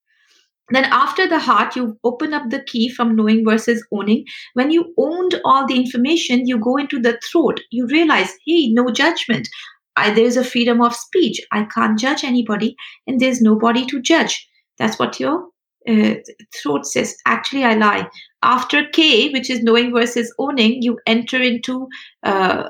Then 0.70 0.86
after 0.86 1.28
the 1.28 1.39
heart 1.39 1.76
you 1.76 1.98
open 2.06 2.34
up 2.34 2.50
the 2.50 2.64
key 2.64 2.88
from 2.89 3.18
knowing 3.18 3.43
versus 3.43 3.86
owning. 3.91 4.24
When 4.54 4.72
you 4.72 4.93
owned 4.98 5.41
all 5.43 5.68
the 5.68 5.76
information 5.76 6.48
you 6.48 6.58
go 6.58 6.78
into 6.78 7.02
the 7.02 7.20
throat. 7.30 7.60
You 7.70 7.88
realize 7.88 8.32
hey 8.45 8.70
no 8.70 8.91
judgment 8.91 9.50
I, 9.98 10.14
there's 10.14 10.38
a 10.38 10.43
freedom 10.43 10.82
of 10.82 10.95
speech. 10.95 11.41
I 11.52 11.66
can't 11.66 12.00
judge 12.00 12.24
anybody, 12.24 12.76
and 13.08 13.20
there's 13.20 13.41
nobody 13.41 13.86
to 13.88 14.02
judge. 14.02 14.48
That's 14.78 15.00
what 15.00 15.20
your 15.20 15.48
uh, 15.89 16.16
throat 16.56 16.86
says. 16.86 17.16
Actually, 17.26 17.64
I 17.64 17.74
lie. 17.74 18.08
After 18.43 18.86
K, 18.93 19.30
which 19.32 19.50
is 19.50 19.64
knowing 19.64 19.91
versus 19.91 20.34
owning, 20.39 20.82
you 20.82 21.00
enter 21.08 21.41
into 21.41 21.88
uh, 22.24 22.70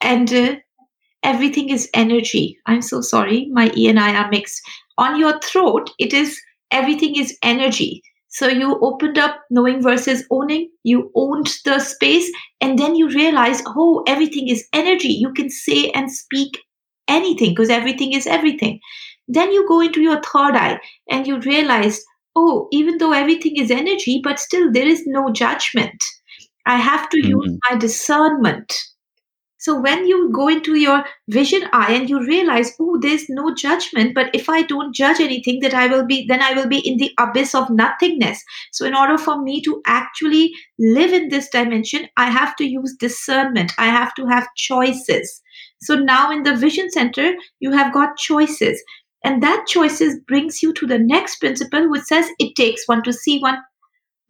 and 0.00 0.32
uh, 0.32 0.56
everything 1.22 1.70
is 1.70 1.88
energy. 1.94 2.58
I'm 2.66 2.82
so 2.82 3.00
sorry, 3.00 3.48
my 3.52 3.70
E 3.76 3.88
and 3.88 3.98
I 3.98 4.14
are 4.14 4.30
mixed. 4.30 4.60
On 4.98 5.18
your 5.18 5.38
throat, 5.40 5.90
it 5.98 6.12
is 6.12 6.40
everything 6.70 7.16
is 7.16 7.36
energy. 7.42 8.02
So 8.28 8.46
you 8.46 8.78
opened 8.80 9.18
up 9.18 9.40
knowing 9.50 9.82
versus 9.82 10.24
owning, 10.30 10.70
you 10.84 11.10
owned 11.16 11.48
the 11.64 11.80
space, 11.80 12.30
and 12.60 12.78
then 12.78 12.94
you 12.94 13.08
realize, 13.08 13.62
oh, 13.66 14.02
everything 14.06 14.48
is 14.48 14.66
energy. 14.72 15.08
You 15.08 15.32
can 15.32 15.50
say 15.50 15.90
and 15.90 16.10
speak 16.10 16.58
anything 17.08 17.50
because 17.50 17.70
everything 17.70 18.12
is 18.12 18.26
everything. 18.26 18.80
Then 19.28 19.52
you 19.52 19.66
go 19.68 19.80
into 19.80 20.00
your 20.00 20.20
third 20.22 20.56
eye 20.56 20.80
and 21.10 21.26
you 21.26 21.40
realize, 21.40 22.04
oh, 22.36 22.68
even 22.72 22.98
though 22.98 23.12
everything 23.12 23.56
is 23.56 23.70
energy, 23.70 24.20
but 24.22 24.38
still 24.38 24.70
there 24.72 24.86
is 24.86 25.02
no 25.06 25.30
judgment. 25.32 26.02
I 26.66 26.76
have 26.76 27.08
to 27.10 27.16
mm-hmm. 27.16 27.28
use 27.28 27.58
my 27.70 27.78
discernment 27.78 28.76
so 29.60 29.78
when 29.78 30.06
you 30.06 30.30
go 30.32 30.48
into 30.48 30.76
your 30.76 31.04
vision 31.28 31.68
eye 31.74 31.92
and 31.92 32.08
you 32.08 32.18
realize, 32.26 32.72
oh, 32.80 32.98
there's 32.98 33.28
no 33.28 33.54
judgment, 33.54 34.14
but 34.14 34.34
if 34.34 34.48
I 34.48 34.62
don't 34.62 34.94
judge 34.94 35.20
anything, 35.20 35.60
that 35.60 35.74
I 35.74 35.86
will 35.86 36.06
be, 36.06 36.24
then 36.26 36.40
I 36.42 36.54
will 36.54 36.66
be 36.66 36.78
in 36.78 36.96
the 36.96 37.12
abyss 37.18 37.54
of 37.54 37.68
nothingness. 37.68 38.42
So 38.72 38.86
in 38.86 38.94
order 38.94 39.18
for 39.18 39.42
me 39.42 39.60
to 39.64 39.82
actually 39.84 40.54
live 40.78 41.12
in 41.12 41.28
this 41.28 41.50
dimension, 41.50 42.08
I 42.16 42.30
have 42.30 42.56
to 42.56 42.64
use 42.64 42.96
discernment. 42.98 43.72
I 43.76 43.88
have 43.88 44.14
to 44.14 44.26
have 44.28 44.48
choices. 44.56 45.42
So 45.82 45.94
now 45.94 46.30
in 46.30 46.42
the 46.42 46.56
vision 46.56 46.90
center, 46.90 47.34
you 47.58 47.70
have 47.72 47.92
got 47.92 48.16
choices. 48.16 48.82
And 49.24 49.42
that 49.42 49.66
choices 49.68 50.18
brings 50.26 50.62
you 50.62 50.72
to 50.72 50.86
the 50.86 50.98
next 50.98 51.36
principle, 51.36 51.90
which 51.90 52.04
says 52.04 52.30
it 52.38 52.56
takes 52.56 52.88
one 52.88 53.02
to 53.02 53.12
see 53.12 53.40
one. 53.40 53.58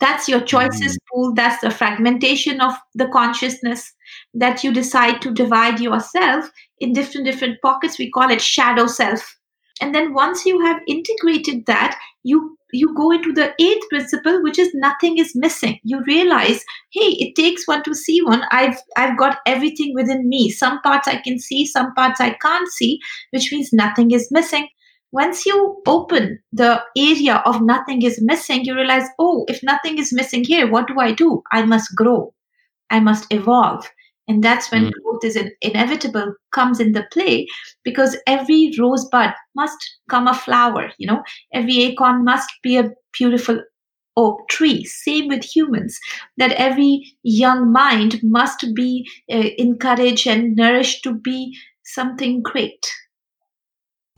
That's 0.01 0.29
your 0.29 0.41
choices 0.41 0.97
mm-hmm. 0.97 1.15
pool. 1.15 1.35
That's 1.35 1.61
the 1.61 1.71
fragmentation 1.71 2.61
of 2.61 2.75
the 2.97 3.07
consciousness 3.07 3.93
that 4.35 4.63
you 4.63 4.73
decide 4.73 5.21
to 5.23 5.33
divide 5.33 5.81
yourself 5.81 6.51
in 6.79 6.93
different 6.93 7.27
different 7.27 7.61
pockets. 7.63 7.99
We 7.99 8.11
call 8.11 8.31
it 8.31 8.41
shadow 8.41 8.87
self. 8.87 9.37
And 9.81 9.95
then 9.95 10.13
once 10.13 10.45
you 10.45 10.61
have 10.61 10.81
integrated 10.87 11.67
that 11.67 11.99
you 12.23 12.57
you 12.73 12.95
go 12.95 13.11
into 13.11 13.33
the 13.33 13.53
eighth 13.61 13.89
principle 13.89 14.43
which 14.43 14.59
is 14.59 14.71
nothing 14.75 15.19
is 15.19 15.33
missing. 15.35 15.81
You 15.83 16.03
realize 16.07 16.63
hey 16.93 17.17
it 17.19 17.35
takes 17.35 17.67
one 17.67 17.83
to 17.85 17.95
see 17.95 18.23
one. 18.23 18.43
I've 18.51 18.79
i've 18.97 19.19
got 19.19 19.39
everything 19.47 19.93
within 19.95 20.29
me. 20.29 20.51
Some 20.51 20.81
parts 20.83 21.09
i 21.09 21.17
can 21.17 21.39
see 21.39 21.67
some 21.67 21.93
parts 21.95 22.21
i 22.21 22.31
can't 22.35 22.69
see 22.69 23.01
which 23.31 23.51
means 23.51 23.73
nothing 23.73 24.11
is 24.13 24.29
missing. 24.31 24.69
Once 25.13 25.45
you 25.45 25.83
open 25.89 26.39
the 26.53 26.81
area 26.97 27.43
of 27.45 27.61
nothing 27.63 28.03
is 28.03 28.23
missing 28.23 28.65
you 28.65 28.77
realize 28.77 29.09
oh 29.19 29.45
if 29.49 29.61
nothing 29.63 29.99
is 29.99 30.13
missing 30.13 30.45
here 30.45 30.71
what 30.71 30.87
do 30.87 31.01
i 31.01 31.11
do? 31.13 31.43
I 31.51 31.65
must 31.65 31.97
grow. 31.97 32.33
I 32.91 33.01
must 33.01 33.33
evolve 33.33 33.89
and 34.31 34.45
that's 34.45 34.71
when 34.71 34.85
mm. 34.85 34.93
growth 35.03 35.25
is 35.25 35.35
in, 35.35 35.51
inevitable 35.61 36.33
comes 36.53 36.79
into 36.79 37.05
play 37.13 37.49
because 37.83 38.17
every 38.29 38.73
rosebud 38.79 39.35
must 39.57 39.77
come 40.09 40.29
a 40.29 40.35
flower 40.35 40.93
you 40.99 41.07
know? 41.07 41.21
Every 41.53 41.83
acorn 41.83 42.25
must 42.25 42.49
be 42.63 42.77
a 42.77 42.91
beautiful 43.19 43.61
oak 44.17 44.49
tree. 44.49 44.85
Same 44.85 45.27
with 45.27 45.43
humans 45.43 45.99
that 46.37 46.53
every 46.53 47.13
young 47.25 47.73
mind 47.73 48.21
must 48.23 48.65
be 48.73 49.05
uh, 49.33 49.49
encouraged 49.59 50.29
and 50.29 50.55
nourished 50.55 51.03
to 51.05 51.15
be 51.15 51.57
something 51.83 52.41
great 52.41 52.87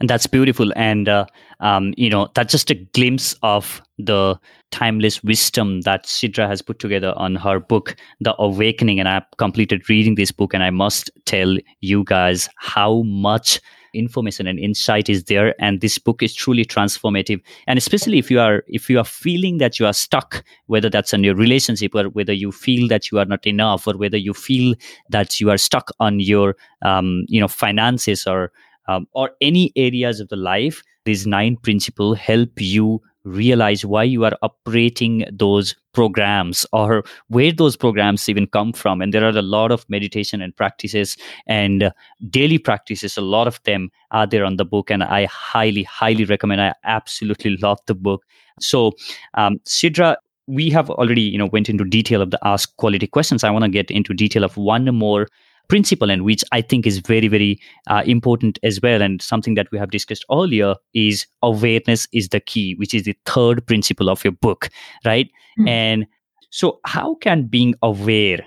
and 0.01 0.11
that's 0.11 0.27
beautiful. 0.27 0.73
And 0.75 1.09
uh, 1.09 1.27
um, 1.61 1.95
you 1.97 2.11
know 2.11 2.29
that's 2.35 2.53
just 2.53 2.71
a 2.71 2.75
glimpse 2.75 3.37
of 3.43 3.83
the 3.99 4.39
timeless 4.71 5.23
wisdom 5.23 5.83
that 5.83 6.07
sidra 6.07 6.49
has 6.49 6.63
put 6.63 6.79
together 6.79 7.13
on 7.17 7.37
her 7.37 7.61
book 7.61 7.95
the 8.21 8.35
awakening. 8.39 8.99
And 8.99 9.09
i've 9.09 9.25
completed 9.37 9.89
reading 9.89 10.17
this 10.17 10.33
book 10.33 10.55
and 10.55 10.63
i 10.63 10.71
must 10.71 11.11
tell 11.25 11.57
you 11.81 12.05
guys 12.05 12.49
how 12.57 13.03
much 13.03 13.61
information 13.95 14.47
and 14.47 14.59
insight 14.59 15.09
is 15.09 15.25
there. 15.25 15.55
And 15.61 15.81
this 15.81 15.99
book 15.99 16.23
is 16.23 16.35
truly 16.35 16.65
transformative. 16.65 17.41
And 17.67 17.79
especially 17.79 18.19
if 18.19 18.31
you 18.31 18.41
are 18.41 18.65
if 18.69 18.89
you 18.89 18.99
are 18.99 19.05
feeling 19.05 19.59
that 19.59 19.79
you 19.79 19.87
are 19.87 19.93
stuck 19.93 20.45
whether 20.67 20.89
that's 20.89 21.13
in 21.13 21.25
your 21.25 21.35
relationship 21.35 21.95
or 21.95 22.05
whether 22.05 22.33
you 22.33 22.53
feel 22.53 22.89
that 22.89 23.11
you 23.11 23.19
are 23.19 23.25
not 23.25 23.47
enough 23.47 23.87
or 23.87 23.97
whether 23.97 24.17
you 24.17 24.35
feel 24.35 24.75
that 25.11 25.41
you 25.41 25.51
are 25.51 25.59
stuck 25.59 25.91
on 26.01 26.21
your 26.21 26.57
um, 26.83 27.25
you 27.29 27.41
know 27.41 27.49
finances 27.49 28.27
or 28.27 28.53
um, 28.89 29.07
or 29.13 29.31
any 29.41 29.73
areas 29.77 30.21
of 30.21 30.29
the 30.29 30.37
life 30.37 30.83
these 31.05 31.27
nine 31.27 31.57
principles 31.57 32.19
help 32.19 32.61
you 32.61 33.01
realize 33.25 33.85
why 33.85 34.03
you 34.03 34.25
are 34.25 34.37
operating 34.43 35.25
those 35.33 35.75
programs 35.93 36.67
or 36.73 37.05
where 37.29 37.53
those 37.53 37.77
programs 37.77 38.29
even 38.29 38.47
come 38.47 38.73
from. 38.73 39.01
And 39.01 39.15
there 39.15 39.25
are 39.25 39.37
a 39.37 39.43
lot 39.43 39.71
of 39.71 39.89
meditation 39.89 40.43
and 40.43 40.57
practices 40.57 41.17
and 41.47 41.85
uh, 41.85 41.91
daily 42.31 42.59
practices 42.59 43.17
a 43.17 43.21
lot 43.21 43.47
of 43.47 43.63
them 43.65 43.91
are 44.11 44.27
there 44.27 44.45
on 44.45 44.57
the 44.57 44.65
book 44.65 44.91
and 44.91 45.05
i 45.05 45.27
highly 45.27 45.83
highly 45.85 46.25
recommend 46.25 46.61
i 46.61 46.75
absolutely 46.85 47.57
love 47.59 47.79
the 47.87 47.95
book. 47.95 48.25
So 48.61 48.93
um, 49.35 49.59
sidra 49.65 50.17
we 50.49 50.71
have 50.71 50.91
already 50.91 51.23
you 51.23 51.39
know 51.39 51.47
went 51.47 51.69
into 51.69 51.85
detail 51.85 52.21
of 52.23 52.31
the 52.31 52.39
ask 52.45 52.77
quality 52.77 53.07
questions. 53.07 53.45
I 53.45 53.51
want 53.51 53.65
to 53.65 53.71
get 53.71 53.91
into 53.91 54.15
detail 54.15 54.45
of 54.45 54.57
one 54.57 54.85
more 54.95 55.29
principle 55.73 56.11
and 56.11 56.23
which 56.27 56.45
i 56.53 56.61
think 56.61 56.87
is 56.87 56.99
very 56.99 57.29
very 57.29 57.59
uh, 57.87 58.03
important 58.05 58.59
as 58.63 58.79
well 58.83 59.01
and 59.01 59.23
something 59.23 59.55
that 59.55 59.71
we 59.73 59.79
have 59.79 59.91
discussed 59.91 60.27
earlier 60.31 60.75
is 60.93 61.27
awareness 61.43 62.07
is 62.13 62.29
the 62.29 62.41
key 62.41 62.75
which 62.75 62.93
is 62.93 63.05
the 63.05 63.17
third 63.25 63.67
principle 63.67 64.11
of 64.11 64.23
your 64.23 64.33
book 64.33 64.69
right 65.07 65.31
mm-hmm. 65.59 65.69
and 65.69 66.07
so 66.51 66.79
how 66.85 67.15
can 67.23 67.45
being 67.45 67.75
aware 67.83 68.45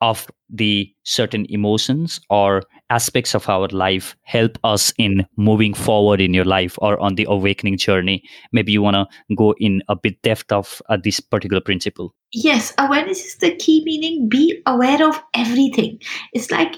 of 0.00 0.26
the 0.50 0.92
certain 1.04 1.46
emotions 1.48 2.20
or 2.30 2.62
aspects 2.90 3.34
of 3.34 3.48
our 3.48 3.68
life 3.68 4.16
help 4.22 4.58
us 4.64 4.92
in 4.98 5.26
moving 5.36 5.74
forward 5.74 6.20
in 6.20 6.32
your 6.32 6.44
life 6.44 6.78
or 6.78 6.98
on 7.00 7.16
the 7.16 7.26
awakening 7.28 7.76
journey. 7.76 8.22
Maybe 8.52 8.72
you 8.72 8.82
want 8.82 8.94
to 8.94 9.34
go 9.36 9.54
in 9.58 9.82
a 9.88 9.96
bit 9.96 10.20
depth 10.22 10.50
of 10.52 10.80
uh, 10.88 10.96
this 11.02 11.20
particular 11.20 11.60
principle. 11.60 12.14
Yes 12.32 12.72
awareness 12.78 13.24
is 13.24 13.36
the 13.36 13.54
key 13.56 13.82
meaning. 13.84 14.28
Be 14.28 14.60
aware 14.66 15.06
of 15.06 15.20
everything. 15.34 16.00
It's 16.32 16.50
like 16.50 16.76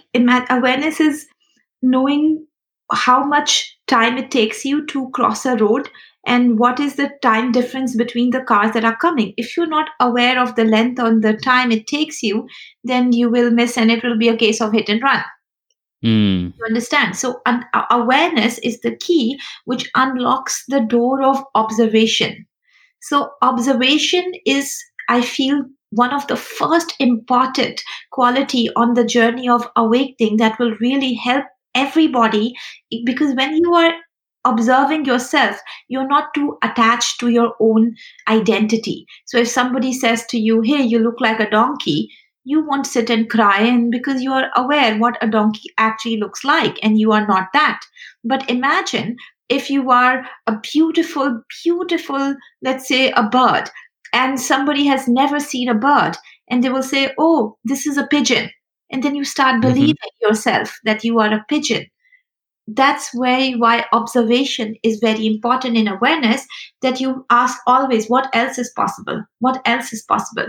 awareness 0.51 1.01
is 1.01 1.27
knowing 1.83 2.47
how 2.93 3.25
much 3.25 3.77
time 3.87 4.19
it 4.19 4.31
takes 4.31 4.65
you 4.65 4.85
to 4.87 5.11
cross 5.11 5.47
a 5.47 5.57
road 5.57 5.89
and 6.27 6.59
what 6.59 6.79
is 6.79 6.97
the 6.97 7.11
time 7.23 7.51
difference 7.53 7.97
between 7.97 8.31
the 8.31 8.43
cars 8.43 8.73
that 8.73 8.85
are 8.85 8.97
coming? 8.97 9.35
If 9.37 9.57
you're 9.57 9.67
not 9.67 9.91
aware 10.01 10.41
of 10.41 10.55
the 10.55 10.65
length 10.65 11.01
or 11.01 11.19
the 11.19 11.35
time 11.35 11.73
it 11.73 11.87
takes 11.87 12.23
you 12.23 12.47
then 12.85 13.13
you 13.13 13.31
will 13.31 13.51
miss 13.51 13.77
and 13.79 13.91
it 13.91 14.03
will 14.03 14.19
be 14.19 14.29
a 14.29 14.37
case 14.37 14.61
of 14.61 14.73
hit 14.73 14.89
and 14.89 15.03
run. 15.03 15.23
Mm. 16.05 16.55
you 16.59 16.65
understand? 16.67 17.17
So 17.17 17.41
un- 17.45 17.65
awareness 17.91 18.59
is 18.59 18.81
the 18.81 18.97
key 18.97 19.39
which 19.67 19.91
unlocks 19.95 20.65
the 20.69 20.81
door 20.81 21.23
of 21.23 21.43
observation. 21.55 22.47
So 23.03 23.31
observation 23.43 24.33
is 24.47 24.79
i 25.09 25.21
feel 25.21 25.65
one 25.91 26.13
of 26.15 26.27
the 26.29 26.37
first 26.37 26.95
important 27.01 27.83
quality 28.13 28.69
on 28.77 28.95
the 28.95 29.05
journey 29.05 29.49
of 29.49 29.69
awakening 29.77 30.37
that 30.37 30.59
will 30.59 30.75
really 30.81 31.15
help 31.15 31.45
everybody 31.75 32.55
because 33.05 33.35
when 33.35 33.57
you 33.57 33.75
are 33.75 33.93
observing 34.45 35.05
yourself 35.05 35.59
you're 35.89 36.09
not 36.09 36.33
too 36.35 36.57
attached 36.63 37.21
to 37.21 37.29
your 37.29 37.55
own 37.61 37.95
identity 38.29 39.05
so 39.27 39.39
if 39.39 39.49
somebody 39.49 39.93
says 39.93 40.25
to 40.27 40.39
you 40.39 40.63
hey 40.63 40.83
you 40.83 40.99
look 40.99 41.21
like 41.21 41.41
a 41.41 41.51
donkey 41.51 42.09
you 42.45 42.65
won't 42.67 42.87
sit 42.87 43.11
and 43.11 43.29
cry 43.29 43.61
and 43.61 43.91
because 43.91 44.23
you 44.23 44.33
are 44.33 44.51
aware 44.57 44.97
what 44.99 45.23
a 45.23 45.29
donkey 45.29 45.69
actually 45.77 46.17
looks 46.17 46.43
like 46.43 46.79
and 46.83 46.99
you 46.99 47.13
are 47.13 47.27
not 47.27 47.49
that 47.53 47.81
but 48.25 48.49
imagine 48.49 49.15
if 49.51 49.69
you 49.69 49.91
are 49.91 50.25
a 50.47 50.57
beautiful 50.73 51.43
beautiful 51.63 52.35
let's 52.63 52.89
say 52.89 53.11
a 53.11 53.29
bird 53.29 53.69
and 54.13 54.41
somebody 54.41 54.87
has 54.87 55.07
never 55.07 55.39
seen 55.39 55.69
a 55.69 55.75
bird 55.75 56.17
and 56.49 56.65
they 56.65 56.71
will 56.71 56.83
say 56.83 57.13
oh 57.19 57.57
this 57.65 57.87
is 57.87 57.99
a 57.99 58.07
pigeon 58.07 58.49
and 58.91 59.03
then 59.03 59.15
you 59.15 59.25
start 59.25 59.53
mm-hmm. 59.53 59.69
believing 59.69 59.95
mm-hmm. 59.95 60.29
yourself 60.29 60.79
that 60.85 61.05
you 61.05 61.19
are 61.19 61.33
a 61.33 61.45
pigeon 61.49 61.85
that's 62.67 63.11
where 63.15 63.53
why 63.59 63.87
observation 63.93 64.77
is 64.83 65.01
very 65.01 65.27
important 65.27 65.77
in 65.77 65.89
awareness 65.89 66.47
that 66.83 67.01
you 67.01 67.25
ask 67.31 67.59
always 67.67 68.07
what 68.09 68.29
else 68.35 68.59
is 68.59 68.73
possible? 68.77 69.25
What 69.41 69.61
else 69.67 69.93
is 69.93 70.05
possible? 70.05 70.47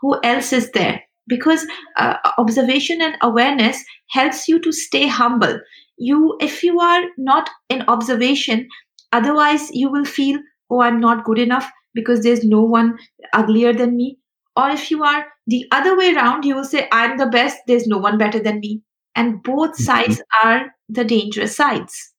Who 0.00 0.18
else 0.24 0.52
is 0.52 0.70
there? 0.72 1.02
Because 1.28 1.66
uh, 1.96 2.16
observation 2.38 3.00
and 3.00 3.16
awareness 3.22 3.82
helps 4.10 4.48
you 4.48 4.58
to 4.60 4.72
stay 4.72 5.06
humble. 5.06 5.60
You 5.98 6.36
if 6.40 6.62
you 6.62 6.80
are 6.80 7.04
not 7.18 7.50
in 7.68 7.82
observation 7.88 8.66
otherwise 9.12 9.70
you 9.72 9.90
will 9.90 10.04
feel 10.04 10.38
oh 10.70 10.80
i'm 10.80 10.98
not 11.00 11.24
good 11.24 11.38
enough 11.38 11.70
because 11.94 12.22
there's 12.22 12.44
no 12.44 12.62
one 12.62 12.96
uglier 13.34 13.72
than 13.72 13.96
me. 13.96 14.18
Or 14.56 14.70
if 14.70 14.90
you 14.90 15.02
are 15.04 15.26
the 15.46 15.66
other 15.72 15.96
way 15.96 16.14
around 16.14 16.44
you 16.44 16.54
will 16.54 16.64
say 16.64 16.88
i'm 16.92 17.18
the 17.18 17.26
best 17.26 17.58
there's 17.66 17.86
no 17.86 17.98
one 17.98 18.18
better 18.18 18.40
than 18.40 18.60
me 18.60 18.82
and 19.14 19.42
both 19.42 19.72
mm-hmm. 19.72 19.82
sides 19.82 20.22
are 20.42 20.74
the 20.88 21.04
dangerous 21.04 21.56
sides. 21.56 22.12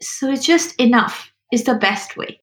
So 0.00 0.30
it's 0.30 0.44
just 0.44 0.74
enough 0.80 1.32
is 1.52 1.64
the 1.64 1.74
best 1.74 2.16
way. 2.16 2.40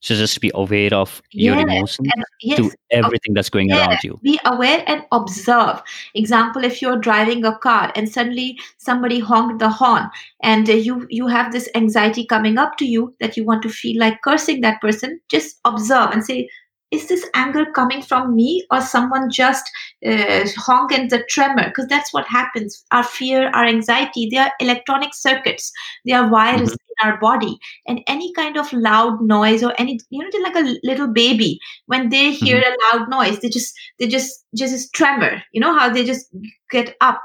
So 0.00 0.14
just 0.14 0.40
be 0.40 0.52
aware 0.54 0.94
of 0.94 1.20
your 1.30 1.58
emotions 1.58 2.08
yes, 2.40 2.58
to 2.58 2.70
everything 2.90 3.34
that's 3.34 3.48
going 3.48 3.70
yeah, 3.70 3.88
around 3.88 4.04
you. 4.04 4.20
Be 4.22 4.38
aware 4.44 4.84
and 4.86 5.02
observe. 5.10 5.82
Example, 6.14 6.62
if 6.62 6.80
you're 6.80 6.98
driving 6.98 7.44
a 7.44 7.58
car 7.58 7.92
and 7.96 8.08
suddenly 8.08 8.58
somebody 8.78 9.18
honked 9.18 9.58
the 9.58 9.70
horn 9.70 10.08
and 10.42 10.68
you 10.68 11.06
you 11.10 11.26
have 11.26 11.50
this 11.50 11.68
anxiety 11.74 12.24
coming 12.24 12.56
up 12.58 12.76
to 12.76 12.84
you 12.84 13.14
that 13.20 13.36
you 13.36 13.44
want 13.44 13.62
to 13.62 13.68
feel 13.68 13.98
like 13.98 14.22
cursing 14.22 14.60
that 14.60 14.80
person, 14.80 15.18
just 15.28 15.58
observe 15.64 16.10
and 16.10 16.24
say, 16.24 16.48
is 16.90 17.08
this 17.08 17.28
anger 17.34 17.66
coming 17.74 18.00
from 18.00 18.34
me 18.34 18.64
or 18.70 18.80
someone 18.80 19.30
just 19.30 19.68
uh, 20.06 20.46
honk 20.56 20.92
and 20.92 21.10
the 21.10 21.24
tremor? 21.28 21.66
Because 21.66 21.86
that's 21.88 22.12
what 22.12 22.26
happens. 22.26 22.84
Our 22.92 23.02
fear 23.02 23.48
our 23.54 23.64
anxiety 23.64 24.28
they 24.30 24.38
are 24.38 24.52
electronic 24.60 25.14
circuits. 25.14 25.72
They 26.04 26.12
are 26.12 26.28
wires 26.28 26.70
mm-hmm. 26.70 27.04
in 27.04 27.10
our 27.10 27.18
body. 27.18 27.58
And 27.86 28.00
any 28.06 28.32
kind 28.34 28.56
of 28.56 28.72
loud 28.72 29.20
noise 29.20 29.62
or 29.62 29.74
any 29.78 29.98
you 30.10 30.22
know 30.22 30.28
they're 30.30 30.42
like 30.42 30.56
a 30.56 30.76
little 30.84 31.08
baby. 31.12 31.58
When 31.86 32.08
they 32.10 32.30
hear 32.30 32.60
mm-hmm. 32.60 32.96
a 32.96 32.98
loud 32.98 33.10
noise 33.10 33.40
they 33.40 33.48
just 33.48 33.74
they 33.98 34.06
just 34.06 34.44
just 34.54 34.92
tremor. 34.94 35.42
You 35.52 35.60
know 35.60 35.76
how 35.76 35.92
they 35.92 36.04
just 36.04 36.26
get 36.70 36.94
up 37.00 37.20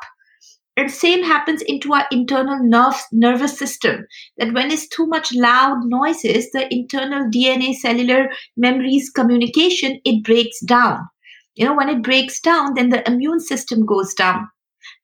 and 0.78 0.90
same 0.92 1.24
happens 1.24 1.62
into 1.64 1.94
our 1.94 2.06
internal 2.12 2.60
nerve, 2.64 2.96
nervous 3.12 3.58
system 3.58 4.06
that 4.38 4.54
when 4.54 4.72
it's 4.72 4.88
too 4.88 5.06
much 5.08 5.34
loud 5.34 5.80
noises 5.86 6.50
the 6.52 6.68
internal 6.74 7.30
dna 7.30 7.74
cellular 7.76 8.30
memories 8.58 9.10
communication 9.10 10.00
it 10.06 10.24
breaks 10.24 10.60
down. 10.66 11.00
You 11.56 11.66
know 11.66 11.76
when 11.76 11.90
it 11.90 12.04
breaks 12.04 12.40
down 12.40 12.74
then 12.76 12.90
the 12.90 13.08
immune 13.10 13.40
system 13.40 13.86
goes 13.86 14.14
down. 14.14 14.48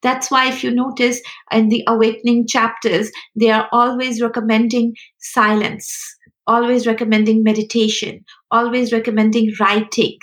That's 0.02 0.32
why 0.32 0.50
if 0.50 0.64
you 0.64 0.72
notice 0.72 1.22
in 1.52 1.70
the 1.70 1.84
awakening 1.88 2.48
chapters 2.48 3.12
they 3.36 3.52
are 3.52 3.68
always 3.72 4.22
recommending 4.22 4.96
silence 5.20 6.16
always 6.48 6.88
recommending 6.88 7.44
meditation 7.44 8.24
always 8.52 8.94
recommending 8.94 9.52
writing 9.60 10.18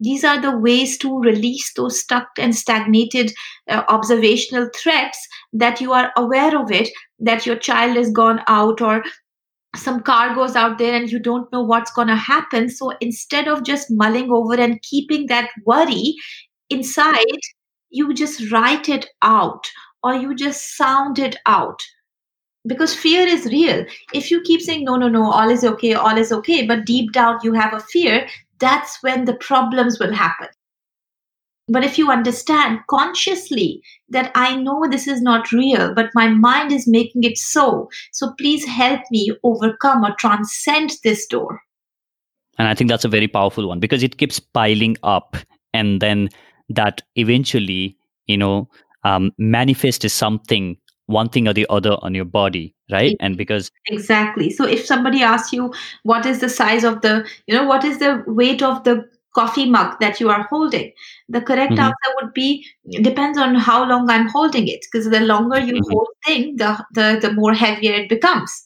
these 0.00 0.24
are 0.24 0.40
the 0.40 0.56
ways 0.56 0.96
to 0.98 1.20
release 1.20 1.72
those 1.74 2.00
stuck 2.00 2.28
and 2.38 2.56
stagnated 2.56 3.32
uh, 3.68 3.82
observational 3.88 4.68
threats 4.74 5.18
that 5.52 5.80
you 5.80 5.92
are 5.92 6.10
aware 6.16 6.58
of 6.58 6.72
it 6.72 6.88
that 7.18 7.44
your 7.44 7.56
child 7.56 7.96
has 7.96 8.10
gone 8.10 8.40
out 8.46 8.80
or 8.80 9.04
some 9.76 10.00
car 10.00 10.34
goes 10.34 10.56
out 10.56 10.78
there 10.78 10.94
and 10.94 11.12
you 11.12 11.18
don't 11.20 11.52
know 11.52 11.62
what's 11.62 11.92
going 11.92 12.08
to 12.08 12.16
happen. 12.16 12.68
So 12.68 12.92
instead 13.00 13.46
of 13.46 13.62
just 13.62 13.90
mulling 13.90 14.30
over 14.32 14.54
and 14.54 14.82
keeping 14.82 15.26
that 15.26 15.50
worry 15.64 16.14
inside 16.70 17.38
you 17.90 18.14
just 18.14 18.50
write 18.50 18.88
it 18.88 19.06
out 19.22 19.68
or 20.02 20.14
you 20.14 20.34
just 20.34 20.76
sound 20.76 21.18
it 21.18 21.36
out. 21.46 21.80
Because 22.66 22.94
fear 22.94 23.26
is 23.26 23.46
real. 23.46 23.84
If 24.12 24.30
you 24.30 24.40
keep 24.42 24.60
saying 24.60 24.84
no 24.84 24.96
no 24.96 25.08
no 25.08 25.30
all 25.30 25.50
is 25.50 25.64
okay 25.64 25.94
all 25.94 26.16
is 26.16 26.32
okay 26.32 26.66
but 26.66 26.84
deep 26.84 27.12
down 27.12 27.38
you 27.42 27.52
have 27.52 27.74
a 27.74 27.80
fear 27.80 28.26
that's 28.60 29.02
when 29.02 29.24
the 29.24 29.34
problems 29.34 29.98
will 29.98 30.12
happen. 30.12 30.48
But 31.68 31.84
if 31.84 31.98
you 31.98 32.10
understand 32.10 32.80
consciously 32.88 33.80
that 34.08 34.32
I 34.34 34.56
know 34.56 34.86
this 34.90 35.06
is 35.06 35.22
not 35.22 35.52
real, 35.52 35.94
but 35.94 36.10
my 36.14 36.26
mind 36.26 36.72
is 36.72 36.88
making 36.88 37.22
it 37.22 37.38
so, 37.38 37.88
so 38.12 38.32
please 38.38 38.64
help 38.66 39.00
me 39.12 39.30
overcome 39.44 40.04
or 40.04 40.14
transcend 40.16 40.94
this 41.04 41.26
door. 41.26 41.60
And 42.58 42.66
I 42.66 42.74
think 42.74 42.90
that's 42.90 43.04
a 43.04 43.08
very 43.08 43.28
powerful 43.28 43.68
one 43.68 43.78
because 43.78 44.02
it 44.02 44.18
keeps 44.18 44.40
piling 44.40 44.96
up. 45.04 45.36
And 45.72 46.00
then 46.00 46.28
that 46.68 47.02
eventually, 47.14 47.96
you 48.26 48.36
know, 48.36 48.68
um, 49.04 49.30
manifest 49.38 50.04
as 50.04 50.12
something 50.12 50.76
one 51.10 51.28
thing 51.28 51.48
or 51.48 51.52
the 51.52 51.66
other 51.70 51.96
on 52.02 52.14
your 52.14 52.24
body 52.24 52.74
right 52.90 53.16
and 53.20 53.36
because 53.36 53.70
exactly 53.86 54.50
so 54.50 54.64
if 54.64 54.84
somebody 54.86 55.22
asks 55.22 55.52
you 55.52 55.72
what 56.04 56.26
is 56.26 56.40
the 56.40 56.48
size 56.48 56.84
of 56.84 57.00
the 57.02 57.14
you 57.46 57.54
know 57.54 57.64
what 57.64 57.84
is 57.84 57.98
the 57.98 58.12
weight 58.26 58.62
of 58.62 58.82
the 58.84 58.96
coffee 59.34 59.68
mug 59.74 59.96
that 60.00 60.20
you 60.20 60.28
are 60.30 60.42
holding 60.50 60.92
the 61.28 61.40
correct 61.40 61.72
Mhm. 61.72 61.84
answer 61.86 62.14
would 62.20 62.32
be 62.34 62.48
depends 63.08 63.38
on 63.38 63.54
how 63.54 63.78
long 63.90 64.08
i'm 64.10 64.28
holding 64.28 64.66
it 64.68 64.86
because 64.90 65.10
the 65.10 65.20
longer 65.20 65.60
you 65.60 65.74
Mhm. 65.74 65.90
hold 65.92 66.08
thing 66.26 66.56
the, 66.56 66.70
the 67.00 67.18
the 67.26 67.32
more 67.32 67.54
heavier 67.54 67.92
it 68.02 68.08
becomes 68.08 68.56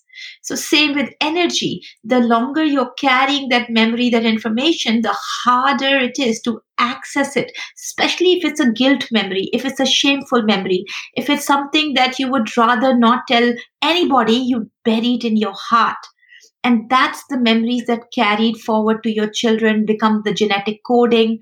so 0.42 0.54
same 0.54 0.94
with 0.94 1.14
energy. 1.20 1.82
The 2.04 2.20
longer 2.20 2.64
you're 2.64 2.92
carrying 2.98 3.48
that 3.48 3.70
memory 3.70 4.10
that 4.10 4.24
information 4.24 5.02
the 5.02 5.14
harder 5.44 5.98
it 5.98 6.18
is 6.18 6.40
to 6.42 6.60
access 6.78 7.36
it 7.36 7.52
especially 7.78 8.32
if 8.32 8.44
it's 8.44 8.58
a 8.58 8.72
guilt 8.72 9.06
memory 9.12 9.48
if 9.52 9.64
it's 9.64 9.80
a 9.80 9.86
shameful 9.86 10.42
memory. 10.42 10.84
If 11.14 11.30
it's 11.30 11.46
something 11.46 11.94
that 11.94 12.18
you 12.18 12.30
would 12.30 12.56
rather 12.56 12.96
not 12.96 13.26
tell 13.28 13.52
anybody 13.82 14.34
you 14.34 14.70
bury 14.84 15.14
it 15.14 15.24
in 15.24 15.36
your 15.36 15.54
heart. 15.54 15.96
And 16.62 16.88
that's 16.88 17.22
the 17.28 17.38
memories 17.38 17.86
that 17.86 18.12
carried 18.14 18.56
forward 18.56 19.02
to 19.02 19.14
your 19.14 19.28
children 19.28 19.84
become 19.84 20.22
the 20.24 20.32
genetic 20.32 20.80
coding. 20.86 21.40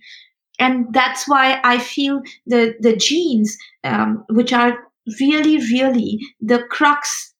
And 0.58 0.86
that's 0.92 1.26
why 1.28 1.60
i 1.64 1.78
feel 1.78 2.20
the 2.46 2.74
the 2.80 2.94
genes 2.96 3.56
um, 3.84 4.24
which 4.30 4.52
are 4.52 4.78
really 5.20 5.56
really 5.72 6.18
the 6.40 6.62
crux 6.70 7.34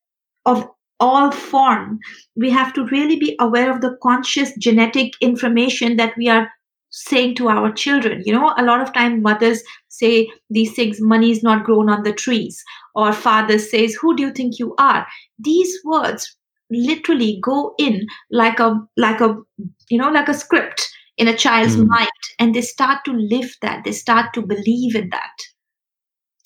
of 0.46 0.68
all 1.02 1.30
form. 1.32 1.98
We 2.36 2.50
have 2.50 2.72
to 2.74 2.86
really 2.86 3.16
be 3.18 3.36
aware 3.40 3.70
of 3.74 3.80
the 3.82 3.96
conscious 4.02 4.52
genetic 4.58 5.12
information 5.20 5.96
that 5.98 6.16
we 6.16 6.28
are 6.28 6.50
saying 6.90 7.34
to 7.36 7.48
our 7.48 7.72
children. 7.72 8.22
You 8.26 8.32
know 8.34 8.54
a 8.56 8.64
lot 8.64 8.80
of 8.82 8.92
time 8.94 9.22
mothers 9.22 9.62
say 9.88 10.28
these 10.50 10.74
things 10.74 11.00
money 11.00 11.30
is 11.30 11.42
not 11.42 11.64
grown 11.64 11.88
on 11.90 12.02
the 12.04 12.12
trees 12.12 12.62
or 12.94 13.12
father 13.12 13.58
says 13.58 13.94
who 13.94 14.16
do 14.16 14.22
you 14.24 14.32
think 14.32 14.58
you 14.58 14.74
are? 14.78 15.06
These 15.38 15.74
words 15.84 16.36
literally 16.70 17.38
go 17.42 17.74
in 17.78 18.06
like 18.30 18.60
a 18.60 18.74
like 18.96 19.20
a 19.20 19.36
you 19.90 19.98
know 19.98 20.10
like 20.10 20.28
a 20.28 20.34
script 20.34 20.90
in 21.18 21.28
a 21.28 21.36
child's 21.36 21.76
Mm. 21.76 21.88
mind 21.88 22.08
and 22.38 22.54
they 22.54 22.62
start 22.62 23.04
to 23.06 23.12
live 23.12 23.54
that. 23.62 23.84
They 23.84 23.92
start 23.92 24.32
to 24.34 24.42
believe 24.42 24.94
in 24.94 25.10
that. 25.10 25.36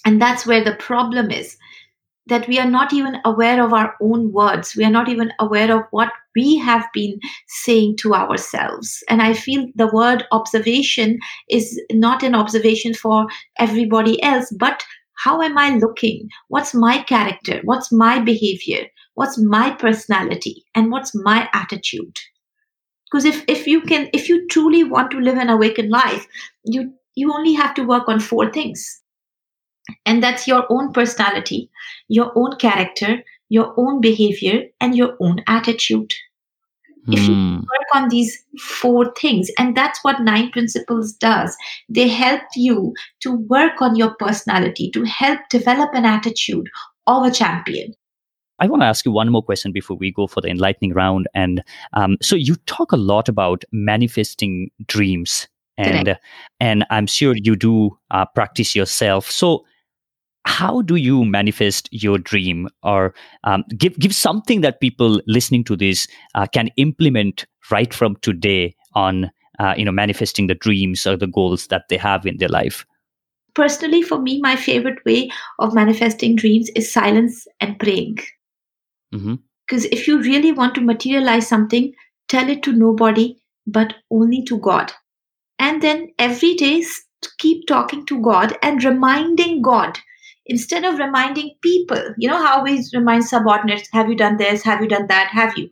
And 0.05 0.21
that's 0.23 0.47
where 0.47 0.65
the 0.65 0.77
problem 0.77 1.31
is 1.31 1.57
that 2.27 2.49
we 2.49 2.59
are 2.59 2.68
not 2.70 2.93
even 2.93 3.18
aware 3.24 3.62
of 3.62 3.72
our 3.72 3.95
own 4.01 4.33
words. 4.33 4.74
We 4.77 4.85
are 4.85 4.91
not 4.91 5.09
even 5.09 5.33
aware 5.39 5.74
of 5.77 5.85
what 5.91 6.11
we 6.35 6.57
have 6.57 6.85
been 6.93 7.18
saying 7.47 7.97
to 7.99 8.14
ourselves. 8.14 9.03
And 9.09 9.22
i 9.22 9.33
feel 9.33 9.66
the 9.74 9.91
word 9.93 10.24
observation 10.33 11.18
is 11.49 11.81
not 11.93 12.22
an 12.22 12.35
observation 12.35 12.95
for 12.95 13.27
everybody 13.59 14.22
else 14.22 14.53
but 14.59 14.85
how 15.24 15.41
am 15.41 15.57
i 15.57 15.70
looking? 15.77 16.29
What's 16.49 16.74
my 16.74 17.03
character? 17.03 17.61
What's 17.64 17.91
my 17.91 18.18
behavior? 18.18 18.87
What's 19.14 19.39
my 19.39 19.70
personality? 19.70 20.64
And 20.74 20.93
what's 20.93 21.14
my 21.14 21.49
attitude? 21.55 22.18
Because 23.11 23.24
if, 23.24 23.45
if 23.49 23.66
you 23.66 23.81
can 23.81 24.11
if 24.12 24.29
you 24.29 24.47
truly 24.49 24.85
want 24.85 25.11
to 25.12 25.20
live 25.20 25.39
an 25.39 25.49
awakened 25.49 25.91
life 25.91 26.27
you 26.64 26.93
you 27.14 27.33
only 27.33 27.55
have 27.55 27.74
to 27.74 27.85
work 27.85 28.09
on 28.09 28.20
four 28.20 28.51
things 28.53 29.01
and 30.05 30.22
that's 30.22 30.47
your 30.47 30.64
own 30.70 30.93
personality 30.93 31.70
your 32.09 32.32
own 32.37 32.57
character 32.57 33.22
your 33.49 33.72
own 33.76 34.01
behavior 34.01 34.64
and 34.80 34.97
your 34.97 35.16
own 35.20 35.43
attitude 35.47 36.12
if 37.12 37.28
you 37.28 37.34
Mm. 37.34 37.61
work 37.61 37.95
on 37.95 38.09
these 38.09 38.45
four 38.61 39.12
things 39.20 39.51
and 39.59 39.76
that's 39.76 40.03
what 40.03 40.20
nine 40.20 40.51
principles 40.51 41.12
does 41.12 41.57
they 41.89 42.09
help 42.09 42.43
you 42.57 42.95
to 43.20 43.37
work 43.49 43.80
on 43.80 43.95
your 43.97 44.14
personality 44.14 44.91
to 44.91 45.05
help 45.05 45.39
develop 45.51 45.91
an 45.95 46.05
attitude 46.05 46.68
of 47.07 47.24
a 47.24 47.30
champion 47.30 47.95
I 48.59 48.66
want 48.66 48.82
to 48.82 48.87
ask 48.87 49.05
you 49.05 49.12
one 49.12 49.28
more 49.30 49.43
question 49.43 49.72
before 49.72 49.97
we 49.97 50.11
go 50.11 50.26
for 50.26 50.41
the 50.41 50.49
enlightening 50.49 50.95
round. 50.95 51.28
And 51.34 51.62
um, 51.93 52.16
so 52.22 52.37
you 52.37 52.57
talk 52.66 52.93
a 52.93 52.97
lot 52.97 53.28
about 53.28 53.64
manifesting 53.70 54.70
dreams, 54.87 55.47
and 55.76 56.18
and 56.59 56.87
I'm 56.89 57.07
sure 57.07 57.34
you 57.37 57.55
do 57.55 57.99
uh, 58.11 58.24
practice 58.24 58.74
yourself. 58.74 59.30
So 59.30 59.66
how 60.47 60.82
do 60.82 60.97
you 60.97 61.24
manifest 61.24 61.88
your 61.92 62.18
dream, 62.18 62.68
or 62.82 63.14
um, 63.44 63.64
give 63.76 63.99
give 63.99 64.14
something 64.14 64.61
that 64.62 64.80
people 64.80 65.20
listening 65.26 65.64
to 65.64 65.76
this 65.76 66.07
uh, 66.34 66.47
can 66.47 66.70
implement 66.76 67.47
right 67.70 67.92
from 67.92 68.16
today 68.22 68.74
on 68.94 69.30
uh, 69.59 69.74
you 69.76 69.84
know 69.84 69.92
manifesting 69.92 70.47
the 70.47 70.55
dreams 70.55 71.07
or 71.07 71.16
the 71.16 71.26
goals 71.26 71.66
that 71.68 71.84
they 71.88 71.97
have 71.97 72.26
in 72.26 72.38
their 72.38 72.49
life? 72.49 72.86
personally 73.57 74.03
for 74.03 74.20
me 74.20 74.40
my 74.40 74.55
favorite 74.55 75.05
way 75.05 75.30
of 75.59 75.74
manifesting 75.74 76.36
dreams 76.36 76.68
is 76.76 76.92
silence 76.92 77.49
and 77.61 77.78
praying. 77.80 78.18
Because 79.66 79.86
if 79.86 80.07
you 80.07 80.20
really 80.20 80.53
want 80.53 80.74
to 80.76 80.80
materialize 80.80 81.49
something 81.49 81.92
tell 82.28 82.49
it 82.49 82.62
to 82.62 82.72
nobody 82.72 83.36
but 83.66 83.94
only 84.11 84.44
to 84.44 84.59
god. 84.59 84.92
And 85.59 85.82
then 85.82 86.12
every 86.18 86.55
day 86.55 86.84
keep 87.38 87.66
talking 87.66 88.05
to 88.07 88.20
god 88.22 88.57
and 88.62 88.84
reminding 88.84 89.62
god 89.62 89.99
instead 90.47 90.84
of 90.84 90.99
reminding 90.99 91.51
people 91.62 92.03
you 92.18 92.28
know 92.28 92.42
how 92.42 92.62
we 92.64 92.82
remind 92.94 93.24
subordinates 93.24 93.88
have 93.92 94.09
you 94.09 94.16
done 94.16 94.36
this? 94.36 94.62
Have 94.62 94.80
you 94.82 94.88
done 94.88 95.07
that? 95.09 95.28
Have 95.32 95.57
you? 95.59 95.68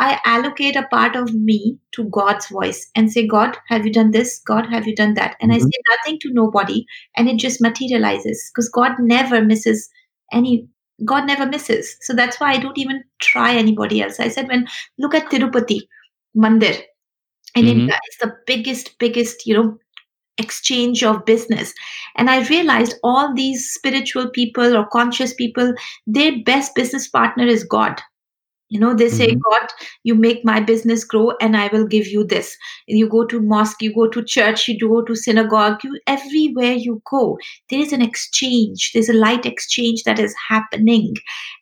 I 0.00 0.20
allocate 0.24 0.76
a 0.76 0.86
part 0.90 1.16
of 1.16 1.34
me 1.34 1.78
to 1.92 2.04
god's 2.16 2.46
voice 2.48 2.90
and 2.94 3.12
say 3.12 3.26
god 3.26 3.56
have 3.68 3.84
you 3.86 3.92
done 3.92 4.10
this? 4.12 4.40
God 4.46 4.66
have 4.70 4.86
you 4.86 4.94
done 4.94 5.14
that? 5.14 5.36
And 5.40 5.52
i 5.52 5.58
Mhm. 5.58 5.62
say 5.70 5.80
nothing 5.92 6.18
to 6.20 6.32
nobody 6.32 6.84
and 7.16 7.28
it 7.28 7.38
just 7.38 7.60
materializes 7.60 8.50
because 8.52 8.68
god 8.68 8.92
never 9.00 9.42
misses 9.44 9.88
any 10.32 10.68
god 11.04 11.26
never 11.26 11.46
misses. 11.46 11.96
So 12.02 12.14
that's 12.14 12.40
why 12.40 12.52
i 12.52 12.58
don't 12.58 12.78
even 12.78 13.02
try 13.20 13.54
anybody 13.54 14.02
else. 14.02 14.20
I 14.20 14.28
said 14.28 14.48
when 14.48 14.66
look 14.98 15.14
at 15.14 15.30
tirupati 15.30 15.80
mandir 16.44 16.76
in 17.60 17.66
Mhm. 17.66 17.70
india 17.74 17.98
it's 18.08 18.18
the 18.24 18.32
biggest 18.50 18.90
biggest 19.04 19.46
you 19.46 19.54
know 19.58 19.68
exchange 20.38 21.02
of 21.04 21.24
business. 21.24 21.72
And 22.16 22.30
i 22.30 22.46
realized 22.48 22.94
all 23.02 23.34
these 23.34 23.70
spiritual 23.72 24.30
people 24.30 24.76
or 24.76 24.86
conscious 24.92 25.34
people 25.34 25.74
their 26.06 26.32
best 26.44 26.74
business 26.74 27.08
partner 27.08 27.46
is 27.46 27.64
god. 27.64 28.00
You 28.70 28.80
know 28.80 28.94
they 28.94 29.08
say 29.08 29.28
Mhm. 29.28 29.40
god 29.50 29.68
you 30.04 30.14
make 30.14 30.44
my 30.44 30.60
business 30.60 31.04
grow 31.04 31.32
and 31.40 31.56
i 31.56 31.68
will 31.72 31.86
give 31.86 32.06
you 32.08 32.24
this. 32.24 32.56
You 32.86 33.08
go 33.14 33.24
to 33.26 33.40
mosque 33.40 33.82
you 33.82 33.94
go 33.94 34.08
to 34.16 34.24
church 34.24 34.68
you 34.68 34.78
go 34.88 35.02
to 35.10 35.16
synagogue 35.16 35.84
you 35.84 35.98
everywhere 36.06 36.72
you 36.86 37.00
go 37.10 37.38
there 37.70 37.80
is 37.80 37.92
an 37.92 38.02
exchange. 38.02 38.90
There's 38.94 39.08
a 39.10 39.14
light 39.24 39.46
exchange 39.46 40.04
that 40.04 40.18
is 40.18 40.34
happening. 40.48 41.14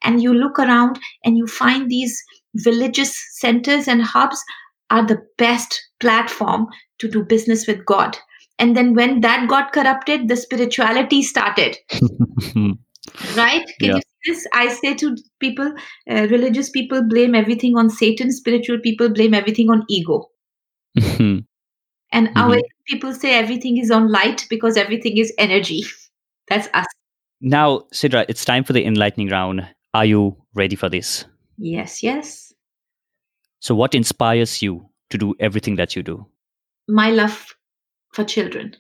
And 0.03 0.23
you 0.23 0.35
look 0.35 0.59
around 0.59 0.99
and 1.25 1.37
you 1.39 1.47
find 1.47 1.91
these 1.91 2.23
religious 2.67 3.17
centers 3.41 3.89
and 3.89 4.03
hubs 4.03 4.43
are 4.91 5.07
the 5.07 5.23
best 5.39 5.81
platform 6.01 6.67
to 6.99 7.09
do 7.09 7.23
business 7.25 7.67
with 7.67 7.85
god 7.87 8.19
and 8.59 8.77
then 8.77 8.95
when 8.95 9.21
that 9.21 9.49
got 9.49 9.73
corrupted 9.73 10.29
the 10.29 10.37
spirituality 10.37 11.23
started 11.23 11.77
right 13.37 13.67
can 13.81 13.91
Yeah. 13.91 13.97
you 13.97 14.03
see 14.03 14.33
this 14.33 14.47
i 14.53 14.69
say 14.69 14.95
to 14.95 15.17
people 15.41 15.73
uh, 16.11 16.27
religious 16.31 16.71
people 16.71 17.03
blame 17.03 17.35
everything 17.35 17.77
on 17.77 17.91
satan 17.91 18.33
spiritual 18.33 18.79
people 18.79 19.09
blame 19.09 19.35
everything 19.35 19.71
on 19.71 19.85
ego 19.89 20.31
and 22.13 22.29
Mhm. 22.29 22.37
our 22.37 22.59
people 22.89 23.13
say 23.13 23.35
everything 23.35 23.79
is 23.79 23.91
on 23.91 24.09
light 24.11 24.47
because 24.51 24.77
everything 24.77 25.17
is 25.19 25.33
energy 25.39 25.85
that's 26.49 26.69
us 26.75 26.87
Now, 27.41 27.81
Sidra, 27.93 28.25
it's 28.33 28.45
time 28.47 28.65
for 28.65 28.73
the 28.73 28.83
enlightening 28.87 29.29
round. 29.29 29.59
Are 29.93 30.07
you 30.07 30.37
ready 30.55 30.77
for 30.77 30.89
this? 30.89 31.27
yes 31.59 32.03
yes 32.03 32.53
So, 33.61 33.75
what 33.75 33.95
inspires 33.95 34.63
you 34.63 34.89
to 35.11 35.19
do 35.19 35.35
everything 35.41 35.77
that 35.77 35.97
you 35.97 36.03
do? 36.03 36.27
my 36.89 37.11
love 37.11 37.56
for 38.13 38.25
children 38.25 38.75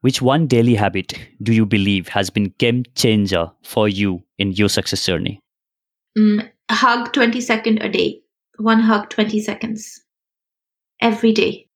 Which 0.00 0.20
one 0.20 0.46
daily 0.46 0.74
habit 0.74 1.14
do 1.42 1.52
you 1.54 1.64
believe 1.64 2.08
has 2.08 2.28
been 2.28 2.52
game 2.58 2.84
changer 2.94 3.50
for 3.62 3.88
you 3.88 4.22
in 4.38 4.52
your 4.52 4.68
success 4.68 5.06
journey? 5.06 5.40
mm, 6.18 6.48
hug 6.70 7.12
20 7.12 7.40
second 7.40 7.82
a 7.82 7.88
day 7.88 8.20
one 8.58 8.80
hug 8.80 9.08
20 9.10 9.40
seconds 9.40 10.02
every 11.00 11.32
day 11.32 11.66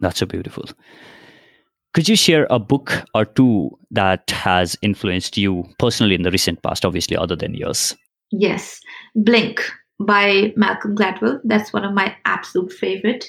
That's 0.00 0.18
so 0.18 0.26
beautiful. 0.26 0.64
Could 1.94 2.08
you 2.08 2.16
share 2.16 2.46
a 2.50 2.58
book 2.58 2.92
or 3.14 3.24
two 3.24 3.70
that 3.90 4.30
has 4.30 4.76
influenced 4.82 5.36
you 5.36 5.64
personally 5.78 6.14
in 6.14 6.22
the 6.22 6.30
recent 6.30 6.62
past, 6.62 6.84
obviously, 6.84 7.16
other 7.16 7.34
than 7.34 7.54
yours? 7.54 7.96
Yes, 8.30 8.78
Blink 9.16 9.62
by 9.98 10.52
Malcolm 10.56 10.94
Gladwell. 10.94 11.40
That's 11.44 11.72
one 11.72 11.84
of 11.84 11.94
my 11.94 12.14
absolute 12.26 12.72
favorite. 12.72 13.24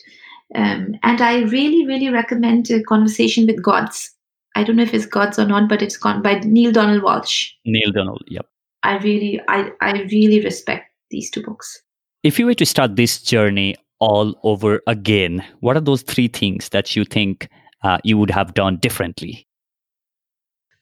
Um, 0.55 0.95
and 1.03 1.21
I 1.21 1.41
really, 1.41 1.85
really 1.85 2.09
recommend 2.09 2.71
a 2.71 2.81
Conversation 2.83 3.45
with 3.45 3.61
Gods. 3.61 4.11
I 4.55 4.63
don't 4.63 4.77
know 4.77 4.83
if 4.83 4.93
it's 4.93 5.05
Gods 5.05 5.37
or 5.37 5.45
not, 5.45 5.69
but 5.69 5.81
it's 5.81 5.97
gone 5.97 6.21
by 6.21 6.39
Neale 6.39 6.71
Donald 6.71 7.03
Walsch. 7.03 7.51
Neale 7.65 7.91
Donald, 7.91 8.23
yep. 8.27 8.47
I 8.81 8.97
really, 8.97 9.39
I, 9.47 9.69
I 9.81 10.03
really 10.11 10.41
respect 10.43 10.91
these 11.11 11.29
two 11.29 11.43
books. 11.43 11.81
If 12.23 12.39
you 12.39 12.45
were 12.45 12.55
to 12.55 12.65
start 12.65 12.95
this 12.95 13.21
journey 13.21 13.75
all 13.99 14.39
over 14.43 14.81
again, 14.87 15.45
what 15.59 15.77
are 15.77 15.81
those 15.81 16.01
three 16.01 16.27
things 16.27 16.69
that 16.69 16.95
you 16.95 17.05
think 17.05 17.47
uh, 17.83 17.99
you 18.03 18.17
would 18.17 18.31
have 18.31 18.53
done 18.53 18.77
differently? 18.77 19.47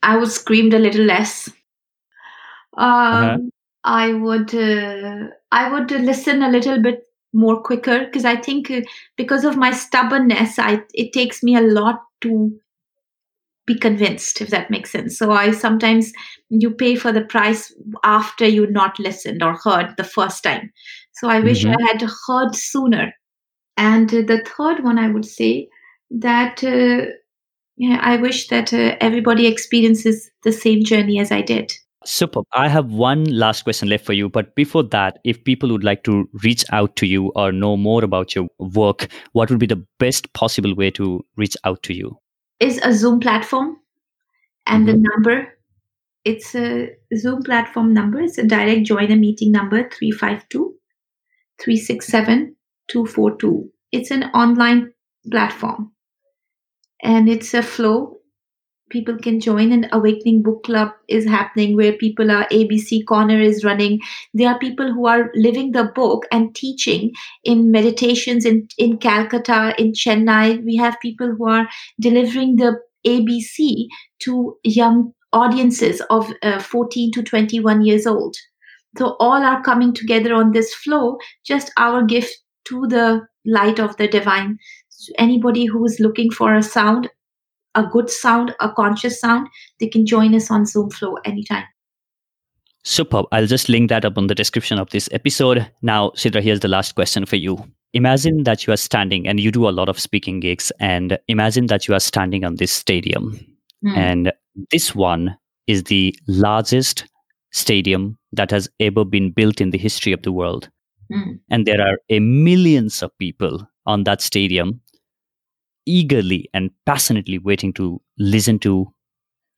I 0.02 0.16
would 0.18 0.32
screamed 0.32 0.74
a 0.74 0.80
little 0.80 1.06
less. 1.06 1.50
Um, 2.78 3.24
Uh-huh. 3.24 3.38
I 3.84 4.14
would, 4.14 4.54
uh, 4.54 5.28
I 5.52 5.70
would 5.72 5.92
listen 5.92 6.44
a 6.44 6.50
little 6.50 6.82
bit 6.82 7.07
more 7.38 7.62
quicker 7.62 8.06
because 8.06 8.26
I 8.26 8.36
think 8.38 8.72
uh, 8.72 8.82
because 9.18 9.46
of 9.46 9.58
my 9.58 9.72
stubbornness, 9.72 10.60
I 10.60 10.84
it 10.94 11.14
takes 11.14 11.44
me 11.44 11.56
a 11.56 11.62
lot 11.62 12.02
to 12.24 12.60
be 13.66 13.78
convinced 13.78 14.42
if 14.42 14.50
that 14.50 14.72
makes 14.72 14.92
sense. 14.92 15.18
So 15.18 15.32
i 15.32 15.52
sometimes 15.52 16.12
you 16.50 16.72
pay 16.72 16.96
for 16.96 17.12
the 17.12 17.26
price 17.26 17.74
after 18.04 18.48
you 18.48 18.68
not 18.68 18.98
listened 19.00 19.44
or 19.44 19.56
heard 19.64 19.94
the 19.98 20.04
first 20.06 20.44
time. 20.44 20.72
So 21.14 21.30
i 21.30 21.40
wish 21.42 21.66
Mhm. 21.66 21.74
i 21.78 21.82
had 21.88 22.02
heard 22.28 22.56
sooner. 22.56 23.14
And 23.78 24.14
uh, 24.14 24.22
the 24.28 24.44
third 24.58 24.84
one 24.84 25.00
i 25.00 25.10
would 25.10 25.26
say 25.26 25.70
that 26.12 26.64
uh, 26.64 27.08
yeah, 27.78 28.00
i 28.02 28.18
wish 28.18 28.48
that 28.50 28.74
uh, 28.74 28.96
everybody 29.02 29.48
experiences 29.48 30.32
the 30.44 30.54
same 30.54 30.84
journey 30.84 31.20
as 31.20 31.32
i 31.32 31.42
did 31.42 31.74
Super. 32.08 32.42
I 32.54 32.70
have 32.70 32.92
one 32.92 33.26
last 33.26 33.64
question 33.64 33.90
left 33.90 34.06
for 34.06 34.14
you. 34.14 34.30
But 34.30 34.56
before 34.56 34.84
that, 34.84 35.20
if 35.24 35.44
people 35.44 35.70
would 35.72 35.84
like 35.84 36.04
to 36.06 36.30
reach 36.44 36.64
out 36.72 36.96
to 36.96 37.06
you 37.06 37.32
or 37.36 37.52
know 37.52 37.76
more 37.76 38.04
about 38.04 38.34
your 38.34 38.48
work, 38.60 39.10
what 39.34 39.50
would 39.50 39.60
be 39.60 39.68
the 39.68 39.86
best 40.00 40.32
possible 40.34 40.74
way 40.74 40.90
to 40.92 41.24
reach 41.36 41.58
out 41.66 41.84
to 41.84 41.94
you? 41.94 42.18
is 42.60 42.80
a 42.84 42.94
zoom 42.94 43.20
platform 43.20 43.78
and 44.66 44.88
the 44.88 44.94
mm-hmm. 44.94 45.04
number 45.14 45.54
it's 46.26 46.56
a 46.56 46.90
zoom 47.16 47.44
platform 47.44 47.94
number 47.94 48.20
it's 48.20 48.38
a 48.38 48.44
direct 48.44 48.86
joiner 48.86 49.16
meeting 49.16 49.52
number 49.52 49.90
352 49.90 50.74
367 51.62 52.56
242 52.90 53.70
it's 53.92 54.12
an 54.12 54.24
online 54.34 54.92
platform 55.30 55.92
and 57.04 57.30
it's 57.30 57.54
a 57.54 57.62
flow 57.62 58.17
people 58.90 59.18
can 59.18 59.40
join. 59.40 59.72
An 59.72 59.88
awakening 59.92 60.42
book 60.44 60.64
club 60.64 60.92
is 61.08 61.26
happening 61.26 61.76
where 61.76 61.94
people 61.94 62.32
are 62.32 62.48
abc 62.52 63.06
corner 63.06 63.40
is 63.40 63.64
running. 63.64 64.00
There 64.34 64.50
are 64.50 64.60
people 64.60 64.94
who 64.94 65.08
are 65.08 65.32
living 65.36 65.72
the 65.72 65.86
book 65.96 66.26
and 66.32 66.56
teaching 66.56 67.12
in 67.44 67.72
meditations 67.72 68.46
in, 68.46 68.68
in 68.78 68.98
calcutta 68.98 69.74
in 69.78 69.94
chennai. 69.94 70.64
We 70.64 70.76
have 70.78 70.98
people 71.02 71.36
who 71.38 71.50
are 71.50 71.68
delivering 72.00 72.58
the 72.58 72.80
abc 73.06 73.88
to 74.20 74.58
young 74.64 75.14
audiences 75.34 76.02
of 76.10 76.32
uh, 76.42 76.60
14 76.60 77.12
to 77.14 77.24
21 77.24 77.86
years 77.86 78.08
old. 78.08 78.36
So 78.98 79.16
all 79.20 79.44
are 79.44 79.62
coming 79.62 79.94
together 79.94 80.34
on 80.34 80.52
this 80.52 80.74
flow 80.74 81.18
just 81.46 81.72
our 81.78 82.04
gift 82.04 82.36
to 82.66 82.88
the 82.88 83.28
light 83.46 83.80
of 83.80 83.96
the 83.98 84.08
divine. 84.08 84.58
Anybody 85.18 85.66
who 85.66 85.86
is 85.86 86.00
looking 86.00 86.32
for 86.32 86.56
a 86.56 86.64
sound 86.64 87.10
a 87.78 87.86
good 87.86 88.10
sound, 88.10 88.54
a 88.60 88.70
conscious 88.72 89.22
sound, 89.22 89.48
they 89.80 89.88
can 89.88 90.06
join 90.06 90.36
us 90.36 90.52
on 90.52 90.66
Zoom 90.66 90.90
Flow 90.90 91.16
anytime. 91.24 91.64
Superb. 92.84 93.26
I'll 93.32 93.48
just 93.48 93.70
link 93.70 93.90
that 93.90 94.06
up 94.06 94.18
on 94.18 94.28
the 94.28 94.36
description 94.36 94.80
of 94.80 94.90
this 94.90 95.08
episode. 95.12 95.70
Now, 95.82 96.10
Sidra, 96.12 96.42
here's 96.42 96.62
the 96.62 96.68
last 96.68 96.96
question 96.96 97.26
for 97.26 97.36
you. 97.36 97.64
Imagine 97.94 98.44
that 98.44 98.66
you 98.66 98.74
are 98.74 98.78
standing 98.78 99.28
and 99.28 99.40
you 99.40 99.52
do 99.52 99.68
a 99.68 99.72
lot 99.72 99.90
of 99.90 100.00
speaking 100.00 100.40
gigs, 100.40 100.72
and 100.80 101.18
imagine 101.28 101.68
that 101.68 101.88
you 101.88 101.94
are 101.94 102.00
standing 102.00 102.44
on 102.44 102.56
this 102.56 102.72
stadium. 102.72 103.40
Mm. 103.86 103.98
And 103.98 104.34
this 104.72 104.96
one 104.96 105.38
is 105.68 105.84
the 105.84 106.16
largest 106.28 107.06
stadium 107.52 108.18
that 108.32 108.52
has 108.52 108.70
ever 108.80 109.06
been 109.06 109.32
built 109.32 109.62
in 109.62 109.72
the 109.72 109.78
history 109.78 110.14
of 110.14 110.22
the 110.24 110.32
world. 110.32 110.70
Mm. 111.12 111.40
And 111.50 111.66
there 111.66 111.82
are 111.82 111.98
a 112.10 112.20
millions 112.20 113.04
of 113.04 113.18
people 113.20 113.68
on 113.86 114.04
that 114.04 114.22
stadium 114.22 114.82
eagerly 115.88 116.50
and 116.54 116.70
passionately 116.86 117.40
waiting 117.40 117.74
to 117.74 118.02
listen 118.20 118.60
to 118.60 118.88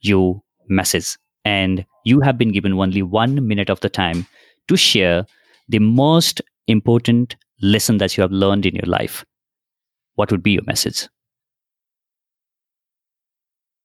your 0.01 0.41
message. 0.67 1.17
And 1.43 1.85
you 2.05 2.21
have 2.21 2.37
been 2.37 2.51
given 2.51 2.73
only 2.73 3.01
one 3.01 3.47
minute 3.47 3.69
of 3.69 3.79
the 3.81 3.89
time 3.89 4.27
to 4.67 4.77
share 4.77 5.25
the 5.67 5.79
most 5.79 6.41
important 6.67 7.35
lesson 7.61 7.97
that 7.97 8.15
you 8.15 8.21
have 8.21 8.31
learned 8.31 8.65
in 8.65 8.75
your 8.75 8.85
life. 8.85 9.25
What 10.15 10.31
would 10.31 10.43
be 10.43 10.51
your 10.51 10.63
message? 10.65 11.07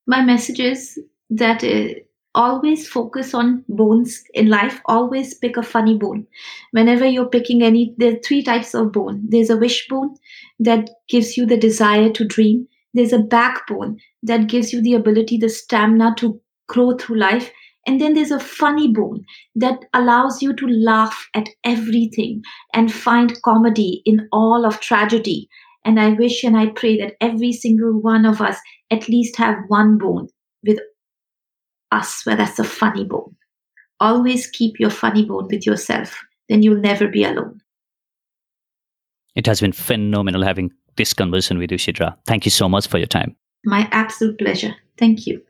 My 0.07 0.23
message 0.23 0.61
is 0.61 0.99
that 1.31 1.65
uh, 1.65 2.01
always 2.35 2.89
focus 2.89 3.35
on 3.35 3.65
bones 3.69 4.23
in 4.35 4.49
life. 4.49 4.81
Always 4.87 5.35
pick 5.35 5.57
a 5.57 5.63
funny 5.63 5.97
bone. 5.97 6.27
Whenever 6.73 7.07
you're 7.07 7.29
picking 7.29 7.63
any, 7.63 7.95
there 7.99 8.13
are 8.15 8.21
three 8.25 8.43
types 8.43 8.75
of 8.75 8.93
bone. 8.93 9.23
There's 9.29 9.51
a 9.51 9.57
wish 9.57 9.87
bone 9.89 10.15
that 10.59 10.91
gives 11.09 11.37
you 11.37 11.47
the 11.47 11.57
desire 11.57 12.11
to 12.11 12.25
dream. 12.27 12.67
There's 12.93 13.13
a 13.13 13.19
backbone 13.19 13.99
that 14.23 14.49
gives 14.49 14.73
you 14.73 14.81
the 14.83 14.95
ability, 14.95 15.39
the 15.39 15.49
stamina 15.49 16.15
to 16.19 16.41
grow 16.69 16.97
through 16.97 17.19
life. 17.19 17.51
And 17.87 18.01
then 18.01 18.15
there's 18.15 18.31
a 18.31 18.41
funny 18.41 18.93
bone 18.93 19.25
that 19.57 19.79
allows 19.93 20.41
you 20.43 20.55
to 20.55 20.67
laugh 20.67 21.29
at 21.35 21.49
everything 21.65 22.43
and 22.73 22.93
find 22.93 23.41
comedy 23.43 24.03
in 24.07 24.29
all 24.33 24.65
of 24.65 24.81
tragedy. 24.81 25.49
And 25.85 26.01
I 26.01 26.11
wish 26.11 26.45
and 26.45 26.57
I 26.57 26.69
pray 26.69 26.97
that 26.99 27.15
every 27.21 27.53
single 27.53 28.01
one 28.01 28.25
of 28.25 28.41
us 28.41 28.57
at 28.91 29.09
least 29.09 29.37
have 29.37 29.57
one 29.69 29.99
bone 29.99 30.29
with 30.67 30.79
us, 31.95 32.27
where 32.27 32.37
that's 32.37 32.59
a 32.59 32.65
funny 32.65 33.05
bone. 33.05 33.37
Always 34.01 34.49
keep 34.49 34.81
your 34.81 34.91
funny 34.91 35.25
bone 35.25 35.47
with 35.51 35.65
yourself, 35.65 36.21
then 36.49 36.63
you'll 36.63 36.81
never 36.81 37.09
be 37.09 37.25
alone. 37.25 37.61
It 39.35 39.47
has 39.47 39.61
been 39.61 39.73
phenomenal 39.73 40.45
having 40.45 40.71
this 40.97 41.15
conversation 41.15 41.59
with 41.59 41.73
you, 41.73 41.79
Sidra. 41.79 42.17
Thank 42.27 42.45
you 42.45 42.51
so 42.51 42.69
much 42.69 42.87
for 42.87 42.99
your 42.99 43.07
time. 43.07 43.35
My 43.65 43.89
absolute 43.91 44.39
pleasure. 44.39 44.75
Thank 44.99 45.27
you. 45.27 45.41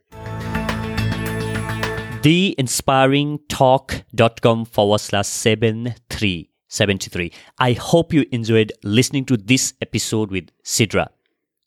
theinspiringtalk.com 2.23 4.65
forward 4.65 5.01
slash 5.01 5.27
7373. 5.27 7.33
I 7.59 7.73
hope 7.75 8.15
you 8.15 8.25
enjoyed 8.33 8.73
listening 8.83 9.27
to 9.27 9.37
this 9.37 9.75
episode 9.83 10.31
with 10.31 10.49
Sidra. 10.65 11.09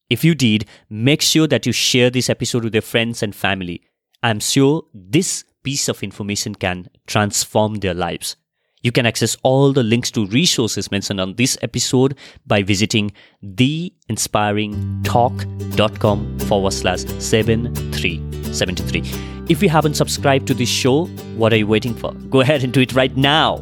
If 0.09 0.23
you 0.23 0.33
did, 0.33 0.65
make 0.89 1.21
sure 1.21 1.45
that 1.47 1.67
you 1.67 1.73
share 1.73 2.09
this 2.09 2.29
episode 2.29 2.63
with 2.63 2.73
your 2.73 2.81
friends 2.81 3.21
and 3.21 3.35
family. 3.35 3.83
I'm 4.23 4.39
sure 4.39 4.83
this 4.93 5.43
piece 5.63 5.89
of 5.89 6.01
information 6.01 6.55
can 6.55 6.87
transform 7.05 7.75
their 7.75 7.93
lives. 7.93 8.37
You 8.83 8.91
can 8.91 9.05
access 9.05 9.37
all 9.43 9.73
the 9.73 9.83
links 9.83 10.09
to 10.11 10.25
resources 10.27 10.89
mentioned 10.91 11.19
on 11.19 11.35
this 11.35 11.57
episode 11.61 12.15
by 12.45 12.63
visiting 12.63 13.11
theinspiringtalk.com 13.43 16.39
forward 16.39 16.73
slash 16.73 17.01
7373. 17.19 19.03
If 19.49 19.61
you 19.61 19.67
haven't 19.69 19.95
subscribed 19.95 20.47
to 20.47 20.53
this 20.53 20.69
show, 20.69 21.07
what 21.35 21.51
are 21.53 21.57
you 21.57 21.67
waiting 21.67 21.95
for? 21.95 22.13
Go 22.13 22.39
ahead 22.41 22.63
and 22.63 22.71
do 22.71 22.79
it 22.81 22.93
right 22.93 23.17
now. 23.17 23.57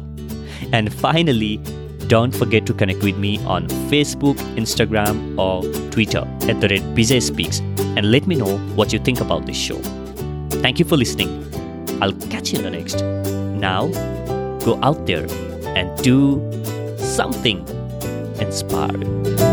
And 0.72 0.92
finally, 0.92 1.60
don't 2.08 2.34
forget 2.34 2.66
to 2.66 2.74
connect 2.74 3.02
with 3.02 3.16
me 3.16 3.38
on 3.44 3.66
Facebook, 3.90 4.36
Instagram, 4.56 5.38
or 5.38 5.62
Twitter 5.90 6.26
at 6.48 6.60
the 6.60 6.68
Bijay 6.68 7.20
Speaks 7.20 7.60
and 7.96 8.12
let 8.12 8.26
me 8.26 8.36
know 8.36 8.58
what 8.76 8.92
you 8.92 8.98
think 8.98 9.20
about 9.20 9.46
this 9.46 9.56
show. 9.56 9.80
Thank 10.66 10.80
you 10.80 10.84
for 10.84 10.96
listening. 10.96 11.30
I'll 12.02 12.12
catch 12.28 12.50
you 12.50 12.58
in 12.58 12.64
the 12.64 12.70
next. 12.70 13.00
Now, 13.60 13.86
go 14.64 14.80
out 14.82 15.06
there 15.06 15.28
and 15.76 15.96
do 16.02 16.42
something 16.98 17.64
inspiring. 18.40 19.45